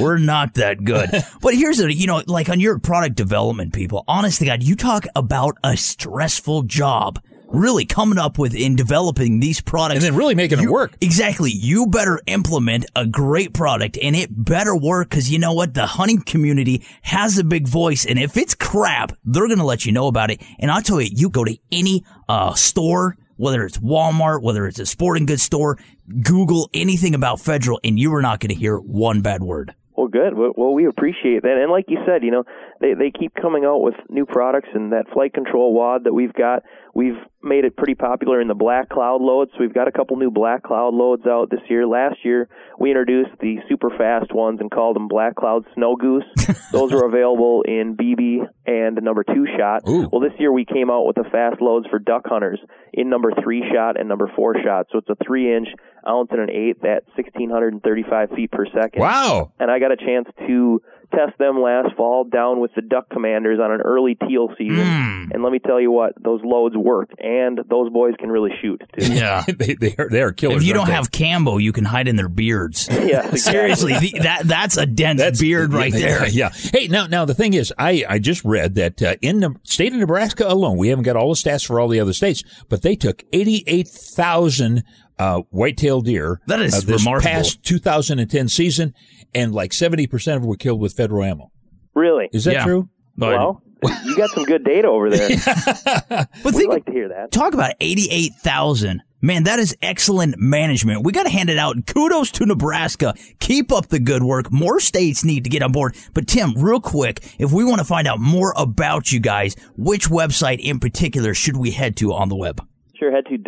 We're 0.02 0.18
not 0.18 0.54
that 0.54 0.84
good. 0.84 1.10
But 1.40 1.54
here's 1.54 1.80
a, 1.80 1.92
you 1.92 2.06
know, 2.06 2.22
like 2.26 2.48
on 2.48 2.60
your 2.60 2.78
product 2.78 3.16
development 3.16 3.72
people, 3.72 4.04
honest 4.08 4.38
to 4.40 4.46
God, 4.46 4.62
you 4.62 4.76
talk 4.76 5.06
about 5.14 5.56
a 5.62 5.76
stressful 5.76 6.62
job. 6.64 7.20
Really 7.48 7.86
coming 7.86 8.18
up 8.18 8.38
with 8.38 8.54
in 8.54 8.76
developing 8.76 9.40
these 9.40 9.60
products. 9.60 10.04
And 10.04 10.04
then 10.04 10.18
really 10.18 10.34
making 10.34 10.60
it 10.60 10.68
work. 10.68 10.92
Exactly. 11.00 11.50
You 11.50 11.86
better 11.86 12.20
implement 12.26 12.86
a 12.94 13.06
great 13.06 13.54
product 13.54 13.98
and 14.00 14.14
it 14.14 14.28
better 14.30 14.76
work 14.76 15.10
because 15.10 15.30
you 15.30 15.38
know 15.38 15.54
what? 15.54 15.74
The 15.74 15.86
hunting 15.86 16.20
community 16.20 16.84
has 17.02 17.38
a 17.38 17.44
big 17.44 17.66
voice. 17.66 18.04
And 18.04 18.18
if 18.18 18.36
it's 18.36 18.54
crap, 18.54 19.12
they're 19.24 19.46
going 19.46 19.58
to 19.58 19.64
let 19.64 19.86
you 19.86 19.92
know 19.92 20.08
about 20.08 20.30
it. 20.30 20.42
And 20.58 20.70
I'll 20.70 20.82
tell 20.82 21.00
you, 21.00 21.08
you 21.10 21.30
go 21.30 21.44
to 21.44 21.56
any, 21.72 22.04
uh, 22.28 22.54
store, 22.54 23.16
whether 23.36 23.64
it's 23.64 23.78
Walmart, 23.78 24.42
whether 24.42 24.66
it's 24.66 24.78
a 24.78 24.86
sporting 24.86 25.24
goods 25.24 25.42
store, 25.42 25.78
Google 26.22 26.68
anything 26.74 27.14
about 27.14 27.40
Federal 27.40 27.80
and 27.82 27.98
you 27.98 28.12
are 28.14 28.22
not 28.22 28.40
going 28.40 28.50
to 28.50 28.54
hear 28.54 28.76
one 28.76 29.22
bad 29.22 29.42
word. 29.42 29.74
Well, 29.96 30.08
good. 30.08 30.34
Well, 30.34 30.52
well, 30.56 30.72
we 30.74 30.86
appreciate 30.86 31.42
that. 31.42 31.58
And 31.60 31.72
like 31.72 31.86
you 31.88 31.98
said, 32.06 32.22
you 32.22 32.30
know, 32.30 32.44
they 32.80 32.94
they 32.94 33.10
keep 33.10 33.34
coming 33.34 33.64
out 33.64 33.82
with 33.82 33.94
new 34.08 34.26
products, 34.26 34.68
and 34.74 34.92
that 34.92 35.08
flight 35.12 35.34
control 35.34 35.74
wad 35.74 36.04
that 36.04 36.12
we've 36.12 36.32
got, 36.32 36.62
we've 36.94 37.18
made 37.42 37.64
it 37.64 37.76
pretty 37.76 37.94
popular 37.94 38.40
in 38.40 38.48
the 38.48 38.54
black 38.54 38.88
cloud 38.88 39.20
loads. 39.20 39.50
So 39.52 39.58
we've 39.60 39.74
got 39.74 39.88
a 39.88 39.92
couple 39.92 40.16
new 40.16 40.30
black 40.30 40.62
cloud 40.62 40.94
loads 40.94 41.26
out 41.26 41.50
this 41.50 41.60
year. 41.68 41.86
Last 41.86 42.16
year, 42.24 42.48
we 42.78 42.90
introduced 42.90 43.30
the 43.40 43.56
super 43.68 43.90
fast 43.90 44.32
ones 44.32 44.60
and 44.60 44.70
called 44.70 44.96
them 44.96 45.08
black 45.08 45.36
cloud 45.36 45.64
snow 45.74 45.96
goose. 45.96 46.24
Those 46.72 46.92
are 46.92 47.06
available 47.06 47.62
in 47.62 47.96
BB 47.96 48.46
and 48.66 48.98
number 49.02 49.24
two 49.24 49.46
shot. 49.56 49.82
Well, 49.84 50.20
this 50.20 50.38
year 50.38 50.52
we 50.52 50.64
came 50.64 50.90
out 50.90 51.06
with 51.06 51.16
the 51.16 51.28
fast 51.30 51.60
loads 51.60 51.86
for 51.88 51.98
duck 51.98 52.22
hunters 52.26 52.60
in 52.92 53.08
number 53.08 53.32
three 53.42 53.64
shot 53.72 53.98
and 53.98 54.08
number 54.08 54.30
four 54.34 54.54
shot. 54.62 54.86
So 54.90 54.98
it's 54.98 55.08
a 55.08 55.16
three 55.24 55.54
inch 55.54 55.68
ounce 56.06 56.28
and 56.32 56.40
an 56.40 56.50
eighth 56.50 56.84
at 56.84 57.04
1635 57.16 58.30
feet 58.30 58.50
per 58.50 58.66
second. 58.66 59.00
Wow. 59.00 59.52
And 59.58 59.70
I 59.70 59.78
got 59.78 59.92
a 59.92 59.96
chance 59.96 60.26
to 60.46 60.82
test 61.14 61.38
them 61.38 61.60
last 61.60 61.94
fall 61.96 62.24
down 62.24 62.60
with 62.60 62.74
the 62.74 62.82
duck 62.82 63.08
commanders 63.10 63.58
on 63.62 63.72
an 63.72 63.80
early 63.80 64.14
teal 64.14 64.48
season. 64.58 65.30
And 65.32 65.42
let 65.42 65.52
me 65.52 65.58
tell 65.58 65.80
you 65.80 65.90
what, 65.90 66.12
those 66.22 66.40
loads 66.44 66.76
worked 66.76 67.14
and 67.20 67.58
those 67.68 67.90
boys 67.90 68.14
can 68.18 68.30
really 68.30 68.50
shoot 68.60 68.82
too. 68.98 69.12
Yeah. 69.12 69.44
they, 69.58 69.74
they 69.74 69.94
are 69.98 70.08
they 70.10 70.22
are 70.22 70.32
killers. 70.32 70.58
If 70.58 70.64
you 70.64 70.74
don't 70.74 70.86
they? 70.86 70.92
have 70.92 71.10
Cambo, 71.10 71.62
you 71.62 71.72
can 71.72 71.84
hide 71.84 72.08
in 72.08 72.16
their 72.16 72.28
beards. 72.28 72.88
Yeah, 73.08 73.30
seriously, 73.36 73.98
the, 73.98 74.18
that 74.22 74.42
that's 74.44 74.76
a 74.76 74.84
dense 74.84 75.40
beard 75.40 75.72
right 75.72 75.92
yeah, 75.92 75.98
there. 75.98 76.28
Yeah. 76.28 76.50
Hey, 76.50 76.88
now 76.88 77.06
now 77.06 77.24
the 77.24 77.32
thing 77.32 77.54
is, 77.54 77.72
I 77.78 78.04
I 78.06 78.18
just 78.18 78.44
read 78.44 78.74
that 78.74 79.00
uh, 79.00 79.16
in 79.22 79.40
the 79.40 79.54
state 79.62 79.94
of 79.94 79.98
Nebraska 79.98 80.46
alone, 80.46 80.76
we 80.76 80.88
haven't 80.88 81.04
got 81.04 81.16
all 81.16 81.30
the 81.30 81.36
stats 81.36 81.64
for 81.64 81.80
all 81.80 81.88
the 81.88 82.00
other 82.00 82.12
states, 82.12 82.42
but 82.68 82.82
they 82.82 82.96
took 82.96 83.24
eighty 83.32 83.64
eight 83.66 83.88
thousand 83.88 84.82
uh, 85.18 85.42
white-tailed 85.50 86.04
deer. 86.06 86.40
That 86.46 86.60
is 86.60 86.74
uh, 86.74 86.80
this 86.86 87.02
remarkable. 87.04 87.30
Past 87.30 87.62
2010 87.64 88.48
season, 88.48 88.94
and 89.34 89.52
like 89.54 89.72
seventy 89.72 90.06
percent 90.06 90.36
of 90.36 90.42
them 90.42 90.48
were 90.48 90.56
killed 90.56 90.80
with 90.80 90.92
federal 90.94 91.22
ammo. 91.24 91.50
Really? 91.94 92.28
Is 92.32 92.44
that 92.44 92.54
Yeah. 92.54 92.64
true? 92.64 92.88
Well, 93.16 93.62
you 94.04 94.16
got 94.16 94.30
some 94.30 94.44
good 94.44 94.64
data 94.64 94.88
over 94.88 95.08
there. 95.10 95.28
But 96.08 96.28
We'd 96.44 96.54
think, 96.54 96.70
like 96.72 96.84
to 96.86 96.92
hear 96.92 97.08
that. 97.08 97.30
talk 97.32 97.54
about 97.54 97.74
88,000. 97.80 99.02
Man, 99.20 99.44
that 99.44 99.58
is 99.58 99.76
excellent 99.82 100.36
management. 100.38 101.04
We 101.04 101.10
got 101.12 101.24
to 101.24 101.28
hand 101.28 101.50
it 101.50 101.58
out. 101.58 101.74
Kudos 101.86 102.30
to 102.32 102.46
Nebraska. 102.46 103.14
Keep 103.40 103.72
up 103.72 103.88
the 103.88 103.98
good 103.98 104.22
work. 104.22 104.52
More 104.52 104.78
states 104.80 105.24
need 105.24 105.42
to 105.44 105.50
get 105.50 105.62
on 105.62 105.72
board. 105.72 105.96
But 106.14 106.28
Tim, 106.28 106.54
real 106.54 106.80
quick, 106.80 107.20
if 107.38 107.50
we 107.52 107.64
want 107.64 107.78
to 107.80 107.84
find 107.84 108.06
out 108.06 108.20
more 108.20 108.52
about 108.56 109.10
you 109.10 109.18
guys, 109.20 109.56
which 109.76 110.08
website 110.08 110.60
in 110.60 110.78
particular 110.78 111.34
should 111.34 111.56
we 111.56 111.72
head 111.72 111.96
to 111.96 112.12
on 112.12 112.28
the 112.28 112.36
web? 112.36 112.64
Sure, 112.96 113.10
head 113.12 113.24
to 113.26 113.38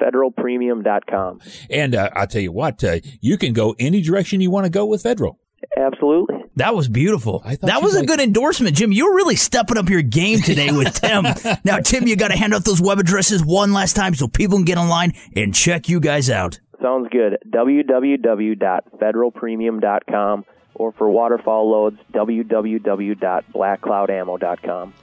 www.federalpremium.com. 0.00 1.40
And 1.70 1.94
uh, 1.94 2.10
I'll 2.14 2.26
tell 2.26 2.42
you 2.42 2.52
what, 2.52 2.82
uh, 2.84 2.96
you 3.20 3.36
can 3.38 3.52
go 3.52 3.74
any 3.78 4.00
direction 4.00 4.40
you 4.40 4.50
want 4.50 4.64
to 4.64 4.70
go 4.70 4.86
with 4.86 5.02
federal. 5.02 5.38
Absolutely. 5.76 6.36
That 6.56 6.74
was 6.74 6.88
beautiful. 6.88 7.38
thought 7.40 7.60
That 7.62 7.80
was 7.82 7.94
a 7.94 7.98
liked- 7.98 8.08
good 8.08 8.20
endorsement, 8.20 8.74
Jim. 8.76 8.92
You're 8.92 9.14
really 9.14 9.36
stepping 9.36 9.78
up 9.78 9.88
your 9.88 10.02
game 10.02 10.40
today 10.40 10.72
with 10.72 10.92
Tim. 11.00 11.24
now, 11.64 11.78
Tim, 11.78 12.06
you 12.08 12.16
got 12.16 12.28
to 12.32 12.36
hand 12.36 12.52
out 12.54 12.64
those 12.64 12.80
web 12.80 12.98
addresses 12.98 13.44
one 13.44 13.72
last 13.72 13.94
time 13.94 14.14
so 14.14 14.26
people 14.26 14.58
can 14.58 14.64
get 14.64 14.78
online 14.78 15.12
and 15.36 15.54
check 15.54 15.88
you 15.88 16.00
guys 16.00 16.28
out. 16.28 16.58
Sounds 16.82 17.06
good. 17.12 17.38
www.federalpremium.com 17.50 20.44
or 20.74 20.92
for 20.92 21.10
waterfowl 21.10 21.70
loads, 21.70 21.98
www.blackcloudammo.com. 22.14 24.94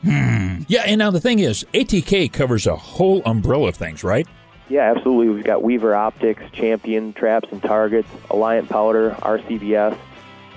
Yeah, 0.70 0.84
and 0.86 1.00
now 1.00 1.12
the 1.12 1.22
thing 1.22 1.40
is, 1.40 1.66
ATK 1.74 2.34
covers 2.34 2.68
a 2.68 2.76
whole 2.76 3.22
umbrella 3.26 3.70
of 3.70 3.76
things, 3.76 4.04
right? 4.04 4.28
Yeah, 4.70 4.92
absolutely. 4.96 5.30
We've 5.34 5.44
got 5.44 5.64
Weaver 5.64 5.96
Optics, 5.96 6.44
Champion 6.52 7.14
Traps 7.14 7.48
and 7.52 7.62
Targets, 7.62 8.10
Alliant 8.30 8.68
Powder, 8.68 9.12
RCBS, 9.22 9.98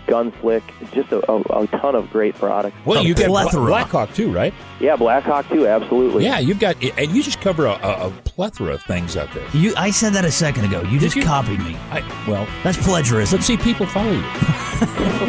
Gunslick, 0.06 0.62
just 0.90 1.12
a, 1.12 1.30
a, 1.30 1.62
a 1.62 1.66
ton 1.68 1.94
of 1.94 2.10
great 2.10 2.34
products. 2.34 2.76
Well, 2.84 3.04
you 3.04 3.14
got 3.14 3.28
Bla- 3.28 3.60
Blackhawk 3.60 4.12
too, 4.14 4.32
right? 4.32 4.52
Yeah, 4.80 4.96
Blackhawk 4.96 5.48
too, 5.48 5.68
absolutely. 5.68 6.24
Yeah, 6.24 6.40
you've 6.40 6.58
got, 6.58 6.82
and 6.82 7.14
you 7.14 7.22
just 7.22 7.40
cover 7.40 7.66
a, 7.66 7.72
a, 7.74 8.08
a 8.08 8.10
plethora 8.24 8.74
of 8.74 8.82
things 8.82 9.16
out 9.16 9.32
there. 9.32 9.46
You, 9.52 9.72
I 9.76 9.90
said 9.90 10.12
that 10.14 10.24
a 10.24 10.32
second 10.32 10.64
ago. 10.64 10.82
You 10.82 10.98
just 10.98 11.20
copied 11.22 11.60
me. 11.60 11.76
I, 11.92 12.00
well, 12.26 12.48
that's 12.64 12.78
plagiarism. 12.78 13.36
Let's 13.36 13.46
see 13.46 13.56
people 13.56 13.86
follow 13.86 14.10
you. 14.10 14.18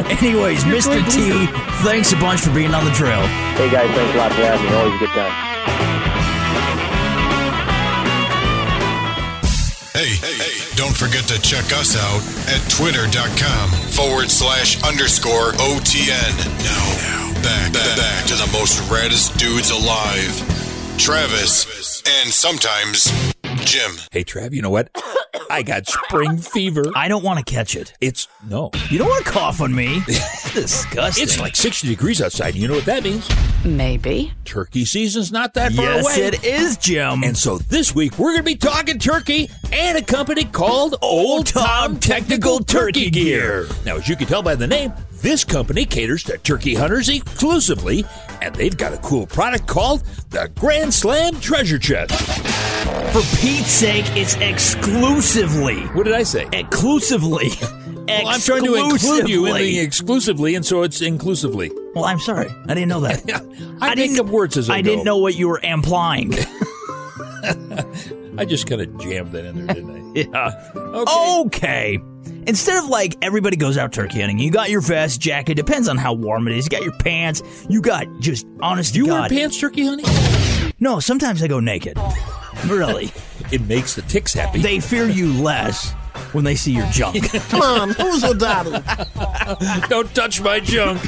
Anyways, 0.09 0.63
Mr. 0.63 0.97
T, 1.11 1.45
thanks 1.83 2.13
a 2.13 2.15
bunch 2.15 2.41
for 2.41 2.51
being 2.53 2.73
on 2.73 2.83
the 2.85 2.91
trail. 2.91 3.21
Hey 3.57 3.69
guys, 3.69 3.93
thanks 3.95 4.15
a 4.15 4.17
lot 4.17 4.31
for 4.31 4.41
having 4.41 4.65
me. 4.65 4.73
Always 4.75 4.95
a 4.95 4.97
good 4.99 5.09
time. 5.09 5.50
Hey, 9.93 10.15
hey, 10.15 10.75
Don't 10.75 10.95
forget 10.95 11.27
to 11.27 11.41
check 11.41 11.65
us 11.73 11.97
out 11.97 12.21
at 12.47 12.61
twitter.com 12.71 13.69
forward 13.91 14.31
slash 14.31 14.81
underscore 14.83 15.51
OTN. 15.59 16.31
Now, 16.63 17.33
now 17.33 17.33
back, 17.43 17.73
back, 17.73 17.97
back 17.97 18.25
to 18.27 18.35
the 18.35 18.49
most 18.53 18.81
raddest 18.89 19.37
dudes 19.37 19.69
alive 19.69 20.31
Travis, 20.97 22.03
and 22.21 22.29
sometimes 22.29 23.11
Jim. 23.57 23.91
Hey, 24.11 24.23
Trav, 24.23 24.53
you 24.53 24.61
know 24.61 24.69
what? 24.69 24.89
I 25.49 25.63
got 25.63 25.87
spring 25.87 26.37
fever. 26.37 26.85
I 26.95 27.07
don't 27.07 27.23
want 27.23 27.45
to 27.45 27.45
catch 27.45 27.75
it. 27.75 27.93
It's 27.99 28.27
no. 28.47 28.71
You 28.89 28.97
don't 28.97 29.09
want 29.09 29.25
to 29.25 29.31
cough 29.31 29.59
on 29.59 29.75
me. 29.75 30.01
Disgusting. 30.05 31.23
It's 31.23 31.39
like 31.39 31.55
60 31.55 31.87
degrees 31.87 32.21
outside. 32.21 32.55
You 32.55 32.67
know 32.67 32.75
what 32.75 32.85
that 32.85 33.03
means? 33.03 33.29
Maybe. 33.65 34.33
Turkey 34.45 34.85
season's 34.85 35.31
not 35.31 35.53
that 35.55 35.73
far 35.73 35.85
yes, 35.85 36.05
away. 36.05 36.27
it 36.27 36.43
is, 36.43 36.77
Jim. 36.77 37.23
And 37.23 37.37
so 37.37 37.57
this 37.57 37.93
week 37.93 38.17
we're 38.17 38.31
going 38.31 38.37
to 38.37 38.43
be 38.43 38.55
talking 38.55 38.97
turkey 38.97 39.49
and 39.71 39.97
a 39.97 40.01
company 40.01 40.45
called 40.45 40.95
Old 41.01 41.47
Tom 41.47 41.99
Technical 41.99 42.59
Turkey 42.59 43.09
Gear. 43.09 43.67
Now, 43.85 43.97
as 43.97 44.07
you 44.07 44.15
can 44.15 44.27
tell 44.27 44.41
by 44.41 44.55
the 44.55 44.67
name, 44.67 44.93
this 45.21 45.43
company 45.43 45.85
caters 45.85 46.23
to 46.23 46.37
turkey 46.39 46.75
hunters 46.75 47.09
exclusively, 47.09 48.05
and 48.41 48.53
they've 48.55 48.75
got 48.75 48.93
a 48.93 48.97
cool 48.97 49.27
product 49.27 49.67
called 49.67 50.03
the 50.29 50.51
Grand 50.59 50.93
Slam 50.93 51.39
Treasure 51.39 51.79
Chest. 51.79 52.11
For 53.13 53.21
Pete's 53.39 53.71
sake, 53.71 54.05
it's 54.15 54.35
exclusively. 54.35 55.81
What 55.89 56.03
did 56.03 56.13
I 56.13 56.23
say? 56.23 56.47
Exclusively. 56.51 57.49
Well, 58.07 58.27
I'm 58.27 58.41
trying 58.41 58.65
to 58.65 58.75
include 58.75 59.29
you 59.29 59.45
in 59.45 59.55
the 59.55 59.79
exclusively, 59.79 60.55
and 60.55 60.65
so 60.65 60.81
it's 60.81 61.01
inclusively. 61.01 61.71
Well, 61.93 62.03
I'm 62.03 62.19
sorry. 62.19 62.49
I 62.65 62.73
didn't 62.73 62.89
know 62.89 62.99
that. 63.01 63.21
I, 63.81 63.95
make 63.95 64.17
up 64.19 64.25
words 64.25 64.57
as 64.57 64.69
I, 64.69 64.77
I 64.77 64.81
didn't 64.81 65.05
know 65.05 65.17
what 65.17 65.35
you 65.35 65.47
were 65.47 65.61
implying. 65.63 66.33
I 68.37 68.45
just 68.45 68.67
kind 68.67 68.81
of 68.81 68.97
jammed 68.99 69.31
that 69.31 69.45
in 69.45 69.65
there, 69.65 69.75
didn't 69.75 70.17
I? 70.17 70.19
yeah. 70.19 70.71
Okay. 70.75 71.41
okay. 71.45 71.99
Instead 72.47 72.83
of 72.83 72.89
like 72.89 73.15
everybody 73.21 73.55
goes 73.55 73.77
out 73.77 73.91
turkey 73.93 74.19
hunting, 74.19 74.39
you 74.39 74.51
got 74.51 74.69
your 74.69 74.81
vest, 74.81 75.21
jacket, 75.21 75.55
depends 75.55 75.87
on 75.87 75.97
how 75.97 76.13
warm 76.13 76.47
it 76.47 76.57
is. 76.57 76.65
You 76.65 76.69
got 76.69 76.83
your 76.83 76.97
pants, 76.97 77.43
you 77.69 77.81
got 77.81 78.07
just 78.19 78.47
honest 78.61 78.95
You 78.95 79.05
to 79.05 79.11
wear 79.13 79.29
pants 79.29 79.59
turkey 79.59 79.85
hunting? 79.85 80.73
No, 80.79 80.99
sometimes 80.99 81.43
I 81.43 81.47
go 81.47 81.59
naked. 81.59 81.97
Really. 82.67 83.11
It 83.51 83.67
makes 83.67 83.95
the 83.95 84.01
ticks 84.03 84.33
happy. 84.33 84.61
They 84.61 84.79
fear 84.79 85.09
you 85.09 85.33
less 85.33 85.91
when 86.31 86.45
they 86.45 86.55
see 86.55 86.71
your 86.71 86.85
junk. 86.85 87.29
Come 87.49 87.61
on, 87.61 87.89
who's 87.89 88.23
your 88.23 88.33
daddy? 88.33 88.71
Don't 89.89 90.15
touch 90.15 90.39
my 90.39 90.61
junk. 90.61 91.01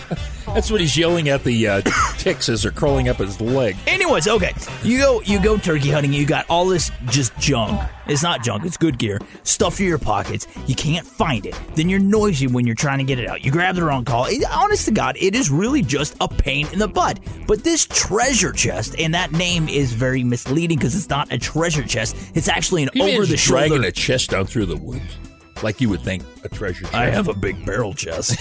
That's 0.47 0.69
what 0.71 0.81
he's 0.81 0.97
yelling 0.97 1.29
at 1.29 1.43
the 1.43 1.67
uh, 1.67 1.81
ticks 2.17 2.49
as 2.49 2.63
they're 2.63 2.71
crawling 2.71 3.09
up 3.09 3.17
his 3.17 3.39
leg. 3.41 3.75
Anyways, 3.87 4.27
okay, 4.27 4.53
you 4.83 4.99
go 4.99 5.21
you 5.21 5.41
go 5.41 5.57
turkey 5.57 5.89
hunting. 5.89 6.13
You 6.13 6.25
got 6.25 6.45
all 6.49 6.65
this 6.65 6.91
just 7.07 7.37
junk. 7.37 7.79
It's 8.07 8.21
not 8.23 8.43
junk. 8.43 8.65
It's 8.65 8.77
good 8.77 8.97
gear. 8.97 9.19
Stuff 9.43 9.79
in 9.79 9.87
your 9.87 9.97
pockets. 9.97 10.45
You 10.67 10.75
can't 10.75 11.07
find 11.07 11.45
it. 11.45 11.57
Then 11.75 11.87
you're 11.89 11.99
noisy 11.99 12.47
when 12.47 12.65
you're 12.65 12.75
trying 12.75 12.97
to 12.97 13.03
get 13.05 13.17
it 13.17 13.27
out. 13.29 13.45
You 13.45 13.51
grab 13.51 13.75
the 13.75 13.83
wrong 13.83 14.03
call. 14.03 14.25
It- 14.25 14.43
honest 14.51 14.85
to 14.85 14.91
God, 14.91 15.15
it 15.19 15.35
is 15.35 15.49
really 15.49 15.81
just 15.81 16.15
a 16.19 16.27
pain 16.27 16.67
in 16.73 16.79
the 16.79 16.87
butt. 16.87 17.19
But 17.47 17.63
this 17.63 17.85
treasure 17.89 18.51
chest, 18.51 18.95
and 18.99 19.13
that 19.13 19.31
name 19.31 19.69
is 19.69 19.93
very 19.93 20.23
misleading 20.23 20.77
because 20.77 20.95
it's 20.95 21.09
not 21.09 21.31
a 21.31 21.37
treasure 21.37 21.83
chest. 21.83 22.15
It's 22.35 22.47
actually 22.49 22.83
an 22.83 22.89
over 22.99 23.25
the 23.25 23.33
imagine 23.33 23.37
dragging 23.37 23.69
shoulder. 23.71 23.87
a 23.87 23.91
chest 23.91 24.29
down 24.31 24.45
through 24.45 24.65
the 24.65 24.77
woods, 24.77 25.01
like 25.63 25.81
you 25.81 25.89
would 25.89 26.01
think 26.01 26.23
a 26.43 26.49
treasure 26.49 26.83
chest. 26.83 26.93
I 26.93 27.09
have 27.09 27.27
a 27.27 27.33
big 27.33 27.65
barrel 27.65 27.93
chest. 27.93 28.37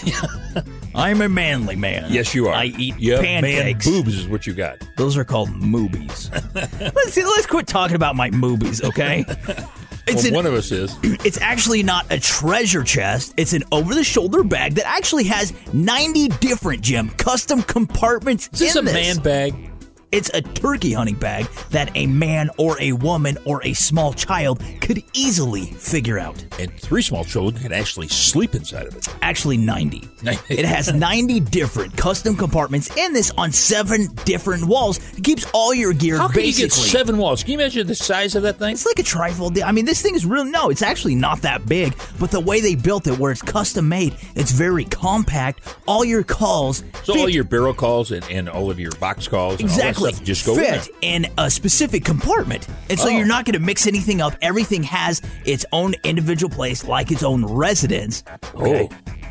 I'm 0.94 1.20
a 1.22 1.28
manly 1.28 1.76
man. 1.76 2.12
Yes, 2.12 2.34
you 2.34 2.48
are. 2.48 2.54
I 2.54 2.66
eat 2.66 2.98
you 2.98 3.12
have 3.12 3.22
pancakes. 3.22 3.86
Man 3.86 3.94
boobs 3.94 4.18
is 4.18 4.28
what 4.28 4.46
you 4.46 4.52
got. 4.52 4.78
Those 4.96 5.16
are 5.16 5.24
called 5.24 5.48
moobies. 5.50 6.30
let's 6.94 7.16
let's 7.16 7.46
quit 7.46 7.66
talking 7.66 7.96
about 7.96 8.16
my 8.16 8.30
moobies, 8.30 8.82
okay? 8.84 9.24
It's 10.04 10.24
well, 10.24 10.26
an- 10.26 10.34
one 10.34 10.46
of 10.46 10.54
us 10.54 10.72
is. 10.72 10.98
It's 11.24 11.40
actually 11.40 11.84
not 11.84 12.10
a 12.10 12.18
treasure 12.18 12.82
chest. 12.82 13.34
It's 13.36 13.52
an 13.52 13.62
over-the-shoulder 13.70 14.42
bag 14.42 14.74
that 14.74 14.84
actually 14.84 15.24
has 15.24 15.52
90 15.72 16.26
different 16.40 16.82
Jim 16.82 17.08
custom 17.10 17.62
compartments. 17.62 18.48
Is 18.52 18.58
this 18.58 18.74
a 18.74 18.82
man 18.82 19.18
bag? 19.18 19.71
It's 20.12 20.30
a 20.34 20.42
turkey 20.42 20.92
hunting 20.92 21.14
bag 21.14 21.46
that 21.70 21.90
a 21.94 22.06
man 22.06 22.50
or 22.58 22.78
a 22.80 22.92
woman 22.92 23.38
or 23.46 23.64
a 23.64 23.72
small 23.72 24.12
child 24.12 24.62
could 24.82 25.02
easily 25.14 25.64
figure 25.64 26.18
out. 26.18 26.44
And 26.60 26.70
three 26.78 27.00
small 27.00 27.24
children 27.24 27.62
can 27.62 27.72
actually 27.72 28.08
sleep 28.08 28.54
inside 28.54 28.86
of 28.86 28.94
it. 28.96 29.08
Actually, 29.22 29.56
90. 29.56 30.06
It 30.50 30.64
has 30.66 30.92
90 30.92 31.40
different 31.40 31.96
custom 31.96 32.36
compartments 32.36 32.94
in 32.96 33.14
this 33.14 33.32
on 33.38 33.52
seven 33.52 34.06
different 34.26 34.66
walls. 34.66 34.98
It 35.16 35.24
keeps 35.24 35.46
all 35.54 35.72
your 35.74 35.94
gear 35.94 36.18
How 36.18 36.28
can 36.28 36.36
basically. 36.36 36.62
you 36.64 36.68
get 36.68 36.72
seven 36.72 37.16
walls? 37.16 37.42
Can 37.42 37.52
you 37.52 37.58
imagine 37.60 37.86
the 37.86 37.94
size 37.94 38.34
of 38.34 38.42
that 38.42 38.58
thing? 38.58 38.72
It's 38.74 38.84
like 38.86 38.98
a 38.98 39.02
trifold. 39.02 39.60
I 39.64 39.72
mean, 39.72 39.86
this 39.86 40.02
thing 40.02 40.14
is 40.14 40.26
really 40.26 40.50
no. 40.50 40.68
It's 40.68 40.82
actually 40.82 41.14
not 41.14 41.40
that 41.42 41.66
big, 41.66 41.94
but 42.20 42.30
the 42.30 42.40
way 42.40 42.60
they 42.60 42.74
built 42.74 43.06
it, 43.06 43.18
where 43.18 43.32
it's 43.32 43.42
custom 43.42 43.88
made, 43.88 44.14
it's 44.34 44.50
very 44.52 44.84
compact. 44.84 45.76
All 45.86 46.04
your 46.04 46.22
calls, 46.22 46.84
So 47.04 47.14
fit 47.14 47.20
all 47.22 47.28
your 47.30 47.44
barrel 47.44 47.74
calls 47.74 48.12
and, 48.12 48.24
and 48.30 48.48
all 48.48 48.70
of 48.70 48.78
your 48.78 48.92
box 48.92 49.26
calls 49.26 49.58
and 49.60 49.70
exactly 50.10 50.26
just 50.26 50.46
go 50.46 50.54
fit 50.56 50.88
in 51.02 51.26
a 51.38 51.50
specific 51.50 52.04
compartment, 52.04 52.66
and 52.90 52.98
so 52.98 53.06
Oh. 53.06 53.10
you're 53.10 53.26
not 53.26 53.44
going 53.44 53.54
to 53.54 53.60
mix 53.60 53.86
anything 53.86 54.20
up. 54.20 54.34
Everything 54.42 54.82
has 54.84 55.20
its 55.44 55.64
own 55.72 55.94
individual 56.04 56.54
place, 56.54 56.84
like 56.84 57.10
its 57.10 57.22
own 57.22 57.44
residence. 57.44 58.22
Oh. 58.54 58.60
Okay. 58.64 58.88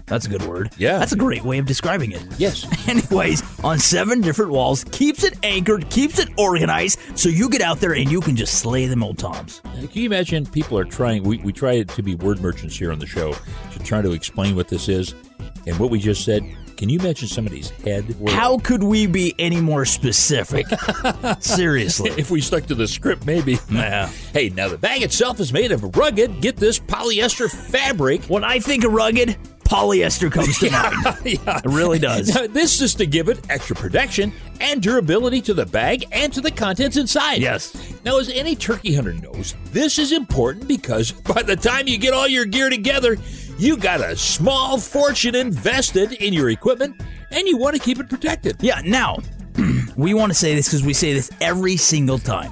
That's 0.08 0.26
a 0.26 0.30
good 0.30 0.42
word. 0.42 0.68
Oh. 0.74 0.76
Yeah. 0.78 0.98
That's 0.98 1.14
a 1.14 1.18
great 1.18 1.44
way 1.46 1.58
of 1.58 1.66
describing 1.66 2.12
it. 2.12 2.22
Yes. 2.38 2.66
Anyways, 2.90 3.42
on 3.64 3.80
seven 3.80 4.20
different 4.20 4.52
walls, 4.52 4.84
keeps 4.86 5.24
it 5.24 5.36
anchored, 5.44 5.90
keeps 5.90 6.20
it 6.20 6.28
organized, 6.38 7.00
so 7.18 7.30
you 7.30 7.50
get 7.50 7.62
out 7.62 7.80
there 7.80 7.94
and 7.94 8.12
you 8.12 8.20
can 8.20 8.36
just 8.36 8.56
slay 8.56 8.88
them 8.88 9.04
old 9.04 9.18
toms. 9.18 9.62
Can 9.74 9.90
you 9.94 10.06
imagine 10.08 10.46
people 10.46 10.78
are 10.78 10.84
trying, 10.84 11.24
we, 11.24 11.38
we 11.38 11.54
try 11.54 11.84
to 11.84 12.04
be 12.04 12.16
word 12.16 12.42
merchants 12.42 12.76
here 12.78 12.92
on 12.92 13.00
the 13.00 13.06
show 13.08 13.34
to 13.72 13.80
try 13.80 14.02
to 14.02 14.12
explain 14.12 14.56
what 14.58 14.68
this 14.68 14.90
is 14.90 15.14
and 15.68 15.78
what 15.80 15.89
we 15.89 15.99
just 15.99 16.24
said. 16.26 16.43
Can 16.78 16.89
you 16.89 16.99
imagine 16.99 17.28
somebody's 17.28 17.70
head? 17.70 18.16
How 18.30 18.57
could 18.57 18.82
we 18.82 19.05
be 19.05 19.36
any 19.38 19.62
more 19.62 19.86
specific? 19.86 20.66
Seriously. 21.39 22.09
if 22.18 22.32
we 22.32 22.41
stuck 22.41 22.66
to 22.66 22.76
the 22.76 22.88
script, 22.88 23.26
maybe. 23.28 23.59
Yeah. 23.70 24.09
Hey, 24.34 24.49
now 24.49 24.68
the 24.70 24.78
bag 24.80 25.03
itself 25.03 25.39
is 25.39 25.51
made 25.53 25.72
of 25.72 25.84
rugged, 25.95 26.41
get 26.41 26.55
this, 26.57 26.80
polyester 26.80 27.51
fabric. 27.51 28.24
When 28.26 28.43
I 28.43 28.59
think 28.59 28.84
of 28.86 28.93
rugged, 28.93 29.38
polyester 29.66 30.32
comes 30.32 30.57
to 30.59 30.72
mind. 30.72 31.18
yeah. 31.24 31.59
It 31.59 31.66
really 31.66 31.99
does. 31.99 32.34
Now, 32.34 32.47
this 32.47 32.82
is 32.82 32.95
to 32.95 33.05
give 33.05 33.30
it 33.30 33.39
extra 33.49 33.76
protection 33.76 34.32
and 34.59 34.82
durability 34.82 35.41
to 35.41 35.53
the 35.53 35.66
bag 35.68 36.05
and 36.12 36.32
to 36.34 36.41
the 36.41 36.49
contents 36.51 36.97
inside. 36.97 37.41
Yes. 37.41 37.76
Now, 38.05 38.18
as 38.20 38.30
any 38.30 38.55
turkey 38.55 38.95
hunter 38.95 39.14
knows, 39.14 39.53
this 39.66 39.99
is 39.99 40.14
important 40.14 40.68
because 40.68 41.12
by 41.12 41.43
the 41.43 41.55
time 41.57 41.88
you 41.88 41.97
get 41.97 42.14
all 42.14 42.28
your 42.28 42.45
gear 42.45 42.70
together, 42.70 43.18
you 43.62 43.78
got 43.78 44.01
a 44.01 44.16
small 44.18 44.78
fortune 44.80 45.36
invested 45.36 46.14
in 46.14 46.34
your 46.34 46.49
equipment 46.49 46.99
and 47.32 47.47
you 47.47 47.57
want 47.57 47.76
to 47.76 47.82
keep 47.82 47.99
it 47.99 48.09
protected. 48.09 48.57
Yeah, 48.59 48.82
now, 48.84 49.20
we 49.95 50.14
want 50.14 50.32
to 50.32 50.38
say 50.38 50.55
this 50.55 50.68
because 50.68 50.84
we 50.84 50.93
say 50.93 51.14
this 51.14 51.30
every 51.41 51.78
single 51.78 52.18
time. 52.20 52.51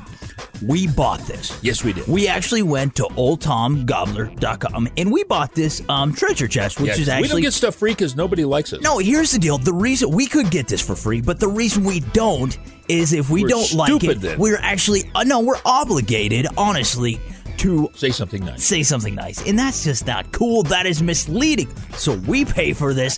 We 0.66 0.88
bought 0.88 1.22
this. 1.22 1.57
Yes, 1.64 1.84
we 1.86 1.93
did. 1.93 2.05
We 2.07 2.28
actually 2.28 2.64
went 2.64 2.93
to 2.97 3.03
oldtomgobbler.com 3.03 4.89
and 4.97 5.12
we 5.12 5.24
bought 5.24 5.53
this 5.55 5.82
um, 5.89 6.14
treasure 6.14 6.47
chest, 6.47 6.80
which 6.80 6.89
Yeah, 6.95 7.01
is 7.01 7.10
actually. 7.10 7.22
we 7.24 7.28
don't 7.30 7.41
get 7.41 7.53
stuff 7.53 7.76
free 7.76 7.91
because 7.91 8.16
nobody 8.16 8.43
likes 8.45 8.74
it. 8.74 8.82
no, 8.82 8.97
here's 8.99 9.32
the 9.32 9.39
deal. 9.39 9.57
The 9.57 9.74
reason 9.74 10.12
we 10.12 10.28
could 10.28 10.51
get 10.51 10.68
this 10.68 10.82
for 10.86 10.95
free, 10.95 11.22
but 11.22 11.39
the 11.39 11.47
reason 11.47 11.84
we 11.84 12.01
don't 12.01 12.57
is 12.88 13.14
if 13.14 13.30
we 13.30 13.43
We're 13.43 13.49
don't 13.49 13.74
like 13.74 13.88
stupid 13.89 14.10
it, 14.18 14.20
then. 14.22 14.39
we're 14.39 14.57
actually 14.57 15.10
uh, 15.16 15.24
no, 15.24 15.39
we're 15.39 15.60
obligated, 15.66 16.47
honestly, 16.57 17.20
to 17.60 17.89
Say 17.93 18.10
something 18.12 18.43
nice. 18.43 18.64
say 18.64 18.84
something 18.84 19.16
nice. 19.16 19.45
And 19.47 19.57
that's 19.57 19.84
just 19.84 20.05
not 20.07 20.32
cool. 20.32 20.64
That 20.64 20.86
is 20.86 21.01
misleading. 21.01 21.70
So 21.93 22.16
we 22.28 22.45
pay 22.45 22.74
for 22.74 22.93
this. 22.93 23.18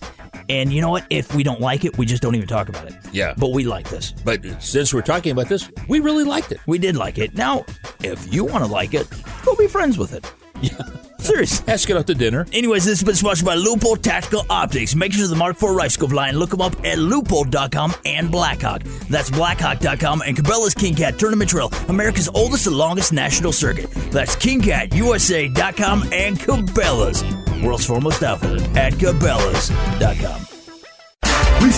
And 0.50 0.74
you 0.74 0.82
know 0.82 0.90
what? 0.90 1.06
If 1.10 1.34
we 1.36 1.44
don't 1.44 1.62
like 1.62 1.86
it, 1.86 1.98
we 1.98 2.06
just 2.06 2.22
don't 2.22 2.36
even 2.36 2.48
talk 2.48 2.68
about 2.68 2.88
it. 2.88 2.96
Yeah. 3.12 3.34
But 3.38 3.52
we 3.52 3.64
like 3.64 3.90
this. 3.90 4.12
But 4.12 4.44
since 4.62 4.94
we're 4.94 5.02
talking 5.02 5.32
about 5.32 5.48
this, 5.50 5.70
we 5.88 6.00
really 6.00 6.24
liked 6.24 6.52
it. 6.52 6.60
We 6.68 6.78
did 6.78 6.96
like 6.96 7.18
it. 7.18 7.36
Now, 7.36 7.66
if 8.04 8.34
you 8.34 8.44
want 8.46 8.66
to 8.66 8.72
like 8.72 8.94
it, 8.94 9.08
go 9.46 9.56
be 9.56 9.68
friends 9.68 9.98
with 9.98 10.14
it. 10.14 10.32
Yeah. 10.62 10.78
Seriously. 11.22 11.72
Ask 11.72 11.90
it 11.90 11.98
out 11.98 12.08
to 12.08 12.16
dinner. 12.16 12.46
Anyways, 12.52 12.86
this 12.86 13.00
has 13.00 13.06
been 13.06 13.16
sponsored 13.16 13.46
by 13.46 13.56
Leupold 13.56 14.02
Tactical 14.02 14.46
Optics. 14.50 14.96
Make 14.96 15.14
sure 15.14 15.28
the 15.28 15.36
Mark 15.36 15.56
IV 15.56 15.70
Riflescope 15.70 16.14
line. 16.14 16.36
Look 16.38 16.50
them 16.50 16.62
up 16.62 16.74
at 16.80 16.98
leupold.com 16.98 17.94
and 18.06 18.32
Blackhawk. 18.32 18.84
That's 19.10 19.30
blackhawk.com 19.30 20.24
and 20.26 20.36
Cabela's 20.36 20.74
King 20.74 20.96
Cat 20.96 21.20
Tournament 21.20 21.50
Trail, 21.50 21.72
America's 21.88 22.30
oldest 22.34 22.68
and 22.68 22.76
longest 22.76 23.14
national 23.14 23.52
circuit. 23.52 23.90
That's 24.12 24.36
kingcatusa.com 24.36 26.10
and 26.12 26.40
Cabela's, 26.40 27.64
world's 27.64 27.86
foremost 27.86 28.24
outfitter 28.24 28.64
at 28.78 28.94
Cabela's.com. 28.94 30.51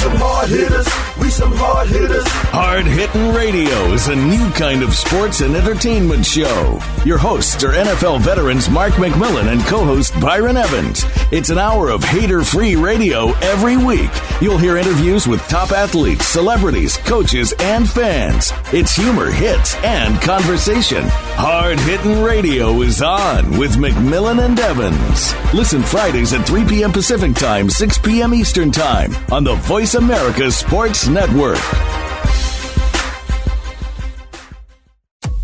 Some 0.04 0.18
hard 0.18 0.50
hitters. 0.50 0.88
We 1.18 1.30
some 1.30 1.54
hard 1.56 1.88
hitters. 1.88 2.26
Hard 2.28 2.86
Hitting 2.86 3.34
Radio 3.34 3.94
is 3.94 4.10
a 4.10 4.16
new 4.16 4.50
kind 4.52 4.84
of 4.84 4.94
sports 4.94 5.40
and 5.40 5.56
entertainment 5.56 6.26
show. 6.26 6.80
Your 7.06 7.18
hosts 7.18 7.64
are 7.64 7.72
NFL 7.72 8.20
veterans 8.20 8.70
Mark 8.70 8.94
McMillan 8.96 9.50
and 9.50 9.62
co-host 9.62 10.20
Byron 10.20 10.58
Evans. 10.58 11.06
It's 11.32 11.50
an 11.50 11.58
hour 11.58 11.90
of 11.90 12.04
hater-free 12.04 12.76
radio 12.76 13.32
every 13.40 13.78
week. 13.78 14.12
You'll 14.42 14.58
hear 14.58 14.76
interviews 14.76 15.26
with 15.26 15.40
top 15.48 15.72
athletes, 15.72 16.26
celebrities, 16.26 16.98
coaches, 16.98 17.54
and 17.60 17.90
fans. 17.90 18.52
It's 18.74 18.94
humor, 18.94 19.32
hits, 19.32 19.76
and 19.84 20.22
conversation. 20.22 21.06
Hard 21.36 21.80
Hitting 21.82 22.22
Radio 22.24 22.82
is 22.82 23.02
on 23.02 23.58
with 23.58 23.76
McMillan 23.76 24.46
and 24.46 24.58
Evans. 24.60 25.34
Listen 25.54 25.82
Fridays 25.82 26.32
at 26.32 26.48
3 26.48 26.64
p.m. 26.66 26.92
Pacific 26.92 27.34
Time, 27.34 27.70
6 27.70 27.98
p.m. 27.98 28.34
Eastern 28.34 28.72
Time 28.72 29.14
on 29.32 29.44
the 29.44 29.56
Voice 29.56 29.96
America 29.96 30.50
Sports 30.52 31.08
Network. 31.08 31.60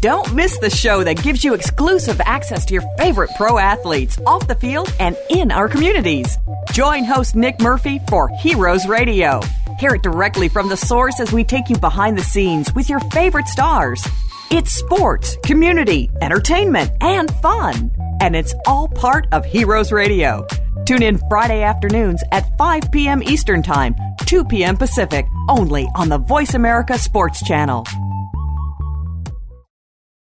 Don't 0.02 0.34
miss 0.34 0.58
the 0.60 0.70
show 0.70 1.04
that 1.04 1.22
gives 1.22 1.44
you 1.44 1.54
exclusive 1.54 2.22
access 2.24 2.66
to 2.68 2.74
your 2.76 2.84
favorite 2.98 3.32
pro 3.36 3.58
athletes 3.58 4.18
off 4.26 4.48
the 4.48 4.56
field 4.56 4.94
and 5.00 5.18
in 5.30 5.52
our 5.52 5.68
communities. 5.68 6.38
Join 6.72 7.04
host 7.04 7.36
Nick 7.36 7.60
Murphy 7.60 8.00
for 8.08 8.30
Heroes 8.30 8.88
Radio. 8.88 9.42
Hear 9.80 9.96
it 9.96 10.04
directly 10.04 10.48
from 10.48 10.70
the 10.70 10.78
source 10.78 11.20
as 11.20 11.34
we 11.34 11.44
take 11.44 11.70
you 11.70 11.78
behind 11.78 12.18
the 12.18 12.24
scenes 12.24 12.74
with 12.74 12.90
your 12.90 13.02
favorite 13.12 13.48
stars. 13.48 14.02
It's 14.52 14.72
sports, 14.72 15.38
community, 15.44 16.10
entertainment, 16.22 16.92
and 17.02 17.30
fun. 17.36 17.92
And 18.20 18.36
it's 18.36 18.56
all 18.66 18.88
part 18.88 19.28
of 19.32 19.46
Heroes 19.46 19.92
Radio. 19.92 20.48
Tune 20.86 21.04
in 21.04 21.20
Friday 21.30 21.62
afternoons 21.62 22.24
at 22.32 22.58
5 22.58 22.92
p.m. 22.92 23.22
Eastern 23.22 23.62
Time, 23.62 23.96
2 24.26 24.46
p.m. 24.46 24.76
Pacific, 24.76 25.28
only 25.50 25.88
on 25.94 26.10
the 26.10 26.18
Voice 26.18 26.56
America 26.56 26.98
Sports 26.98 27.44
Channel. 27.46 27.86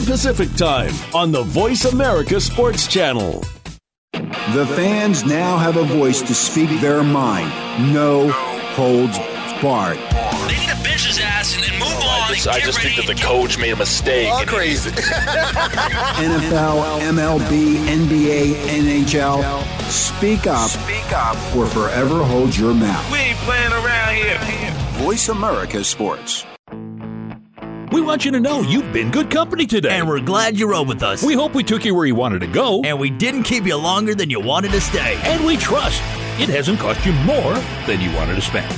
Pacific 0.00 0.52
Time 0.54 0.92
on 1.14 1.32
the 1.32 1.42
Voice 1.42 1.84
America 1.84 2.40
Sports 2.40 2.86
Channel. 2.86 3.42
The 4.12 4.66
fans 4.74 5.24
now 5.24 5.56
have 5.58 5.76
a 5.76 5.84
voice 5.84 6.22
to 6.22 6.34
speak 6.34 6.68
their 6.80 7.02
mind. 7.02 7.50
No 7.92 8.30
holds 8.74 9.18
barred. 9.60 9.96
They 9.96 10.58
need 10.58 10.68
to 10.68 10.82
bench 10.82 11.06
his 11.06 11.18
ass 11.20 11.54
and, 11.56 11.64
and 11.64 11.74
move 11.78 11.88
oh, 11.90 12.24
on. 12.24 12.30
I 12.30 12.34
just, 12.34 12.48
I 12.48 12.60
just 12.60 12.80
think 12.80 12.96
that 12.96 13.06
the 13.06 13.20
coach 13.20 13.58
made 13.58 13.72
a 13.72 13.76
mistake. 13.76 14.30
All 14.30 14.44
crazy. 14.44 14.90
NFL, 16.20 17.00
MLB, 17.00 17.76
NBA, 17.86 18.54
NHL. 18.54 19.64
Speak 19.90 20.46
up. 20.46 20.70
Speak 20.70 21.12
up 21.12 21.36
or 21.56 21.66
forever 21.66 22.24
hold 22.24 22.56
your 22.56 22.74
mouth. 22.74 23.12
We 23.12 23.18
ain't 23.18 23.38
playing 23.38 23.72
around 23.72 24.14
here. 24.14 24.38
Voice 25.04 25.28
America 25.28 25.84
Sports. 25.84 26.46
We 27.92 28.00
want 28.00 28.24
you 28.24 28.30
to 28.30 28.40
know 28.40 28.62
you've 28.62 28.90
been 28.90 29.10
good 29.10 29.30
company 29.30 29.66
today. 29.66 29.90
And 29.90 30.08
we're 30.08 30.20
glad 30.20 30.58
you 30.58 30.70
rode 30.70 30.88
with 30.88 31.02
us. 31.02 31.22
We 31.22 31.34
hope 31.34 31.54
we 31.54 31.62
took 31.62 31.84
you 31.84 31.94
where 31.94 32.06
you 32.06 32.14
wanted 32.14 32.40
to 32.40 32.46
go. 32.46 32.80
And 32.82 32.98
we 32.98 33.10
didn't 33.10 33.42
keep 33.42 33.66
you 33.66 33.76
longer 33.76 34.14
than 34.14 34.30
you 34.30 34.40
wanted 34.40 34.70
to 34.72 34.80
stay. 34.80 35.20
And 35.24 35.44
we 35.44 35.58
trust 35.58 36.00
it 36.40 36.48
hasn't 36.48 36.80
cost 36.80 37.04
you 37.04 37.12
more 37.12 37.52
than 37.86 38.00
you 38.00 38.10
wanted 38.16 38.36
to 38.36 38.40
spend. 38.40 38.72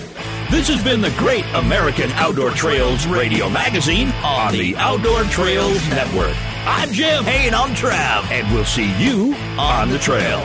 This 0.50 0.66
has 0.66 0.82
been 0.82 1.00
the 1.00 1.14
Great 1.16 1.44
American 1.54 2.10
Outdoor 2.12 2.50
Trails 2.50 3.06
Radio 3.06 3.48
Magazine 3.48 4.08
on 4.24 4.52
the 4.52 4.74
Outdoor 4.76 5.22
Trails 5.24 5.88
Network. 5.90 6.34
I'm 6.66 6.90
Jim. 6.92 7.22
Hey, 7.22 7.46
and 7.46 7.54
I'm 7.54 7.72
Trav. 7.76 8.28
And 8.32 8.52
we'll 8.52 8.64
see 8.64 8.92
you 9.00 9.32
on 9.58 9.90
the 9.90 9.98
trail. 10.00 10.44